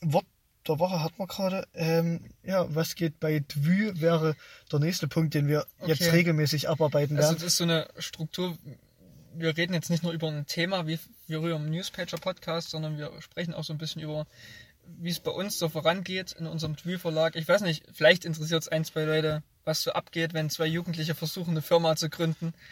Wort 0.00 0.26
der 0.68 0.78
Woche 0.78 1.02
hat 1.02 1.18
man 1.18 1.28
gerade. 1.28 1.66
Ähm, 1.74 2.20
ja, 2.44 2.66
was 2.74 2.94
geht 2.94 3.18
bei 3.20 3.40
Dvü 3.40 3.92
wäre 4.00 4.36
der 4.70 4.78
nächste 4.78 5.08
Punkt, 5.08 5.34
den 5.34 5.48
wir 5.48 5.66
jetzt 5.86 6.02
Okay. 6.02 6.10
regelmäßig 6.10 6.68
abarbeiten 6.68 7.16
Also 7.16 7.28
werden. 7.30 7.38
das 7.40 7.46
ist 7.46 7.56
so 7.56 7.64
eine 7.64 7.88
Struktur. 7.98 8.56
Wir 9.34 9.56
reden 9.56 9.74
jetzt 9.74 9.90
nicht 9.90 10.02
nur 10.02 10.12
über 10.12 10.28
ein 10.28 10.46
Thema 10.46 10.86
wie 10.86 10.98
wir 11.26 11.40
früher 11.40 11.56
im 11.56 11.70
Newspager-Podcast, 11.70 12.70
sondern 12.70 12.98
wir 12.98 13.12
sprechen 13.20 13.54
auch 13.54 13.64
so 13.64 13.72
ein 13.72 13.78
bisschen 13.78 14.02
über, 14.02 14.26
wie 14.98 15.10
es 15.10 15.20
bei 15.20 15.30
uns 15.30 15.58
so 15.58 15.68
vorangeht 15.68 16.32
in 16.32 16.46
unserem 16.46 16.76
Twi-Verlag. 16.76 17.36
Ich 17.36 17.46
weiß 17.46 17.60
nicht, 17.62 17.84
vielleicht 17.92 18.24
interessiert 18.24 18.62
es 18.62 18.68
ein, 18.68 18.84
zwei 18.84 19.04
Leute, 19.04 19.42
was 19.64 19.82
so 19.82 19.92
abgeht, 19.92 20.32
wenn 20.34 20.50
zwei 20.50 20.66
Jugendliche 20.66 21.14
versuchen, 21.14 21.50
eine 21.50 21.62
Firma 21.62 21.96
zu 21.96 22.08
gründen. 22.08 22.54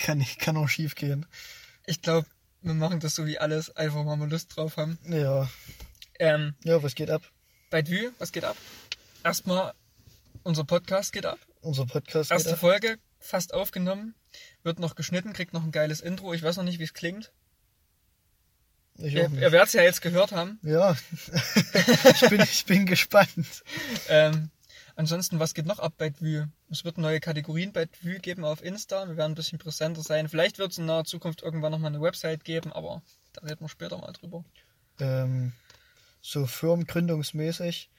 Kann, 0.00 0.24
kann 0.38 0.56
auch 0.56 0.68
schief 0.68 0.94
gehen. 0.94 1.26
Ich 1.86 2.02
glaube, 2.02 2.26
wir 2.62 2.74
machen 2.74 3.00
das 3.00 3.14
so 3.14 3.26
wie 3.26 3.38
alles, 3.38 3.74
einfach 3.76 4.04
wir 4.04 4.26
Lust 4.26 4.56
drauf 4.56 4.76
haben. 4.76 4.98
Ja, 5.08 5.48
Ähm, 6.18 6.54
ja, 6.64 6.82
was 6.82 6.94
geht 6.94 7.10
ab? 7.10 7.22
bei 7.70 7.82
Dvü, 7.82 8.10
was 8.18 8.32
geht 8.32 8.44
ab? 8.44 8.56
Erstmal, 9.24 9.74
unser 10.42 10.64
Podcast 10.64 11.12
geht 11.12 11.26
ab. 11.26 11.38
Unser 11.60 11.86
Podcast 11.86 12.30
Erste 12.30 12.50
geht 12.50 12.54
ab. 12.54 12.60
Folge, 12.60 12.98
fast 13.20 13.54
aufgenommen. 13.54 14.14
Wird 14.62 14.78
noch 14.78 14.94
geschnitten, 14.94 15.32
kriegt 15.32 15.52
noch 15.52 15.64
ein 15.64 15.72
geiles 15.72 16.00
Intro. 16.00 16.32
Ich 16.34 16.42
weiß 16.42 16.56
noch 16.56 16.64
nicht, 16.64 16.78
wie 16.78 16.84
es 16.84 16.94
klingt. 16.94 17.32
Ich 18.96 19.14
Ihr, 19.14 19.30
ihr 19.30 19.52
werdet 19.52 19.68
es 19.68 19.72
ja 19.74 19.82
jetzt 19.82 20.02
gehört 20.02 20.32
haben. 20.32 20.58
Ja, 20.62 20.96
ich, 22.14 22.28
bin, 22.28 22.40
ich 22.40 22.64
bin 22.64 22.84
gespannt. 22.84 23.62
Ähm, 24.08 24.50
ansonsten, 24.96 25.38
was 25.38 25.54
geht 25.54 25.66
noch 25.66 25.78
ab 25.78 25.94
bei 25.98 26.10
Dvü? 26.10 26.46
Es 26.68 26.84
wird 26.84 26.98
neue 26.98 27.20
Kategorien 27.20 27.72
bei 27.72 27.84
Dvü 27.84 28.18
geben 28.18 28.44
auf 28.44 28.62
Insta. 28.62 29.06
Wir 29.06 29.16
werden 29.16 29.32
ein 29.32 29.36
bisschen 29.36 29.58
präsenter 29.58 30.02
sein. 30.02 30.28
Vielleicht 30.28 30.58
wird 30.58 30.72
es 30.72 30.78
in 30.78 30.86
naher 30.86 31.04
Zukunft 31.04 31.42
irgendwann 31.42 31.70
nochmal 31.70 31.92
eine 31.92 32.02
Website 32.02 32.44
geben, 32.44 32.72
aber 32.72 33.02
da 33.34 33.42
reden 33.42 33.60
wir 33.60 33.68
später 33.68 33.98
mal 33.98 34.12
drüber. 34.12 34.44
Ähm, 34.98 35.52
so 36.20 36.46
firmengründungsmäßig 36.46 37.90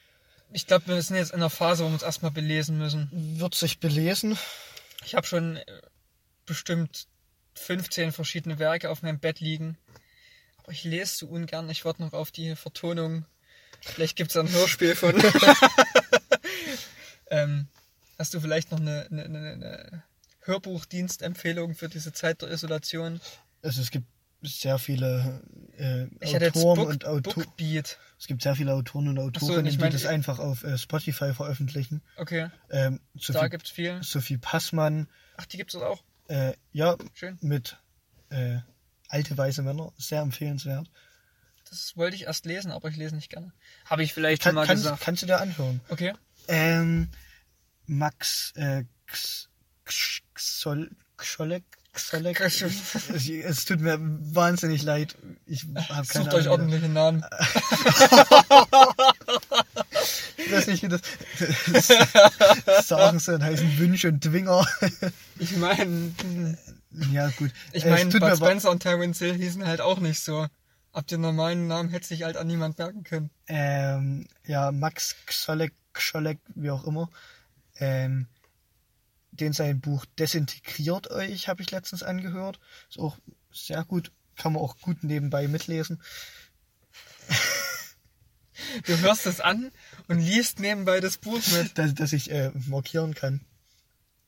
Ich 0.51 0.67
glaube, 0.67 0.87
wir 0.87 1.01
sind 1.01 1.15
jetzt 1.15 1.31
in 1.31 1.37
einer 1.37 1.49
Phase, 1.49 1.83
wo 1.83 1.87
wir 1.87 1.93
uns 1.93 2.03
erstmal 2.03 2.31
belesen 2.31 2.77
müssen. 2.77 3.09
wird 3.39 3.55
sich 3.55 3.79
belesen. 3.79 4.37
Ich 5.05 5.15
habe 5.15 5.25
schon 5.25 5.57
äh, 5.57 5.65
bestimmt 6.45 7.07
15 7.55 8.11
verschiedene 8.11 8.59
Werke 8.59 8.89
auf 8.89 9.01
meinem 9.01 9.19
Bett 9.19 9.39
liegen. 9.39 9.77
Aber 10.63 10.71
ich 10.71 10.83
lese 10.83 11.15
so 11.15 11.27
ungern. 11.27 11.69
Ich 11.69 11.85
warte 11.85 12.01
noch 12.01 12.13
auf 12.13 12.31
die 12.31 12.55
Vertonung. 12.55 13.25
Vielleicht 13.81 14.15
gibt 14.15 14.31
es 14.31 14.37
ein 14.37 14.51
Hörspiel 14.51 14.95
von. 14.95 15.15
ähm, 17.29 17.67
hast 18.17 18.33
du 18.33 18.41
vielleicht 18.41 18.71
noch 18.71 18.79
eine, 18.79 19.07
eine, 19.09 19.25
eine, 19.25 19.51
eine 19.51 20.03
Hörbuchdienstempfehlung 20.41 21.75
für 21.75 21.89
diese 21.89 22.13
Zeit 22.13 22.41
der 22.41 22.51
Isolation? 22.51 23.21
Also 23.61 23.81
es 23.81 23.91
gibt 23.91 24.07
sehr 24.41 24.79
viele 24.79 25.41
äh, 25.77 26.05
Ich 26.21 26.33
hätte 26.33 26.45
jetzt 26.45 26.57
Autoren 26.57 26.77
Book, 26.77 26.89
und 26.89 27.05
Auto 27.05 27.33
Bookbeat. 27.33 27.97
Es 28.19 28.27
gibt 28.27 28.41
sehr 28.43 28.55
viele 28.55 28.73
Autoren 28.73 29.07
und 29.07 29.15
so, 29.15 29.21
Autorinnen, 29.23 29.65
ich 29.67 29.75
die 29.77 29.81
meine- 29.81 29.93
das 29.93 30.05
einfach 30.05 30.39
auf 30.39 30.63
äh, 30.63 30.77
Spotify 30.77 31.33
veröffentlichen. 31.33 32.01
Okay, 32.17 32.49
Ähm, 32.69 32.99
da 33.13 33.21
Sophie, 33.21 33.49
gibt's 33.49 33.69
viel. 33.71 34.03
Sophie 34.03 34.37
Passmann, 34.37 35.07
Ach, 35.37 35.45
die 35.45 35.57
gibt's 35.57 35.73
dort 35.73 35.85
auch. 35.85 36.03
äh, 36.27 36.53
ja, 36.73 36.97
Schön. 37.13 37.37
mit 37.41 37.77
äh, 38.29 38.59
alte 39.07 39.37
weiße 39.37 39.61
Männer, 39.63 39.91
sehr 39.97 40.21
empfehlenswert. 40.21 40.89
Das 41.69 41.95
wollte 41.97 42.15
ich 42.15 42.23
erst 42.23 42.45
lesen, 42.45 42.71
aber 42.71 42.89
ich 42.89 42.95
lese 42.97 43.15
nicht 43.15 43.29
gerne. 43.29 43.53
Habe 43.85 44.03
ich 44.03 44.13
vielleicht 44.13 44.43
schon 44.43 44.49
Kann, 44.49 44.55
mal 44.55 44.65
kannst, 44.67 44.83
gesagt. 44.83 45.01
kannst 45.01 45.21
du 45.23 45.25
dir 45.27 45.39
anhören. 45.39 45.81
Okay. 45.89 46.13
Ähm, 46.47 47.09
Max 47.85 48.51
äh, 48.55 48.83
Xolek, 50.35 51.63
Xolek. 51.93 52.39
es, 52.41 52.61
es 52.61 53.65
tut 53.65 53.81
mir 53.81 53.97
wahnsinnig 53.99 54.83
leid. 54.83 55.15
Ich 55.45 55.65
habe 55.89 56.07
keine 56.07 56.25
Sucht 56.25 56.33
euch 56.33 56.45
Ahnung. 56.47 56.51
ordentliche 56.51 56.89
Namen. 56.89 57.25
Ich 60.37 60.51
weiß 60.51 60.67
nicht, 60.67 60.83
wie 60.83 60.87
das, 60.87 61.01
das 62.65 62.87
sagen 62.87 63.19
soll, 63.19 63.41
heißen 63.41 63.77
Wünsch 63.77 64.05
und 64.05 64.23
Dwinger. 64.23 64.65
Ich 65.37 65.55
meine, 65.57 66.13
ja, 67.11 67.29
gut. 67.37 67.51
ich 67.71 67.85
meine, 67.85 68.09
Bud 68.09 68.35
Spencer 68.37 68.71
und 68.71 68.79
Terence 68.81 69.19
Hill 69.19 69.35
hießen 69.35 69.65
halt 69.65 69.81
auch 69.81 69.99
nicht 69.99 70.21
so. 70.21 70.47
Ab 70.91 71.07
den 71.07 71.21
normalen 71.21 71.67
Namen 71.67 71.89
hätte 71.89 72.07
sich 72.07 72.23
halt 72.23 72.35
an 72.37 72.47
niemand 72.47 72.77
merken 72.79 73.03
können. 73.03 73.29
ähm, 73.47 74.27
ja, 74.45 74.71
Max 74.71 75.15
Xolek, 75.27 75.73
Xolek, 75.93 76.39
wie 76.55 76.71
auch 76.71 76.85
immer. 76.85 77.09
Ähm, 77.77 78.27
den 79.39 79.53
sein 79.53 79.79
Buch 79.79 80.05
Desintegriert 80.17 81.09
euch, 81.11 81.47
habe 81.47 81.61
ich 81.61 81.71
letztens 81.71 82.03
angehört. 82.03 82.59
Ist 82.89 82.99
auch 82.99 83.17
sehr 83.51 83.83
gut, 83.83 84.11
kann 84.35 84.53
man 84.53 84.61
auch 84.61 84.77
gut 84.79 85.03
nebenbei 85.03 85.47
mitlesen. 85.47 86.01
Du 88.85 88.97
hörst 88.99 89.25
es 89.25 89.39
an 89.39 89.71
und 90.09 90.19
liest 90.19 90.59
nebenbei 90.59 90.99
das 90.99 91.17
Buch 91.17 91.41
mit. 91.53 91.77
dass, 91.77 91.93
dass 91.95 92.11
ich 92.11 92.29
äh, 92.29 92.51
markieren 92.67 93.15
kann 93.15 93.39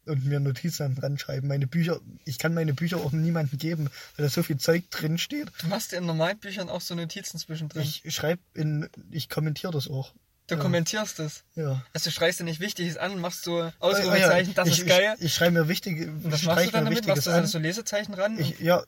und 0.05 0.25
mir 0.25 0.39
Notizen 0.39 0.95
dran 0.95 1.17
schreiben. 1.17 1.47
Meine 1.47 1.67
Bücher, 1.67 1.99
ich 2.25 2.37
kann 2.37 2.53
meine 2.53 2.73
Bücher 2.73 2.97
auch 2.97 3.11
niemandem 3.11 3.59
geben, 3.59 3.89
weil 4.15 4.25
da 4.25 4.29
so 4.29 4.43
viel 4.43 4.57
Zeug 4.57 4.89
drin 4.89 5.17
steht. 5.17 5.51
Du 5.61 5.67
machst 5.67 5.93
in 5.93 6.05
normalen 6.05 6.39
Büchern 6.39 6.69
auch 6.69 6.81
so 6.81 6.95
Notizen 6.95 7.37
zwischendrin. 7.37 7.83
Ich 7.83 8.03
schreibe 8.13 8.41
in, 8.53 8.89
ich 9.11 9.29
kommentiere 9.29 9.73
das 9.73 9.87
auch. 9.87 10.13
Du 10.51 10.55
ja. 10.55 10.61
kommentierst 10.61 11.19
es. 11.19 11.43
Ja. 11.55 11.81
Also 11.93 12.09
du 12.09 12.13
schreist 12.13 12.39
dir 12.39 12.43
nicht 12.43 12.59
Wichtiges 12.59 12.97
an 12.97 13.19
machst 13.19 13.43
so 13.43 13.59
ja, 13.59 13.73
Ausrufezeichen, 13.79 14.53
das 14.53 14.67
ich, 14.67 14.79
ist 14.79 14.87
geil. 14.87 15.15
Ich, 15.17 15.25
ich 15.25 15.33
schreibe 15.33 15.59
mir 15.59 15.67
wichtige, 15.67 16.11
was 16.23 16.43
machst 16.43 16.67
du 16.67 16.71
dann 16.71 16.85
damit? 16.85 17.07
Machst 17.07 17.25
du 17.25 17.31
dann 17.31 17.43
an. 17.43 17.47
so 17.47 17.57
Lesezeichen 17.59 18.13
ran 18.13 18.37
Ich, 18.39 18.59
ja, 18.59 18.83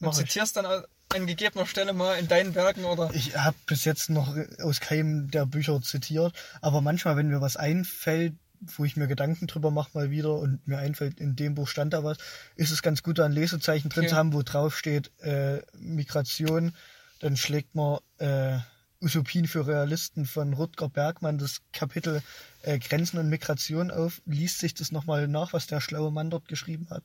und 0.00 0.14
zitierst 0.14 0.56
dann 0.56 0.66
an 0.66 1.26
gegebener 1.26 1.66
Stelle 1.66 1.92
mal 1.92 2.18
in 2.18 2.28
deinen 2.28 2.54
Werken 2.54 2.84
oder? 2.84 3.10
Ich 3.14 3.36
habe 3.36 3.56
bis 3.66 3.84
jetzt 3.84 4.10
noch 4.10 4.36
aus 4.62 4.80
keinem 4.80 5.30
der 5.30 5.46
Bücher 5.46 5.80
zitiert, 5.80 6.34
aber 6.60 6.80
manchmal, 6.80 7.16
wenn 7.16 7.28
mir 7.28 7.40
was 7.40 7.56
einfällt, 7.56 8.34
wo 8.76 8.84
ich 8.84 8.96
mir 8.96 9.06
Gedanken 9.06 9.46
drüber 9.46 9.70
mache 9.70 9.90
mal 9.94 10.10
wieder 10.10 10.34
und 10.34 10.66
mir 10.66 10.78
einfällt, 10.78 11.20
in 11.20 11.36
dem 11.36 11.54
Buch 11.54 11.68
stand 11.68 11.92
da 11.92 12.02
was, 12.02 12.18
ist 12.56 12.70
es 12.70 12.82
ganz 12.82 13.02
gut, 13.02 13.18
da 13.18 13.24
ein 13.24 13.32
Lesezeichen 13.32 13.90
drin 13.90 14.04
Okay. 14.04 14.10
zu 14.10 14.16
haben, 14.16 14.32
wo 14.32 14.42
drauf 14.42 14.76
steht 14.76 15.10
äh, 15.20 15.60
Migration. 15.78 16.74
Dann 17.20 17.36
schlägt 17.36 17.74
man 17.74 17.98
äh, 18.18 18.58
Utopien 19.04 19.46
für 19.46 19.66
Realisten 19.66 20.24
von 20.24 20.54
Rutger 20.54 20.88
Bergmann 20.88 21.38
das 21.38 21.60
Kapitel 21.72 22.22
äh, 22.62 22.78
Grenzen 22.78 23.18
und 23.18 23.28
Migration 23.28 23.90
auf, 23.90 24.22
liest 24.24 24.58
sich 24.58 24.72
das 24.72 24.92
nochmal 24.92 25.28
nach, 25.28 25.52
was 25.52 25.66
der 25.66 25.80
schlaue 25.80 26.10
Mann 26.10 26.30
dort 26.30 26.48
geschrieben 26.48 26.88
hat 26.90 27.04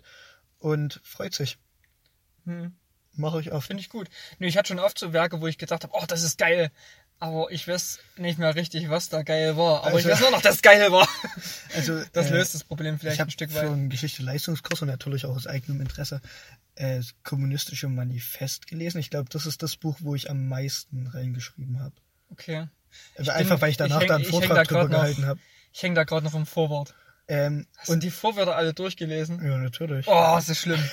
und 0.59 1.01
freut 1.03 1.33
sich. 1.33 1.57
Hm. 2.45 2.73
Mache 3.13 3.41
ich 3.41 3.51
oft. 3.51 3.67
Finde 3.67 3.81
ich 3.81 3.89
gut. 3.89 4.07
Nö, 4.37 4.47
ich 4.47 4.57
hatte 4.57 4.69
schon 4.69 4.79
oft 4.79 4.97
so 4.97 5.11
Werke, 5.11 5.41
wo 5.41 5.47
ich 5.47 5.57
gedacht 5.57 5.83
habe, 5.83 5.93
oh, 5.93 6.05
das 6.07 6.23
ist 6.23 6.37
geil. 6.37 6.71
Aber 7.21 7.51
ich 7.51 7.67
weiß 7.67 7.99
nicht 8.17 8.39
mehr 8.39 8.55
richtig, 8.55 8.89
was 8.89 9.09
da 9.09 9.23
geil 9.23 9.57
war. 9.57 9.81
Aber 9.83 9.99
ich 9.99 10.05
Also- 10.05 10.09
weiß 10.09 10.19
nur 10.21 10.31
noch, 10.31 10.41
dass 10.41 10.55
es 10.55 10.61
geil 10.61 10.91
war. 10.91 11.07
Also, 11.75 12.01
Das 12.13 12.27
äh, 12.27 12.33
löst 12.33 12.55
das 12.55 12.63
Problem 12.63 12.97
vielleicht 12.97 13.15
ich 13.15 13.19
habe 13.19 13.27
ein 13.29 13.31
Stück 13.31 13.51
für 13.51 13.57
weit. 13.57 13.65
einen 13.69 13.89
Geschichte-Leistungskurs 13.89 14.81
und 14.81 14.87
natürlich 14.87 15.25
auch 15.25 15.35
aus 15.35 15.45
eigenem 15.45 15.81
Interesse 15.81 16.21
äh, 16.75 16.97
das 16.97 17.13
kommunistische 17.23 17.87
Manifest 17.89 18.67
gelesen. 18.67 18.99
Ich 18.99 19.09
glaube, 19.09 19.29
das 19.29 19.45
ist 19.45 19.61
das 19.61 19.75
Buch, 19.75 19.97
wo 19.99 20.15
ich 20.15 20.29
am 20.31 20.47
meisten 20.47 21.07
reingeschrieben 21.07 21.79
habe. 21.81 21.93
Okay. 22.31 22.67
Also 23.17 23.31
Ich 23.31 23.37
einfach, 23.37 23.55
bin- 23.57 23.61
weil 23.63 23.69
ich 23.71 23.77
danach 23.77 23.97
ich 23.97 24.03
häng- 24.05 24.07
da 24.07 24.15
einen 24.15 24.23
ich 24.23 24.29
Vortrag 24.29 24.55
da 24.57 24.63
drüber 24.63 24.83
noch- 24.85 24.89
gehalten 24.89 25.25
habe. 25.25 25.39
Ich 25.73 25.83
hänge 25.83 25.95
da 25.95 26.03
gerade 26.05 26.25
noch 26.25 26.33
im 26.35 26.45
Vorwort. 26.45 26.95
Ähm, 27.27 27.67
Hast 27.77 27.89
und 27.89 28.01
die 28.01 28.09
Vorwörter 28.11 28.55
alle 28.55 28.73
durchgelesen? 28.73 29.43
ja, 29.45 29.57
natürlich. 29.57 30.07
Oh, 30.07 30.13
das 30.35 30.49
ist 30.49 30.59
schlimm. 30.59 30.83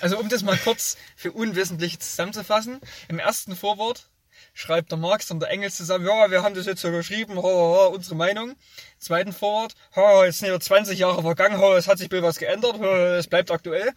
Also 0.00 0.18
um 0.20 0.28
das 0.28 0.42
mal 0.42 0.56
kurz 0.56 0.96
für 1.16 1.32
Unwissentliche 1.32 1.98
zusammenzufassen. 1.98 2.78
Im 3.08 3.18
ersten 3.18 3.56
Vorwort 3.56 4.08
schreibt 4.54 4.92
der 4.92 4.98
Marx 4.98 5.30
und 5.30 5.40
der 5.40 5.50
Engels 5.50 5.76
zusammen, 5.76 6.06
ja, 6.06 6.30
wir 6.30 6.42
haben 6.42 6.54
das 6.54 6.66
jetzt 6.66 6.80
so 6.80 6.90
geschrieben, 6.90 7.36
ho, 7.36 7.42
ho, 7.42 7.76
ho, 7.76 7.88
unsere 7.88 8.14
Meinung. 8.14 8.54
Zweiten 8.98 9.32
Vorwort, 9.32 9.74
ho, 9.96 10.24
jetzt 10.24 10.38
sind 10.38 10.48
ja 10.48 10.58
20 10.58 10.98
Jahre 10.98 11.22
vergangen, 11.22 11.58
ho, 11.58 11.74
es 11.74 11.88
hat 11.88 11.98
sich 11.98 12.10
was 12.10 12.38
geändert, 12.38 12.78
ho, 12.78 12.86
es 12.86 13.26
bleibt 13.26 13.50
aktuell. 13.50 13.92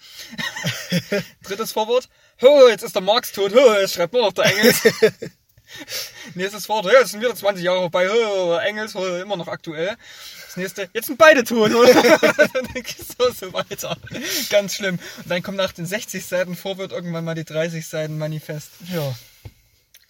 Drittes 1.43 1.71
Vorwort, 1.71 2.09
ho, 2.41 2.67
jetzt 2.67 2.83
ist 2.83 2.95
der 2.95 3.03
Marx 3.03 3.31
tot, 3.31 3.53
ho, 3.53 3.73
jetzt 3.79 3.93
schreibt 3.93 4.13
nur 4.13 4.23
noch 4.23 4.33
der 4.33 4.45
Engels. 4.45 4.81
Nächstes 6.33 6.67
Wort, 6.69 6.85
ja, 6.85 6.99
jetzt 6.99 7.11
sind 7.11 7.21
wieder 7.21 7.35
20 7.35 7.63
Jahre 7.63 7.81
vorbei, 7.81 8.09
ho, 8.09 8.57
Engels, 8.57 8.95
ho, 8.95 9.05
immer 9.17 9.37
noch 9.37 9.47
aktuell. 9.47 9.95
Das 10.45 10.57
nächste, 10.57 10.89
jetzt 10.93 11.05
sind 11.05 11.17
beide 11.17 11.43
tot, 11.43 11.71
ho. 11.73 11.83
dann 11.85 12.73
geht's 12.73 13.15
so, 13.17 13.29
so 13.31 13.53
weiter. 13.53 13.95
Ganz 14.49 14.75
schlimm. 14.75 14.97
Und 15.17 15.29
dann 15.29 15.43
kommt 15.43 15.57
nach 15.57 15.73
den 15.73 15.85
60 15.85 16.25
Seiten 16.25 16.55
Vorwort 16.55 16.91
irgendwann 16.91 17.25
mal 17.25 17.35
die 17.35 17.45
30 17.45 17.85
Seiten 17.85 18.17
Manifest. 18.17 18.71
Ja. 18.91 19.13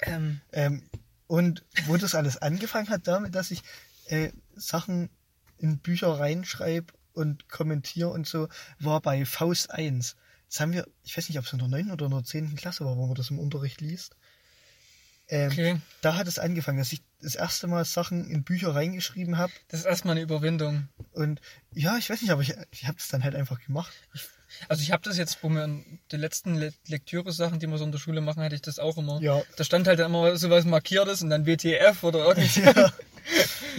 Ähm, 0.02 0.42
Ähm, 0.52 0.84
und 1.28 1.66
wo 1.86 1.98
das 1.98 2.16
alles 2.16 2.38
angefangen 2.38 2.90
hat, 2.90 3.08
damit, 3.08 3.36
dass 3.36 3.52
ich 3.52 3.62
äh, 4.06 4.32
Sachen 4.56 5.10
in 5.58 5.80
Bücher 5.80 6.20
reinschreibe 6.20 6.94
und 7.14 7.50
kommentiere 7.50 8.10
und 8.10 8.28
so, 8.28 8.48
war 8.80 9.02
bei 9.02 9.26
Faust 9.26 9.72
1. 9.72 10.16
Das 10.50 10.60
haben 10.60 10.72
wir, 10.72 10.88
ich 11.04 11.18
weiß 11.18 11.28
nicht, 11.28 11.40
ob 11.40 11.46
es 11.46 11.54
in 11.54 11.60
der 11.60 11.68
9. 11.68 11.92
oder 11.92 12.06
in 12.06 12.12
der 12.12 12.24
10. 12.24 12.56
Klasse 12.56 12.86
war, 12.86 12.96
wo 12.96 13.06
man 13.06 13.16
das 13.16 13.32
im 13.32 13.40
Unterricht 13.40 13.82
liest. 13.82 14.16
Ähm, 15.30 15.52
okay. 15.52 15.82
Da 16.02 16.16
hat 16.16 16.28
es 16.28 16.40
angefangen, 16.40 16.78
dass 16.78 16.94
ich 16.94 17.02
das 17.22 17.36
erste 17.36 17.68
Mal 17.68 17.84
Sachen 17.84 18.30
in 18.30 18.44
Bücher 18.44 18.74
reingeschrieben 18.74 19.38
habe. 19.38 19.52
Das 19.68 19.82
ist 19.82 19.86
erstmal 19.86 20.14
eine 20.14 20.22
Überwindung. 20.22 20.88
Und 21.12 21.42
ja, 21.74 21.98
ich 21.98 22.10
weiß 22.10 22.22
nicht, 22.22 22.32
aber 22.32 22.42
ich, 22.42 22.56
ich 22.72 22.88
habe 22.88 22.98
das 22.98 23.10
dann 23.10 23.24
halt 23.24 23.36
einfach 23.36 23.60
gemacht. 23.60 23.92
Also 24.70 24.82
ich 24.82 24.92
habe 24.92 25.04
das 25.04 25.18
jetzt, 25.18 25.44
wo 25.44 25.50
wir 25.50 25.64
in 25.66 26.00
die 26.12 26.18
letzten 26.18 26.56
Le 26.56 26.74
Lektüre-Sachen, 26.88 27.60
die 27.60 27.68
wir 27.68 27.78
so 27.78 27.84
in 27.84 27.92
der 27.92 28.00
Schule 28.00 28.22
machen, 28.22 28.42
hatte 28.44 28.56
ich 28.56 28.62
das 28.62 28.80
auch 28.80 28.98
immer. 28.98 29.20
Ja. 29.22 29.42
Da 29.58 29.64
stand 29.64 29.88
halt 29.88 30.00
immer 30.00 30.36
sowas 30.38 30.66
Markiertes 30.66 31.22
und 31.22 31.30
dann 31.30 31.46
WTF 31.46 32.04
oder 32.04 32.20
irgendwas. 32.28 32.92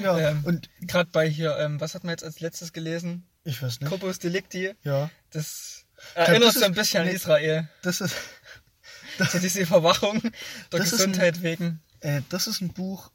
Ja. 0.02 0.18
ja. 0.18 0.30
Ähm, 0.30 0.44
und 0.44 0.68
Gerade 0.82 1.10
bei 1.10 1.28
hier, 1.28 1.56
ähm, 1.58 1.80
was 1.80 1.94
hat 1.94 2.04
man 2.04 2.10
jetzt 2.10 2.24
als 2.24 2.40
letztes 2.40 2.72
gelesen? 2.72 3.26
ich 3.44 3.62
weiß 3.62 3.80
nicht. 3.80 3.88
Corpus 3.88 4.18
Delicti. 4.18 4.74
Ja. 4.84 5.10
Das 5.30 5.84
erinnert 6.14 6.50
das 6.50 6.54
so 6.56 6.64
ein 6.64 6.74
bisschen 6.74 7.00
an 7.00 7.06
nee. 7.08 7.14
Israel. 7.14 7.68
Das 7.82 8.00
ist, 8.00 8.14
So 9.32 9.38
diese 9.38 9.66
Verwachung 9.66 10.20
der 10.22 10.30
Das 10.70 10.92
ist 10.92 10.98
Gesundheit 10.98 11.42
wegen. 11.42 11.80
äh, 12.00 12.22
das 12.28 12.46
ist 12.46 12.60
ein 12.60 12.72
Buch, 12.72 13.10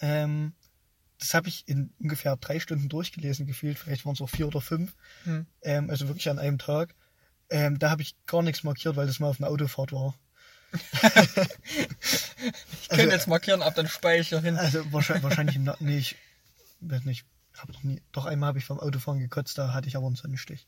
ähm, 0.00 0.52
das 1.22 1.34
habe 1.34 1.48
ich 1.48 1.68
in 1.68 1.92
ungefähr 2.00 2.36
drei 2.36 2.58
Stunden 2.58 2.88
durchgelesen 2.88 3.46
gefühlt. 3.46 3.78
Vielleicht 3.78 4.04
waren 4.04 4.14
es 4.14 4.20
auch 4.20 4.28
vier 4.28 4.48
oder 4.48 4.60
fünf. 4.60 4.92
Hm. 5.22 5.46
Ähm, 5.62 5.88
also 5.88 6.08
wirklich 6.08 6.28
an 6.28 6.40
einem 6.40 6.58
Tag. 6.58 6.94
Ähm, 7.48 7.78
da 7.78 7.90
habe 7.90 8.02
ich 8.02 8.16
gar 8.26 8.42
nichts 8.42 8.64
markiert, 8.64 8.96
weil 8.96 9.06
das 9.06 9.20
mal 9.20 9.28
auf 9.28 9.40
einer 9.40 9.50
Autofahrt 9.50 9.92
war. 9.92 10.14
Ich 12.82 12.88
könnte 12.88 13.14
jetzt 13.14 13.28
markieren, 13.28 13.62
ab 13.62 13.74
dann 13.76 13.86
Speicher 13.86 14.40
hin. 14.40 14.56
Also 14.56 14.92
wahrscheinlich, 14.92 15.22
wahrscheinlich 15.22 15.58
nee, 15.78 15.98
ich 15.98 16.16
weiß 16.80 17.04
nicht. 17.04 17.24
Hab 17.56 17.68
noch 17.68 17.84
nie, 17.84 18.02
doch 18.10 18.24
einmal 18.24 18.48
habe 18.48 18.58
ich 18.58 18.64
vom 18.64 18.80
Autofahren 18.80 19.20
gekotzt, 19.20 19.56
da 19.58 19.72
hatte 19.72 19.86
ich 19.86 19.96
aber 19.96 20.06
einen 20.06 20.16
Sonnenstich. 20.16 20.66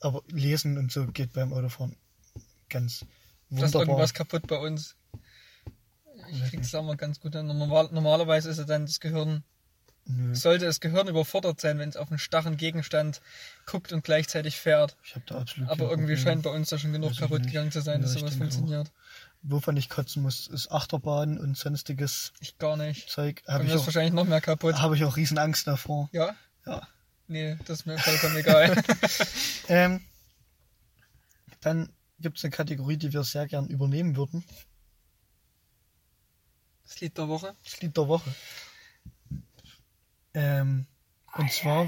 Aber 0.00 0.22
lesen 0.28 0.78
und 0.78 0.92
so 0.92 1.06
geht 1.06 1.32
beim 1.32 1.52
Autofahren 1.52 1.96
ganz 2.68 3.00
Da 3.00 3.06
ist 3.06 3.08
wunderbar. 3.50 3.80
irgendwas 3.80 4.14
kaputt 4.14 4.46
bei 4.46 4.56
uns. 4.56 4.94
Ich 6.32 6.50
krieg's 6.50 6.74
auch 6.74 6.82
mal 6.82 6.96
ganz 6.96 7.20
gut 7.20 7.34
hin. 7.34 7.46
Normal, 7.46 7.88
normalerweise 7.92 8.50
ist 8.50 8.58
ja 8.58 8.64
dann 8.64 8.86
das 8.86 9.00
Gehirn, 9.00 9.42
Nö, 10.06 10.34
sollte 10.34 10.64
das 10.64 10.80
Gehirn 10.80 11.06
überfordert 11.08 11.60
sein, 11.60 11.78
wenn 11.78 11.88
es 11.88 11.96
auf 11.96 12.08
einen 12.10 12.18
starren 12.18 12.56
Gegenstand 12.56 13.20
guckt 13.66 13.92
und 13.92 14.04
gleichzeitig 14.04 14.56
fährt. 14.56 14.96
ich 15.04 15.14
habe 15.14 15.24
da 15.26 15.38
absolut 15.38 15.68
Aber 15.70 15.82
irgendwie 15.90 16.14
Problem. 16.14 16.18
scheint 16.18 16.42
bei 16.44 16.50
uns 16.50 16.70
da 16.70 16.78
schon 16.78 16.92
genug 16.92 17.10
Weiß 17.10 17.18
kaputt 17.18 17.42
gegangen 17.44 17.70
zu 17.72 17.80
sein, 17.82 18.00
dass 18.00 18.12
Ja, 18.12 18.16
ich 18.16 18.20
sowas 18.20 18.30
denke 18.38 18.46
auch. 18.46 18.50
funktioniert. 18.58 18.92
Wovon 19.42 19.76
ich 19.76 19.88
kotzen 19.88 20.22
muss, 20.22 20.46
ist 20.48 20.72
Achterbahn 20.72 21.38
und 21.38 21.56
sonstiges 21.56 22.32
Ich 22.40 22.58
gar 22.58 22.76
nicht. 22.76 23.08
Zeug. 23.10 23.42
Habe 23.46 23.64
mir 23.64 23.70
ich, 23.74 23.76
auch- 23.80 23.86
wahrscheinlich 23.86 24.12
noch 24.14 24.24
mehr 24.24 24.40
kaputt. 24.40 24.80
hab 24.80 24.92
ich 24.94 25.04
auch 25.04 25.16
riesen 25.16 25.38
Angst 25.38 25.66
davor. 25.66 26.08
Ja? 26.12 26.34
Ja. 26.66 26.88
Nee, 27.28 27.56
das 27.66 27.80
ist 27.80 27.86
mir 27.86 27.98
vollkommen 27.98 28.36
egal. 28.36 28.82
Ähm, 29.68 30.00
dann 31.60 31.90
gibt 32.20 32.38
es 32.38 32.44
eine 32.44 32.50
Kategorie, 32.50 32.96
die 32.96 33.12
wir 33.12 33.22
sehr 33.24 33.46
gern 33.46 33.66
übernehmen 33.68 34.16
würden. 34.16 34.42
Das 36.88 37.00
Lied 37.00 37.18
der 37.18 37.28
Woche. 37.28 37.54
Das 37.64 37.80
Lied 37.82 37.96
der 37.96 38.08
Woche. 38.08 38.34
Ähm, 40.32 40.86
und 41.34 41.52
zwar, 41.52 41.86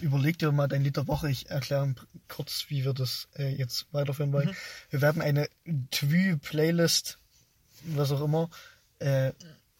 überleg 0.00 0.38
dir 0.38 0.52
mal 0.52 0.68
dein 0.68 0.82
Lied 0.82 0.96
der 0.96 1.06
Woche. 1.06 1.30
Ich 1.30 1.50
erkläre 1.50 1.94
kurz, 2.26 2.66
wie 2.68 2.84
wir 2.84 2.94
das 2.94 3.28
äh, 3.36 3.54
jetzt 3.54 3.92
weiterführen 3.92 4.32
wollen. 4.32 4.48
Mhm. 4.48 4.56
Wir 4.88 5.02
werden 5.02 5.20
eine 5.20 5.48
Twü-Playlist, 5.90 7.18
was 7.84 8.10
auch 8.10 8.22
immer, 8.22 8.48
äh, 9.00 9.32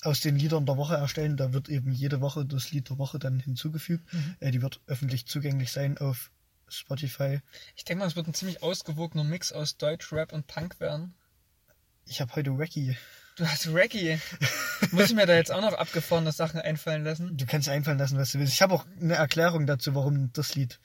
aus 0.02 0.20
den 0.20 0.36
Liedern 0.36 0.66
der 0.66 0.76
Woche 0.76 0.96
erstellen. 0.96 1.38
Da 1.38 1.54
wird 1.54 1.70
eben 1.70 1.90
jede 1.90 2.20
Woche 2.20 2.44
das 2.44 2.72
Lied 2.72 2.90
der 2.90 2.98
Woche 2.98 3.18
dann 3.18 3.40
hinzugefügt. 3.40 4.12
Mhm. 4.12 4.36
Äh, 4.40 4.50
die 4.50 4.60
wird 4.60 4.80
öffentlich 4.86 5.26
zugänglich 5.26 5.72
sein 5.72 5.96
auf 5.96 6.30
Spotify. 6.68 7.40
Ich 7.74 7.84
denke 7.84 8.00
mal, 8.00 8.08
es 8.08 8.16
wird 8.16 8.26
ein 8.26 8.34
ziemlich 8.34 8.62
ausgewogener 8.62 9.24
Mix 9.24 9.50
aus 9.50 9.78
Deutsch, 9.78 10.12
Rap 10.12 10.34
und 10.34 10.46
Punk 10.46 10.78
werden. 10.78 11.14
Ich 12.04 12.20
habe 12.20 12.34
heute 12.36 12.58
Wacky. 12.58 12.98
Du 13.36 13.46
hast 13.46 13.66
Reggae. 13.66 14.20
Muss 14.92 15.06
ich 15.06 15.14
mir 15.14 15.26
da 15.26 15.34
jetzt 15.34 15.50
auch 15.50 15.60
noch 15.60 15.72
abgefahrene 15.72 16.30
Sachen 16.30 16.60
einfallen 16.60 17.02
lassen? 17.04 17.36
Du 17.36 17.46
kannst 17.46 17.68
einfallen 17.68 17.98
lassen, 17.98 18.16
was 18.16 18.32
du 18.32 18.38
willst. 18.38 18.52
Ich 18.52 18.62
habe 18.62 18.74
auch 18.74 18.86
eine 19.00 19.14
Erklärung 19.14 19.66
dazu, 19.66 19.94
warum 19.94 20.32
das 20.32 20.54
Lied. 20.54 20.78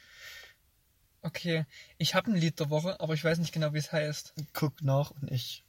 Okay, 1.22 1.66
ich 1.98 2.16
habe 2.16 2.32
ein 2.32 2.36
Lied 2.36 2.60
der 2.60 2.70
Woche, 2.70 3.00
aber 3.00 3.14
ich 3.14 3.24
weiß 3.24 3.38
nicht 3.40 3.54
genau, 3.54 3.74
wie 3.74 3.78
es 3.78 3.92
heißt. 3.92 4.34
Guck 4.54 4.82
nach 4.82 5.12
und 5.12 5.30
ich. 5.30 5.64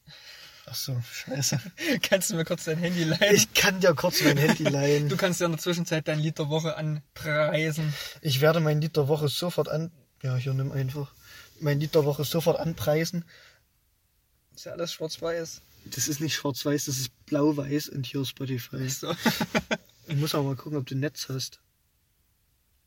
Ach 0.66 0.74
so, 0.74 1.02
scheiße. 1.12 1.60
Kannst 2.02 2.30
du 2.30 2.36
mir 2.36 2.44
kurz 2.44 2.64
dein 2.64 2.78
Handy 2.78 3.04
leihen? 3.04 3.34
Ich 3.34 3.52
kann 3.52 3.80
dir 3.80 3.94
kurz 3.94 4.22
mein 4.22 4.36
Handy 4.38 4.62
leihen. 4.62 5.08
Du 5.08 5.16
kannst 5.16 5.40
ja 5.40 5.46
in 5.46 5.52
der 5.52 5.60
Zwischenzeit 5.60 6.06
dein 6.06 6.20
Lied 6.20 6.38
der 6.38 6.48
Woche 6.48 6.76
anpreisen. 6.76 7.92
Ich 8.20 8.40
werde 8.40 8.60
mein 8.60 8.80
Lied 8.80 8.96
der 8.96 9.08
Woche 9.08 9.28
sofort 9.28 9.68
an. 9.68 9.90
Ja, 10.22 10.36
hier 10.36 10.54
nimm 10.54 10.70
einfach. 10.70 11.12
Mein 11.58 11.80
Lied 11.80 11.94
der 11.94 12.04
Woche 12.04 12.24
sofort 12.24 12.60
anpreisen. 12.60 13.24
Ist 14.54 14.66
ja 14.66 14.72
alles 14.72 14.92
schwarz-weiß. 14.92 15.60
Das 15.86 16.08
ist 16.08 16.20
nicht 16.20 16.34
schwarz-weiß, 16.34 16.84
das 16.86 16.98
ist 16.98 17.26
blau-weiß 17.26 17.88
und 17.88 18.06
hier 18.06 18.24
Spotify. 18.24 18.88
So. 18.88 19.14
Ich 20.06 20.16
muss 20.16 20.34
aber 20.34 20.42
mal 20.42 20.56
gucken, 20.56 20.76
ob 20.76 20.86
du 20.86 20.96
Netz 20.96 21.28
hast. 21.28 21.60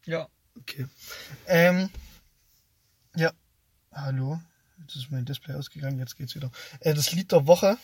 ja. 0.05 0.27
Okay. 0.59 0.85
Ähm. 1.47 1.89
Ja. 3.15 3.31
Hallo. 3.91 4.41
Jetzt 4.81 4.97
ist 4.97 5.09
mein 5.09 5.25
Display 5.25 5.55
ausgegangen, 5.55 5.99
jetzt 5.99 6.17
geht's 6.17 6.35
wieder. 6.35 6.51
Äh, 6.81 6.93
das 6.93 7.11
Lied 7.13 7.31
der 7.31 7.47
Woche 7.47 7.77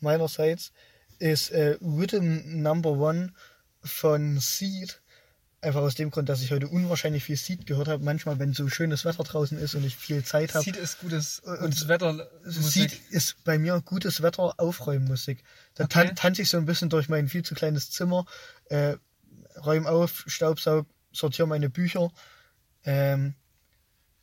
meinerseits 0.00 0.72
ist 1.18 1.50
äh, 1.50 1.78
Rhythm 1.80 2.62
Number 2.62 2.90
One 2.90 3.32
von 3.82 4.38
Seed. 4.38 5.00
Einfach 5.64 5.80
aus 5.80 5.94
dem 5.94 6.10
Grund, 6.10 6.28
dass 6.28 6.42
ich 6.42 6.52
heute 6.52 6.68
unwahrscheinlich 6.68 7.24
viel 7.24 7.36
Seed 7.38 7.66
gehört 7.66 7.88
habe. 7.88 8.04
Manchmal, 8.04 8.38
wenn 8.38 8.52
so 8.52 8.68
schönes 8.68 9.06
Wetter 9.06 9.24
draußen 9.24 9.56
ist 9.58 9.74
und 9.74 9.82
ich 9.84 9.96
viel 9.96 10.22
Zeit 10.22 10.52
habe. 10.54 10.62
Sieht 10.62 10.76
es 10.76 10.98
gutes, 10.98 11.38
Und- 11.40 11.58
gutes 11.58 11.88
Wetter. 11.88 12.28
Seed 12.44 12.92
ist 13.10 13.42
bei 13.44 13.58
mir 13.58 13.80
gutes 13.80 14.20
Wetter, 14.20 14.54
Aufräummusik. 14.60 15.42
Da 15.74 15.84
Okay. 15.84 16.06
tan 16.08 16.16
tanze 16.16 16.42
ich 16.42 16.50
so 16.50 16.58
ein 16.58 16.66
bisschen 16.66 16.90
durch 16.90 17.08
mein 17.08 17.28
viel 17.28 17.42
zu 17.44 17.54
kleines 17.54 17.90
Zimmer, 17.90 18.26
äh, 18.66 18.96
räume 19.64 19.88
auf, 19.88 20.24
staubsaug, 20.26 20.86
sortiere 21.12 21.48
meine 21.48 21.70
Bücher. 21.70 22.10
Ähm, 22.84 23.34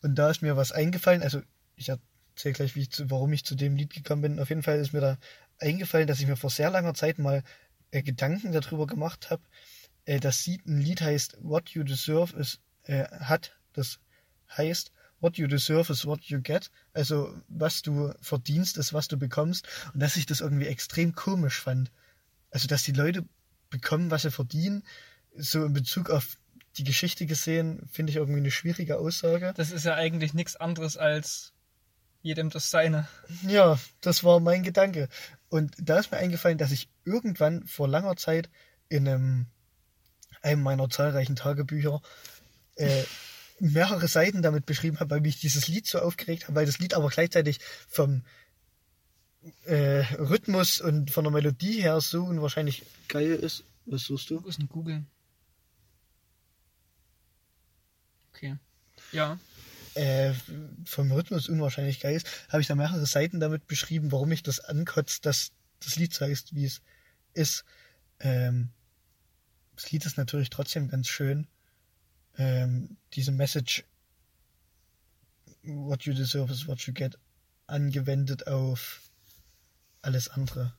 und 0.04 0.16
da 0.16 0.30
ist 0.30 0.44
mir 0.44 0.58
was 0.58 0.72
eingefallen. 0.72 1.24
Also 1.24 1.42
ich 1.76 1.90
erzähle 1.90 2.54
gleich, 2.54 2.76
wie 2.76 2.82
ich 2.82 2.92
zu, 2.92 3.10
warum 3.10 3.34
ich 3.34 3.46
zu 3.46 3.56
dem 3.56 3.76
Lied 3.76 3.94
gekommen 3.94 4.22
bin. 4.22 4.40
Auf 4.40 4.50
jeden 4.50 4.62
Fall 4.62 4.78
ist 4.78 4.94
mir 4.94 5.02
da 5.02 5.18
eingefallen, 5.58 6.06
dass 6.08 6.20
ich 6.20 6.28
mir 6.28 6.38
vor 6.38 6.52
sehr 6.52 6.70
langer 6.70 6.94
Zeit 6.94 7.18
mal 7.18 7.42
äh, 7.90 8.04
Gedanken 8.04 8.52
darüber 8.52 8.86
gemacht 8.88 9.32
habe, 9.32 9.42
äh, 10.06 10.20
dass 10.20 10.44
Seed 10.44 10.66
ein 10.66 10.80
Lied 10.80 11.02
heißt 11.02 11.38
What 11.42 11.70
You 11.70 11.84
Deserve 11.84 12.38
is, 12.38 12.60
äh, 12.84 13.06
hat. 13.20 13.58
Das 13.74 14.00
heißt 14.56 14.92
What 15.22 15.38
you 15.38 15.46
deserve 15.46 15.94
is 15.94 16.06
what 16.06 16.24
you 16.24 16.42
get. 16.42 16.72
Also, 16.94 17.32
was 17.48 17.84
du 17.84 18.12
verdienst, 18.22 18.78
ist, 18.78 18.92
was 18.92 19.08
du 19.08 19.18
bekommst. 19.18 19.68
Und 19.94 20.02
dass 20.02 20.18
ich 20.18 20.26
das 20.26 20.42
irgendwie 20.42 20.66
extrem 20.66 21.14
komisch 21.14 21.62
fand. 21.62 21.92
Also, 22.50 22.68
dass 22.68 22.82
die 22.82 22.92
Leute 22.92 23.24
bekommen, 23.70 24.10
was 24.10 24.24
sie 24.24 24.32
verdienen. 24.32 24.84
So 25.36 25.64
in 25.64 25.74
Bezug 25.74 26.10
auf 26.10 26.38
die 26.78 26.84
Geschichte 26.84 27.28
gesehen, 27.28 27.88
finde 27.92 28.10
ich 28.10 28.18
irgendwie 28.18 28.40
eine 28.40 28.52
schwierige 28.52 28.98
Aussage. 28.98 29.54
Das 29.56 29.72
ist 29.72 29.86
ja 29.86 29.94
eigentlich 29.94 30.34
nichts 30.34 30.56
anderes 30.56 30.98
als 30.98 31.54
jedem 32.24 32.50
das 32.50 32.72
Seine. 32.72 33.08
Ja, 33.48 33.80
das 34.02 34.24
war 34.24 34.40
mein 34.40 34.64
Gedanke. 34.64 35.08
Und 35.50 35.76
da 35.78 36.00
ist 36.00 36.12
mir 36.12 36.18
eingefallen, 36.18 36.58
dass 36.58 36.72
ich 36.72 36.90
irgendwann 37.06 37.66
vor 37.68 37.88
langer 37.88 38.16
Zeit 38.16 38.50
in 38.90 39.08
einem, 39.08 39.48
einem 40.42 40.64
meiner 40.64 40.90
zahlreichen 40.90 41.36
Tagebücher 41.36 42.02
äh, 42.76 43.04
mehrere 43.60 44.08
Seiten 44.08 44.42
damit 44.42 44.66
beschrieben 44.66 45.00
habe, 45.00 45.12
weil 45.12 45.22
mich 45.22 45.40
dieses 45.40 45.68
Lied 45.68 45.86
so 45.88 46.00
aufgeregt 46.00 46.48
hat, 46.48 46.56
weil 46.56 46.66
das 46.66 46.80
Lied 46.80 46.94
aber 46.94 47.10
gleichzeitig 47.10 47.60
vom 47.88 48.24
äh, 49.66 50.00
Rhythmus 50.18 50.82
und 50.82 51.12
von 51.12 51.24
der 51.24 51.32
Melodie 51.32 51.82
her 51.82 52.02
so 52.02 52.24
unwahrscheinlich 52.24 52.84
geil 53.08 53.32
ist. 53.32 53.64
Was 53.86 54.04
suchst 54.04 54.30
du? 54.30 54.44
Wo 54.44 54.48
ist 54.48 54.60
denn 54.60 54.70
Google? 54.70 55.04
Okay. 58.34 58.56
Ja. 59.12 59.38
äh, 59.96 60.34
vom 60.86 61.12
Rhythmus 61.12 61.50
unwahrscheinlich 61.50 62.00
geil 62.00 62.16
ist, 62.16 62.28
habe 62.50 62.62
ich 62.62 62.68
da 62.68 62.76
mehrere 62.76 63.06
Seiten 63.06 63.40
damit 63.40 63.68
beschrieben, 63.68 64.12
warum 64.12 64.30
mich 64.30 64.44
das 64.44 64.60
ankotzt, 64.60 65.26
dass 65.26 65.52
das 65.84 65.96
Lied 65.98 66.14
zeigst, 66.14 66.56
wie 66.56 66.66
es 66.66 66.82
ist. 67.34 67.66
Ähm, 68.20 68.70
das 69.82 69.92
Lied 69.92 70.06
ist 70.06 70.18
natürlich 70.18 70.52
trotzdem 70.52 70.90
ganz 70.90 71.08
schön. 71.08 71.48
Ähm, 72.38 72.98
diese 73.14 73.32
Message, 73.32 73.84
what 75.64 76.04
you 76.04 76.14
deserve 76.14 76.54
is 76.54 76.68
what 76.68 76.82
you 76.82 76.94
get, 76.94 77.18
angewendet 77.66 78.46
auf 78.46 79.02
alles 80.04 80.30
andere. 80.30 80.74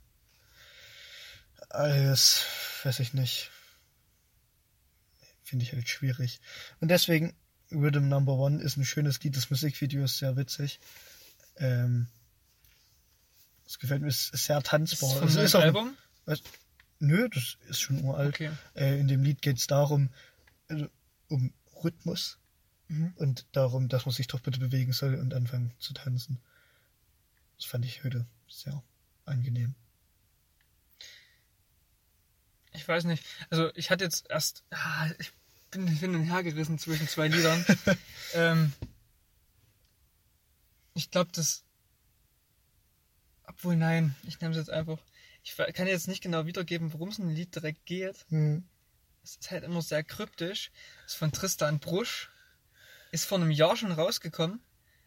Alles, 1.70 2.44
weiß 2.84 3.00
ich 3.00 3.12
nicht. 3.12 3.50
Finde 5.42 5.64
ich 5.64 5.72
halt 5.72 5.88
schwierig. 5.88 6.40
Und 6.78 6.88
deswegen, 6.88 7.34
Rhythm 7.72 8.09
Number 8.09 8.34
One 8.34 8.62
ist 8.62 8.76
ein 8.76 8.84
schönes 8.84 9.20
Lied. 9.20 9.36
Das 9.36 9.50
Musikvideo 9.50 10.05
ist 10.05 10.18
sehr 10.18 10.36
witzig. 10.36 10.78
Ähm, 11.57 12.07
das 13.64 13.80
gefällt 13.80 14.03
mir, 14.03 14.09
ist 14.09 14.28
sehr 14.28 14.62
tanzbar. 14.62 15.11
Ist 15.11 15.30
Es 15.30 15.34
von 15.34 15.44
ist 15.44 15.55
Album? 15.57 15.96
Was? 16.24 16.40
Nö, 17.03 17.28
das 17.28 17.57
ist 17.68 17.80
schon 17.80 18.03
uralt. 18.05 18.34
Okay. 18.34 18.50
Äh, 18.74 19.00
in 19.00 19.09
dem 19.09 19.24
Lied 19.24 19.42
geht 19.42 19.59
es 19.59 19.66
darum, 19.66 20.11
also, 20.68 20.88
um 21.28 21.53
Rhythmus 21.82 22.38
Mhm. 22.92 23.14
und 23.16 23.46
darum, 23.53 23.88
dass 23.88 24.05
man 24.05 24.14
sich 24.14 24.26
doch 24.26 24.40
bitte 24.40 24.61
bewegen 24.61 24.92
soll 24.92 25.14
und 25.14 25.32
anfangen 25.32 25.72
zu 25.78 25.94
tanzen. 25.94 26.38
Das 27.57 27.64
fand 27.64 27.84
ich 27.86 28.05
heute 28.05 28.26
sehr 28.48 28.82
angenehm. 29.24 29.74
Ich 32.72 32.86
weiß 32.86 33.05
nicht. 33.05 33.24
Also 33.50 33.70
ich 33.74 33.90
hatte 33.90 34.05
jetzt 34.05 34.28
erst, 34.30 34.62
ah, 34.70 35.09
ich 35.18 35.32
bin 35.70 35.86
hin 35.86 36.14
und 36.14 36.24
her 36.24 36.42
gerissen 36.42 36.78
zwischen 36.78 37.09
zwei 37.09 37.28
Liedern. 37.28 37.64
ähm, 38.34 38.72
ich 40.94 41.11
glaube, 41.11 41.30
das, 41.32 41.64
obwohl 43.44 43.76
nein, 43.76 44.14
ich 44.24 44.38
nehme 44.40 44.53
es 44.53 44.59
jetzt 44.59 44.70
einfach. 44.70 44.98
Ich 45.43 45.57
kann 45.74 45.86
jetzt 45.86 46.09
nicht 46.09 46.22
genau 46.22 46.47
wiedergeben, 46.47 46.93
worum 46.93 47.09
es 47.09 47.18
in 47.18 47.28
dem 47.28 47.34
Lied 47.34 47.55
direkt 47.55 47.84
geht. 47.84 48.24
Hm. 48.28 48.64
Es 49.24 49.36
ist 49.36 49.51
halt 49.51 49.64
immer 49.64 49.82
sehr 49.82 50.03
kryptisch. 50.03 50.70
Es 51.07 51.12
ist 51.12 51.18
von 51.18 51.32
Tristan 51.32 51.78
Brusch. 51.78 52.30
Ist 53.11 53.24
vor 53.24 53.38
einem 53.38 53.51
Jahr 53.51 53.76
schon 53.76 53.93
rausgekommen. 53.93 54.61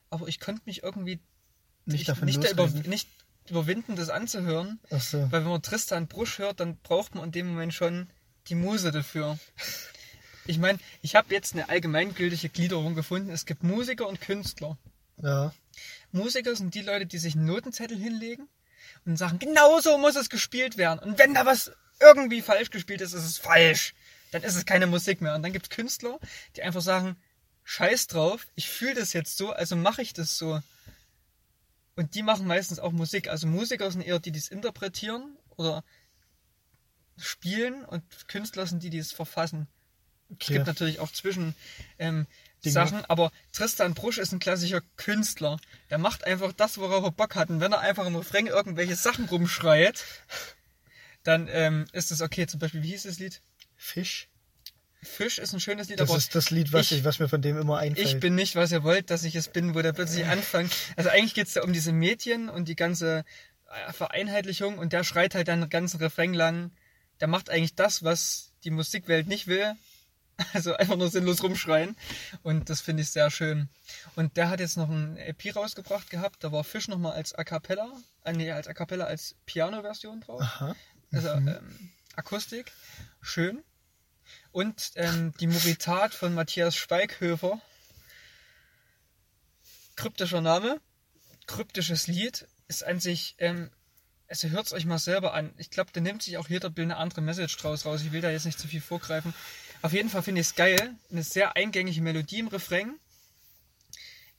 Aber 0.10 0.28
ich 0.28 0.40
konnte 0.40 0.62
mich 0.66 0.84
irgendwie 0.84 1.20
Nicht 1.86 2.02
ich, 2.02 2.08
davon 2.08 2.26
nicht, 2.26 2.52
über, 2.52 2.68
nicht 2.68 3.10
überwinden, 3.50 3.96
das 3.96 4.10
anzuhören. 4.10 4.80
Ach 4.92 5.02
so. 5.02 5.20
Weil 5.32 5.44
wenn 5.44 5.50
man 5.50 5.62
Tristan 5.62 6.08
Brusch 6.08 6.38
hört, 6.40 6.60
dann 6.60 6.78
braucht 6.78 7.16
man 7.16 7.26
in 7.26 7.32
dem 7.32 7.48
Moment 7.48 7.74
schon 7.74 8.10
die 8.48 8.56
Muse 8.56 8.92
dafür. 8.92 9.40
Ich 10.48 10.60
meine, 10.60 10.78
ich 11.02 11.16
habe 11.16 11.34
jetzt 11.34 11.54
eine 11.54 11.70
allgemeingültige 11.70 12.50
Gliederung 12.50 12.94
gefunden. 12.94 13.32
Es 13.32 13.48
gibt 13.48 13.64
Musiker 13.64 14.08
und 14.08 14.22
Künstler. 14.22 14.78
Ja. 15.18 15.56
Musiker 16.12 16.56
sind 16.56 16.76
die 16.76 16.84
Leute, 16.84 17.08
die 17.08 17.18
sich 17.18 17.34
einen 17.34 17.46
Notenzettel 17.46 17.98
hinlegen 17.98 18.48
und 19.06 19.18
sagen, 19.18 19.40
genau 19.40 19.80
so 19.80 19.98
muss 19.98 20.16
es 20.16 20.30
gespielt 20.30 20.78
werden. 20.78 21.00
Und 21.00 21.20
wenn 21.20 21.34
da 21.34 21.46
was 21.46 21.72
irgendwie 22.00 22.42
falsch 22.42 22.70
gespielt 22.70 23.02
ist, 23.02 23.14
ist 23.14 23.24
es 23.24 23.38
falsch. 23.38 23.94
Dann 24.32 24.44
ist 24.44 24.56
es 24.56 24.66
keine 24.66 24.88
Musik 24.88 25.22
mehr. 25.22 25.36
Und 25.36 25.44
dann 25.44 25.54
gibt 25.54 25.68
es 25.68 25.70
Künstler, 25.70 26.20
die 26.56 26.64
einfach 26.64 26.82
sagen, 26.82 27.16
scheiß 27.64 28.08
drauf, 28.08 28.48
ich 28.56 28.70
fühle 28.70 28.96
das 28.96 29.14
jetzt 29.14 29.38
so, 29.38 29.52
also 29.52 29.76
mache 29.76 30.02
ich 30.02 30.14
das 30.14 30.38
so. 30.38 30.62
Und 31.96 32.16
die 32.16 32.24
machen 32.24 32.46
meistens 32.46 32.80
auch 32.80 32.92
Musik. 32.92 33.30
Also 33.30 33.48
Musiker 33.48 33.90
sind 33.90 34.02
eher 34.02 34.20
die, 34.20 34.32
die 34.32 34.40
es 34.40 34.50
interpretieren 34.50 35.38
oder 35.56 35.84
spielen 37.18 37.86
und 37.86 38.04
Künstler 38.28 38.68
sind 38.68 38.84
die, 38.84 38.90
die 38.90 38.98
es 38.98 39.12
verfassen. 39.14 39.68
Es 40.30 40.36
Okay. 40.36 40.54
gibt 40.54 40.68
natürlich 40.68 41.00
auch 41.00 41.12
zwischen 41.12 41.56
ähm, 42.00 42.26
Dinge. 42.66 42.74
Sachen, 42.74 43.06
aber 43.06 43.32
Tristan 43.52 43.94
Brusch 43.94 44.18
ist 44.18 44.32
ein 44.34 44.40
klassischer 44.40 44.82
Künstler. 44.98 45.58
Der 45.90 45.98
macht 45.98 46.24
einfach 46.26 46.54
das, 46.54 46.78
worauf 46.78 47.04
er 47.04 47.12
Bock 47.12 47.36
hat. 47.36 47.50
Und 47.50 47.60
wenn 47.62 47.72
er 47.72 47.80
einfach 47.80 48.06
im 48.06 48.16
Refrain 48.16 48.48
irgendwelche 48.48 48.96
Sachen 48.96 49.26
rumschreit, 49.26 50.04
dann 51.24 51.48
ähm, 51.52 51.86
ist 51.92 52.12
es 52.12 52.22
okay. 52.22 52.48
Zum 52.48 52.60
Beispiel, 52.60 52.84
wie 52.84 52.90
hieß 52.90 53.04
das 53.04 53.20
Lied? 53.20 53.42
Fisch. 53.76 54.28
Fisch 55.02 55.38
ist 55.38 55.54
ein 55.54 55.60
schönes 55.60 55.88
Lied, 55.90 56.00
Das 56.00 56.10
aber 56.10 56.18
ist 56.18 56.34
das 56.34 56.50
Lied, 56.50 56.74
was, 56.74 56.92
ich- 56.92 57.00
ich, 57.00 57.04
was 57.04 57.20
mir 57.20 57.30
von 57.30 57.42
dem 57.42 57.58
immer 57.60 57.78
einfällt. 57.78 58.08
ich 58.08 58.20
bin 58.20 58.34
nicht, 58.36 58.56
was 58.56 58.72
ihr 58.72 58.84
wollt, 58.84 59.12
dass 59.12 59.24
ich 59.24 59.36
es 59.36 59.48
bin, 59.50 59.76
wo 59.76 59.82
der 59.82 59.94
plötzlich 59.94 60.26
anfängt. 60.26 60.72
Also 60.96 61.10
eigentlich 61.10 61.36
geht's 61.36 61.54
da 61.54 61.62
um 61.64 61.74
diese 61.74 61.92
Mädchen 61.92 62.50
und 62.50 62.68
die 62.68 62.76
ganze 62.76 63.24
äh, 63.88 63.94
Vereinheitlichung 63.94 64.80
und 64.80 64.94
der 64.94 65.04
schreit 65.04 65.36
halt 65.36 65.48
dann 65.48 65.62
den 65.62 65.70
ganzen 65.70 65.98
Refrain 66.00 66.34
lang. 66.34 66.72
Der 67.20 67.28
macht 67.28 67.50
eigentlich 67.52 67.76
das, 67.76 68.04
was 68.04 68.52
die 68.64 68.72
Musikwelt 68.72 69.28
nicht 69.28 69.46
will. 69.48 69.76
Also 70.54 70.76
einfach 70.76 70.96
nur 70.96 71.10
sinnlos 71.10 71.44
rumschreien. 71.44 71.96
Und 72.44 72.70
das 72.70 72.82
finde 72.82 73.04
ich 73.04 73.10
sehr 73.10 73.32
schön. 73.32 73.70
Und 74.16 74.38
der 74.38 74.50
hat 74.50 74.60
jetzt 74.60 74.78
noch 74.78 74.90
ein 74.90 75.18
EP 75.18 75.56
rausgebracht 75.56 76.10
gehabt. 76.10 76.44
Da 76.44 76.52
war 76.52 76.64
Fisch 76.64 76.88
nochmal 76.88 77.14
als 77.14 77.34
A 77.34 77.44
Cappella, 77.44 77.92
äh, 78.24 78.34
nee, 78.34 78.52
als 78.52 78.68
A 78.68 78.74
Cappella 78.74 79.06
als 79.06 79.36
Piano-Version 79.46 80.22
drauf. 80.22 80.42
Aha. 80.42 80.76
Also 81.12 81.30
ähm, 81.30 81.92
Akustik. 82.16 82.72
Schön. 83.22 83.64
Und 84.52 84.92
ähm, 84.96 85.34
die 85.40 85.48
Moritat 85.48 86.14
von 86.14 86.34
Matthias 86.34 86.76
Schweighöfer. 86.76 87.62
Kryptischer 89.96 90.42
Name. 90.42 90.80
Kryptisches 91.48 92.08
Lied. 92.08 92.48
Ist 92.68 92.84
an 92.84 93.00
sich, 93.00 93.36
ähm, 93.38 93.70
also 94.28 94.50
hört 94.50 94.66
es 94.66 94.74
euch 94.74 94.86
mal 94.86 94.98
selber 94.98 95.34
an. 95.34 95.54
Ich 95.58 95.70
glaube, 95.70 95.92
da 95.94 96.02
nimmt 96.02 96.24
sich 96.24 96.38
auch 96.38 96.50
jeder 96.50 96.70
Bild 96.70 96.86
eine 96.86 96.98
andere 96.98 97.22
Message 97.22 97.56
draus 97.58 97.86
raus. 97.86 98.02
Ich 98.02 98.12
will 98.12 98.22
da 98.22 98.32
jetzt 98.32 98.46
nicht 98.46 98.60
zu 98.60 98.68
viel 98.68 98.82
vorgreifen. 98.82 99.34
Auf 99.82 99.94
jeden 99.94 100.10
Fall 100.10 100.24
finde 100.24 100.42
ich 100.42 100.48
es 100.48 100.56
geil. 100.56 100.96
Eine 101.12 101.24
sehr 101.24 101.56
eingängige 101.56 102.02
Melodie 102.02 102.40
im 102.40 102.48
Refrain. 102.48 102.96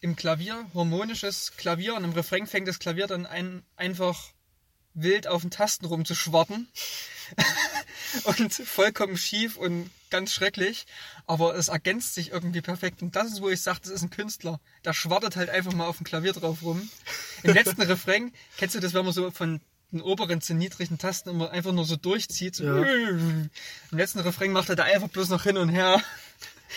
Im 0.01 0.17
Klavier, 0.17 0.67
harmonisches 0.75 1.53
Klavier 1.57 1.95
und 1.95 2.05
im 2.05 2.13
Refrain 2.13 2.47
fängt 2.47 2.69
das 2.69 2.79
Klavier 2.79 3.07
dann 3.07 3.27
ein, 3.27 3.63
einfach 3.77 4.33
wild 4.95 5.27
auf 5.27 5.43
den 5.43 5.51
Tasten 5.51 5.87
rumzuschwarten. 5.87 6.69
und 8.25 8.53
vollkommen 8.53 9.17
schief 9.17 9.57
und 9.57 9.91
ganz 10.11 10.33
schrecklich. 10.33 10.87
Aber 11.27 11.55
es 11.57 11.69
ergänzt 11.69 12.15
sich 12.15 12.31
irgendwie 12.31 12.61
perfekt. 12.61 13.03
Und 13.03 13.17
das 13.17 13.29
ist, 13.29 13.43
wo 13.43 13.49
ich 13.49 13.61
sage, 13.61 13.81
das 13.83 13.91
ist 13.91 14.03
ein 14.03 14.11
Künstler. 14.11 14.61
Der 14.85 14.93
schwartet 14.93 15.37
halt 15.37 15.51
einfach 15.51 15.73
mal 15.73 15.87
auf 15.87 15.99
dem 15.99 16.05
Klavier 16.05 16.33
drauf 16.33 16.63
rum. 16.63 16.89
Im 17.43 17.55
letzten 17.55 17.83
Refrain, 17.83 18.33
kennst 18.57 18.75
du 18.75 18.81
das, 18.81 18.95
wenn 18.95 19.05
man 19.05 19.15
so 19.15 19.31
von 19.31 19.61
den 19.93 20.01
oberen 20.01 20.41
zu 20.41 20.55
niedrigen 20.55 20.99
Tasten 20.99 21.31
immer 21.31 21.51
einfach 21.51 21.73
nur 21.73 21.85
so 21.85 21.97
durchzieht? 21.97 22.57
So 22.57 22.65
Ja. 22.65 22.83
Im 22.85 23.51
letzten 23.91 24.21
Refrain 24.21 24.53
macht 24.53 24.69
er 24.69 24.77
da 24.77 24.85
einfach 24.85 25.09
bloß 25.09 25.29
noch 25.29 25.43
hin 25.45 25.57
und 25.57 25.69
her. 25.69 26.01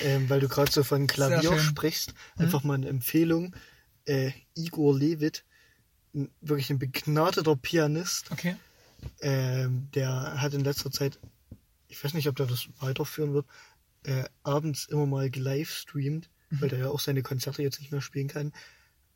Ähm, 0.01 0.29
weil 0.29 0.39
du 0.39 0.47
gerade 0.47 0.71
so 0.71 0.83
von 0.83 1.07
Klavier 1.07 1.57
sprichst, 1.59 2.13
einfach 2.37 2.63
mal 2.63 2.75
eine 2.75 2.87
Empfehlung. 2.87 3.55
Äh, 4.05 4.31
Igor 4.55 4.97
Levit, 4.97 5.43
wirklich 6.41 6.69
ein 6.69 6.79
begnadeter 6.79 7.55
Pianist, 7.55 8.31
Okay. 8.31 8.55
ähm, 9.21 9.89
der 9.93 10.41
hat 10.41 10.53
in 10.53 10.63
letzter 10.63 10.91
Zeit, 10.91 11.19
ich 11.87 12.03
weiß 12.03 12.13
nicht, 12.13 12.27
ob 12.27 12.35
der 12.35 12.45
das 12.45 12.67
weiterführen 12.79 13.33
wird, 13.33 13.45
äh, 14.03 14.23
abends 14.43 14.85
immer 14.85 15.05
mal 15.05 15.29
gelivestreamt, 15.29 16.29
weil 16.51 16.69
der 16.69 16.79
ja 16.79 16.87
auch 16.89 16.99
seine 16.99 17.21
Konzerte 17.21 17.61
jetzt 17.61 17.79
nicht 17.79 17.91
mehr 17.91 18.01
spielen 18.01 18.27
kann. 18.27 18.53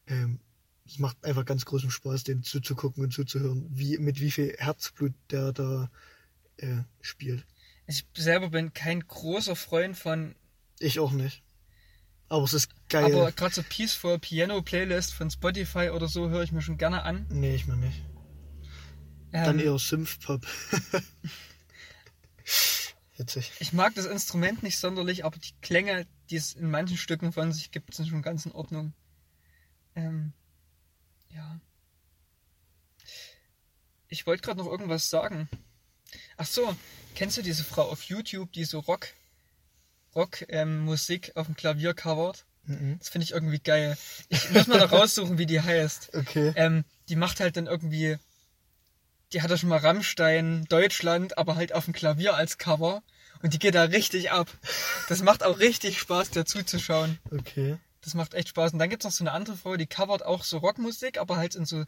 Ähm, 0.06 0.40
es 0.86 1.00
macht 1.00 1.24
einfach 1.24 1.46
ganz 1.46 1.66
großen 1.66 1.92
Spaß, 1.92 2.24
den 2.24 2.44
zuzugucken 2.44 3.04
und 3.04 3.12
zuzuhören, 3.12 3.68
wie, 3.70 3.98
mit 3.98 4.20
wie 4.20 4.32
viel 4.32 4.56
Herzblut 4.58 5.14
der 5.32 5.54
da 5.54 5.90
äh, 6.58 6.84
spielt. 7.02 7.46
Ich 7.88 8.06
selber 8.16 8.50
bin 8.50 8.74
kein 8.74 9.02
großer 9.02 9.56
Freund 9.56 9.98
von 9.98 10.36
Ich 10.80 11.00
auch 11.00 11.12
nicht. 11.12 11.44
Aber 12.30 12.44
es 12.46 12.54
ist 12.54 12.70
geil. 12.90 13.06
Aber 13.06 13.32
gerade 13.32 13.54
so 13.54 13.64
Peaceful 13.64 14.20
Piano 14.20 14.62
Playlist 14.62 15.14
von 15.14 15.30
Spotify 15.30 15.90
oder 15.90 16.08
so 16.08 16.30
höre 16.30 16.44
ich 16.44 16.52
mir 16.52 16.62
schon 16.62 16.78
gerne 16.78 17.04
an. 17.04 17.26
nee, 17.30 17.56
ich 17.56 17.68
mir 17.68 17.76
nicht. 17.76 18.02
Ähm, 19.34 19.46
Dann 19.46 19.60
eher 19.60 19.78
Synthpop. 19.78 20.46
Witzig. 23.18 23.52
Ich 23.60 23.74
mag 23.74 23.94
das 23.96 24.06
Instrument 24.06 24.64
nicht 24.64 24.80
sonderlich, 24.80 25.26
aber 25.26 25.38
die 25.38 25.54
Klänge, 25.62 26.08
die 26.30 26.36
es 26.38 26.54
in 26.54 26.70
manchen 26.70 26.98
Stücken 26.98 27.32
von 27.32 27.52
sich 27.52 27.72
gibt, 27.72 27.94
sind 27.94 28.08
schon 28.08 28.22
ganz 28.22 28.46
in 28.46 28.52
Ordnung. 28.52 28.94
Ähm, 29.96 30.34
ja. 31.34 31.60
Ich 34.08 34.28
wollte 34.28 34.44
gerade 34.44 34.60
noch 34.60 34.68
irgendwas 34.68 35.10
sagen. 35.10 35.50
Ach 36.38 36.46
so, 36.46 36.76
kennst 37.16 37.38
du 37.38 37.42
diese 37.42 37.64
Frau 37.64 37.84
auf 37.90 38.04
YouTube, 38.04 38.52
die 38.54 38.66
so 38.66 38.80
Rock, 38.80 39.08
Rock 40.16 40.46
ähm, 40.50 40.80
Musik 40.80 41.32
auf 41.36 41.48
dem 41.48 41.56
Klavier 41.56 41.94
covert? 41.94 42.46
Mhm. 42.66 42.98
Das 43.00 43.10
finde 43.10 43.26
ich 43.26 43.32
irgendwie 43.32 43.60
geil. 43.60 43.98
Ich 44.30 44.52
muss 44.52 44.68
mal 44.68 44.80
noch 44.80 44.92
raussuchen, 44.94 45.38
wie 45.38 45.46
die 45.46 45.62
heißt. 45.62 46.16
Okay. 46.16 46.54
Ähm, 46.56 46.86
die 47.10 47.16
macht 47.16 47.40
halt 47.40 47.58
dann 47.58 47.68
irgendwie, 47.68 48.18
die 49.34 49.42
hat 49.42 49.50
ja 49.50 49.58
schon 49.58 49.70
mal 49.70 49.80
Rammstein 49.80 50.66
Deutschland, 50.66 51.38
aber 51.38 51.56
halt 51.56 51.74
auf 51.74 51.86
dem 51.86 51.94
Klavier 51.94 52.36
als 52.36 52.58
Cover. 52.58 53.02
Und 53.42 53.54
die 53.54 53.60
geht 53.60 53.76
da 53.76 53.84
richtig 53.84 54.32
ab. 54.32 54.50
Das 55.10 55.22
macht 55.22 55.44
auch 55.44 55.60
richtig 55.60 56.00
Spaß, 56.00 56.30
der 56.30 56.46
zuzuschauen. 56.46 57.20
Okay. 57.30 57.78
Das 58.04 58.14
macht 58.14 58.34
echt 58.34 58.50
Spaß. 58.50 58.74
Und 58.74 58.80
dann 58.80 58.90
gibt's 58.90 59.06
noch 59.06 59.12
so 59.12 59.24
eine 59.24 59.32
andere 59.32 59.56
Frau, 59.56 59.78
die 59.78 59.88
covert 59.88 60.26
auch 60.26 60.44
so 60.44 60.58
Rockmusik, 60.58 61.20
aber 61.20 61.38
halt 61.38 61.56
in 61.56 61.66
so 61.66 61.86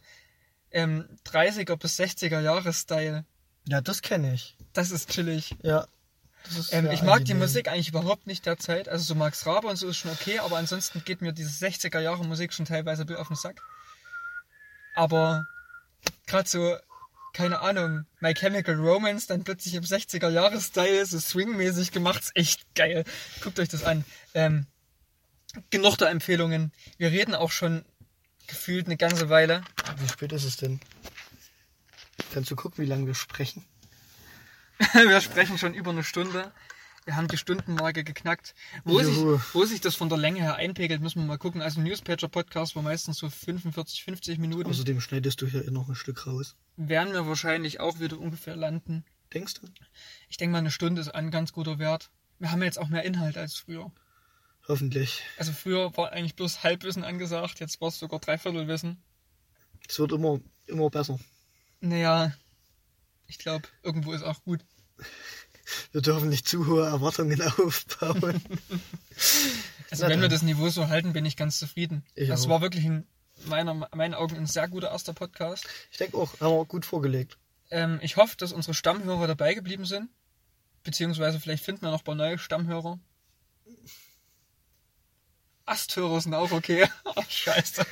ähm, 0.70 1.06
30er 1.26 1.76
bis 1.76 1.98
60er 1.98 2.40
Jahre 2.40 2.72
Style. 2.72 3.24
Ja, 3.68 3.80
das 3.80 4.02
kenne 4.02 4.32
ich. 4.34 4.56
Das 4.72 4.90
ist 4.90 5.10
chillig. 5.10 5.54
Ja. 5.62 5.86
Ist 6.48 6.72
Ähm, 6.72 6.90
ich 6.90 7.02
mag 7.02 7.24
die. 7.24 7.34
Musik 7.34 7.68
eigentlich 7.68 7.88
überhaupt 7.88 8.26
nicht 8.26 8.46
derzeit. 8.46 8.88
Also 8.88 9.04
so 9.04 9.14
Max 9.14 9.46
Rabe 9.46 9.66
und 9.66 9.76
so 9.76 9.88
ist 9.88 9.96
schon 9.96 10.12
okay, 10.12 10.38
aber 10.38 10.56
ansonsten 10.56 11.02
geht 11.04 11.20
mir 11.20 11.32
diese 11.32 11.66
60er 11.66 11.98
Jahre 11.98 12.24
Musik 12.24 12.52
schon 12.52 12.66
teilweise 12.66 13.04
auf 13.18 13.26
den 13.26 13.36
Sack. 13.36 13.60
Aber 14.94 15.44
gerade 16.26 16.48
so, 16.48 16.76
keine 17.34 17.60
Ahnung, 17.60 18.06
My 18.20 18.32
Chemical 18.32 18.76
Romance 18.76 19.26
dann 19.26 19.44
plötzlich 19.44 19.74
im 19.74 19.84
60er-Jahres-Style, 19.84 21.04
so 21.04 21.18
swingmäßig 21.18 21.92
gemacht, 21.92 22.22
ist 22.22 22.36
echt 22.36 22.74
geil. 22.74 23.04
Guckt 23.42 23.58
euch 23.58 23.68
das 23.68 23.84
an. 23.84 24.04
Ähm, 24.32 24.66
genug 25.70 25.96
der 25.96 26.10
Empfehlungen. 26.10 26.72
Wir 26.98 27.10
reden 27.10 27.34
auch 27.34 27.50
schon 27.50 27.84
gefühlt 28.46 28.86
eine 28.86 28.96
ganze 28.96 29.28
Weile. 29.28 29.62
Wie 29.98 30.08
spät 30.08 30.32
ist 30.32 30.44
es 30.44 30.56
denn? 30.56 30.80
Kannst 32.32 32.50
du 32.50 32.56
gucken, 32.56 32.82
wie 32.84 32.88
lange 32.88 33.06
wir 33.06 33.14
sprechen? 33.14 33.64
wir 34.92 35.20
sprechen 35.20 35.58
schon 35.58 35.74
über 35.74 35.90
eine 35.90 36.04
Stunde. 36.04 36.52
Wir 37.04 37.14
haben 37.14 37.28
die 37.28 37.36
Stundenmarke 37.36 38.02
geknackt. 38.02 38.54
Wo 38.84 39.00
sich, 39.00 39.16
wo 39.54 39.64
sich 39.64 39.80
das 39.80 39.94
von 39.94 40.08
der 40.08 40.18
Länge 40.18 40.40
her 40.40 40.56
einpegelt, 40.56 41.00
müssen 41.00 41.20
wir 41.22 41.26
mal 41.26 41.38
gucken. 41.38 41.62
Also 41.62 41.80
Newspager-Podcast 41.80 42.74
war 42.74 42.82
meistens 42.82 43.18
so 43.18 43.30
45, 43.30 44.02
50 44.02 44.38
Minuten. 44.38 44.68
Außerdem 44.68 45.00
schneidest 45.00 45.40
du 45.40 45.46
hier 45.46 45.66
eh 45.66 45.70
noch 45.70 45.88
ein 45.88 45.94
Stück 45.94 46.26
raus. 46.26 46.56
Werden 46.76 47.12
wir 47.12 47.28
wahrscheinlich 47.28 47.78
auch 47.78 48.00
wieder 48.00 48.18
ungefähr 48.18 48.56
landen. 48.56 49.04
Denkst 49.32 49.54
du? 49.54 49.68
Ich 50.28 50.36
denke 50.36 50.52
mal, 50.52 50.58
eine 50.58 50.72
Stunde 50.72 51.00
ist 51.00 51.14
ein 51.14 51.30
ganz 51.30 51.52
guter 51.52 51.78
Wert. 51.78 52.10
Wir 52.40 52.50
haben 52.50 52.62
jetzt 52.62 52.78
auch 52.78 52.88
mehr 52.88 53.04
Inhalt 53.04 53.38
als 53.38 53.54
früher. 53.54 53.92
Hoffentlich. 54.68 55.22
Also 55.38 55.52
früher 55.52 55.96
war 55.96 56.12
eigentlich 56.12 56.34
bloß 56.34 56.62
Halbwissen 56.62 57.04
angesagt, 57.04 57.60
jetzt 57.60 57.80
war 57.80 57.88
es 57.88 57.98
sogar 57.98 58.18
Dreiviertelwissen. 58.18 59.02
Es 59.88 59.98
wird 59.98 60.12
immer, 60.12 60.40
immer 60.66 60.90
besser. 60.90 61.18
Naja, 61.80 62.32
ich 63.28 63.38
glaube, 63.38 63.68
irgendwo 63.82 64.12
ist 64.12 64.22
auch 64.22 64.42
gut. 64.42 64.60
Wir 65.92 66.00
dürfen 66.00 66.28
nicht 66.28 66.48
zu 66.48 66.66
hohe 66.66 66.86
Erwartungen 66.86 67.40
aufbauen. 67.58 68.40
Also 69.90 70.04
Na 70.04 70.08
wenn 70.10 70.20
wir 70.20 70.28
das 70.28 70.42
Niveau 70.42 70.68
so 70.68 70.88
halten, 70.88 71.12
bin 71.12 71.24
ich 71.24 71.36
ganz 71.36 71.58
zufrieden. 71.58 72.04
Ich 72.14 72.28
das 72.28 72.44
auch. 72.44 72.48
war 72.48 72.60
wirklich 72.60 72.84
in 72.84 73.06
meiner, 73.46 73.74
meinen 73.74 74.14
Augen 74.14 74.36
ein 74.36 74.46
sehr 74.46 74.68
guter 74.68 74.90
erster 74.90 75.12
Podcast. 75.12 75.66
Ich 75.90 75.98
denke 75.98 76.16
auch, 76.16 76.40
haben 76.40 76.56
wir 76.56 76.64
gut 76.64 76.84
vorgelegt. 76.84 77.38
Ähm, 77.70 77.98
ich 78.02 78.16
hoffe, 78.16 78.36
dass 78.36 78.52
unsere 78.52 78.74
Stammhörer 78.74 79.26
dabei 79.26 79.54
geblieben 79.54 79.84
sind. 79.84 80.08
Beziehungsweise 80.82 81.40
vielleicht 81.40 81.64
finden 81.64 81.82
wir 81.82 81.90
noch 81.90 82.00
ein 82.00 82.04
paar 82.04 82.14
neue 82.14 82.38
Stammhörer. 82.38 82.98
Asthörer 85.66 86.20
sind 86.20 86.34
auch 86.34 86.52
okay. 86.52 86.88
Ach, 87.04 87.24
scheiße. 87.30 87.84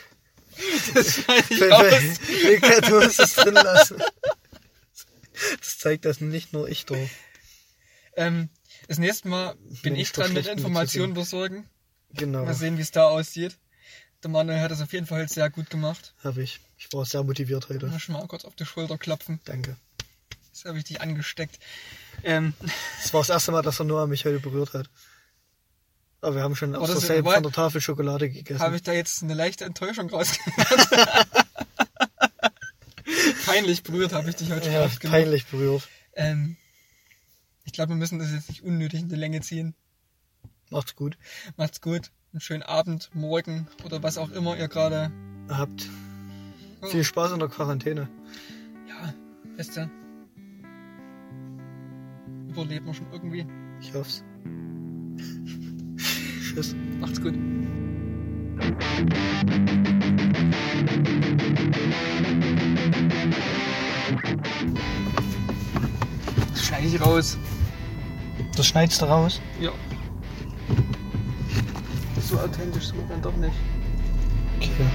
Das 0.95 1.14
schneide 1.14 1.55
ich 1.55 1.72
aus. 1.72 2.03
Mika, 2.45 2.81
du 2.81 3.01
musst 3.01 3.20
es 3.20 3.35
drin 3.35 3.55
lassen. 3.55 4.01
Das 5.59 5.79
zeigt, 5.79 6.05
dass 6.05 6.20
nicht 6.20 6.53
nur 6.53 6.68
ich 6.68 6.87
drauf. 6.87 7.11
Ähm, 8.16 8.49
das 8.87 8.99
nächste 8.99 9.29
Mal 9.29 9.57
bin 9.83 9.95
Mensch, 9.95 10.03
ich 10.09 10.12
dran 10.12 10.33
mit 10.33 10.47
Informationen 10.47 11.14
besorgen. 11.14 11.68
Genau, 12.12 12.45
Mal 12.45 12.55
sehen, 12.55 12.79
wie 12.79 12.83
es 12.83 12.93
da 12.93 13.09
aussieht. 13.09 13.57
Der 14.22 14.31
Manuel 14.31 14.61
hat 14.61 14.70
das 14.70 14.81
auf 14.81 14.93
jeden 14.93 15.07
Fall 15.07 15.29
sehr 15.29 15.51
gut 15.51 15.68
gemacht. 15.70 16.14
habe 16.22 16.43
ich. 16.43 16.61
Ich 16.79 16.93
war 16.93 17.05
sehr 17.05 17.25
motiviert 17.25 17.68
heute. 17.68 17.87
Muss 17.87 18.09
mal 18.09 18.27
kurz 18.29 18.45
auf 18.45 18.55
die 18.55 18.64
Schulter 18.64 18.97
klopfen. 18.97 19.41
Danke. 19.45 19.77
Das 20.53 20.64
habe 20.66 20.79
ich 20.79 20.85
dich 20.85 21.01
angesteckt. 21.01 21.59
Ähm, 22.22 22.55
Das 23.03 23.12
war 23.12 23.20
das 23.22 23.31
erste 23.31 23.51
Mal, 23.53 23.62
dass 23.62 23.81
er 23.81 23.85
Noah 23.87 24.07
mich 24.07 24.25
heute 24.25 24.39
berührt 24.39 24.72
hat. 24.75 24.89
Aber 26.25 26.37
wir 26.37 26.43
haben 26.43 26.57
schon 26.57 26.75
aus 26.75 26.91
derselben 26.91 27.27
war- 27.27 27.35
von 27.35 27.43
der 27.43 27.53
Tafel 27.53 27.81
Schokolade 27.81 28.31
gegessen. 28.31 28.61
habe 28.61 28.77
ich 28.77 28.83
da 28.83 28.93
jetzt 28.93 29.22
eine 29.22 29.35
leichte 29.35 29.64
Enttäuschung 29.64 30.09
rausgehört. 30.11 30.89
Peinlich 33.47 33.83
berührt 33.83 34.12
habe 34.12 34.31
ich 34.31 34.37
dich 34.37 34.51
heute 34.51 34.64
schon 34.64 34.72
ja, 34.72 34.87
genug. 34.87 35.01
peinlich 35.12 35.47
berührt. 35.47 35.87
Ähm, 36.14 36.57
ich 37.64 37.72
glaube, 37.72 37.91
wir 37.91 37.97
müssen 37.97 38.18
das 38.18 38.33
jetzt 38.33 38.49
nicht 38.49 38.62
unnötig 38.62 39.01
in 39.01 39.09
die 39.09 39.16
Länge 39.16 39.41
ziehen. 39.43 39.75
Macht's 40.70 40.97
gut. 40.97 41.18
Macht's 41.57 41.81
gut. 41.81 42.11
Einen 42.33 42.41
schönen 42.41 42.62
Abend, 42.62 43.11
morgen 43.14 43.68
oder 43.85 44.03
was 44.03 44.16
auch 44.18 44.31
immer 44.31 44.57
ihr 44.57 44.68
gerade. 44.68 45.12
Habt 45.49 45.89
Oh. 46.81 46.87
viel 46.87 47.05
Spaß 47.05 47.33
in 47.33 47.39
der 47.39 47.49
Quarantäne. 47.49 48.09
Ja, 48.89 49.14
Beste. 49.57 49.91
Überleben 52.49 52.87
wir 52.87 52.95
schon 52.95 53.11
irgendwie. 53.12 53.47
Ich 53.81 53.95
hoff's. 53.95 54.22
Tschüss. 56.55 56.74
Macht's 57.00 57.20
gut. 57.20 57.34
Das 66.52 66.64
schneide 66.64 66.86
ich 66.86 67.00
raus. 67.00 67.38
Das 68.57 68.66
schneidest 68.66 69.02
du 69.02 69.07
raus. 69.07 69.40
Ja. 69.61 69.72
So 72.20 72.38
authentisch 72.38 72.86
sind 72.86 72.98
wir 72.98 73.07
dann 73.09 73.22
doch 73.22 73.36
nicht. 73.36 73.55
Okay. 74.61 74.86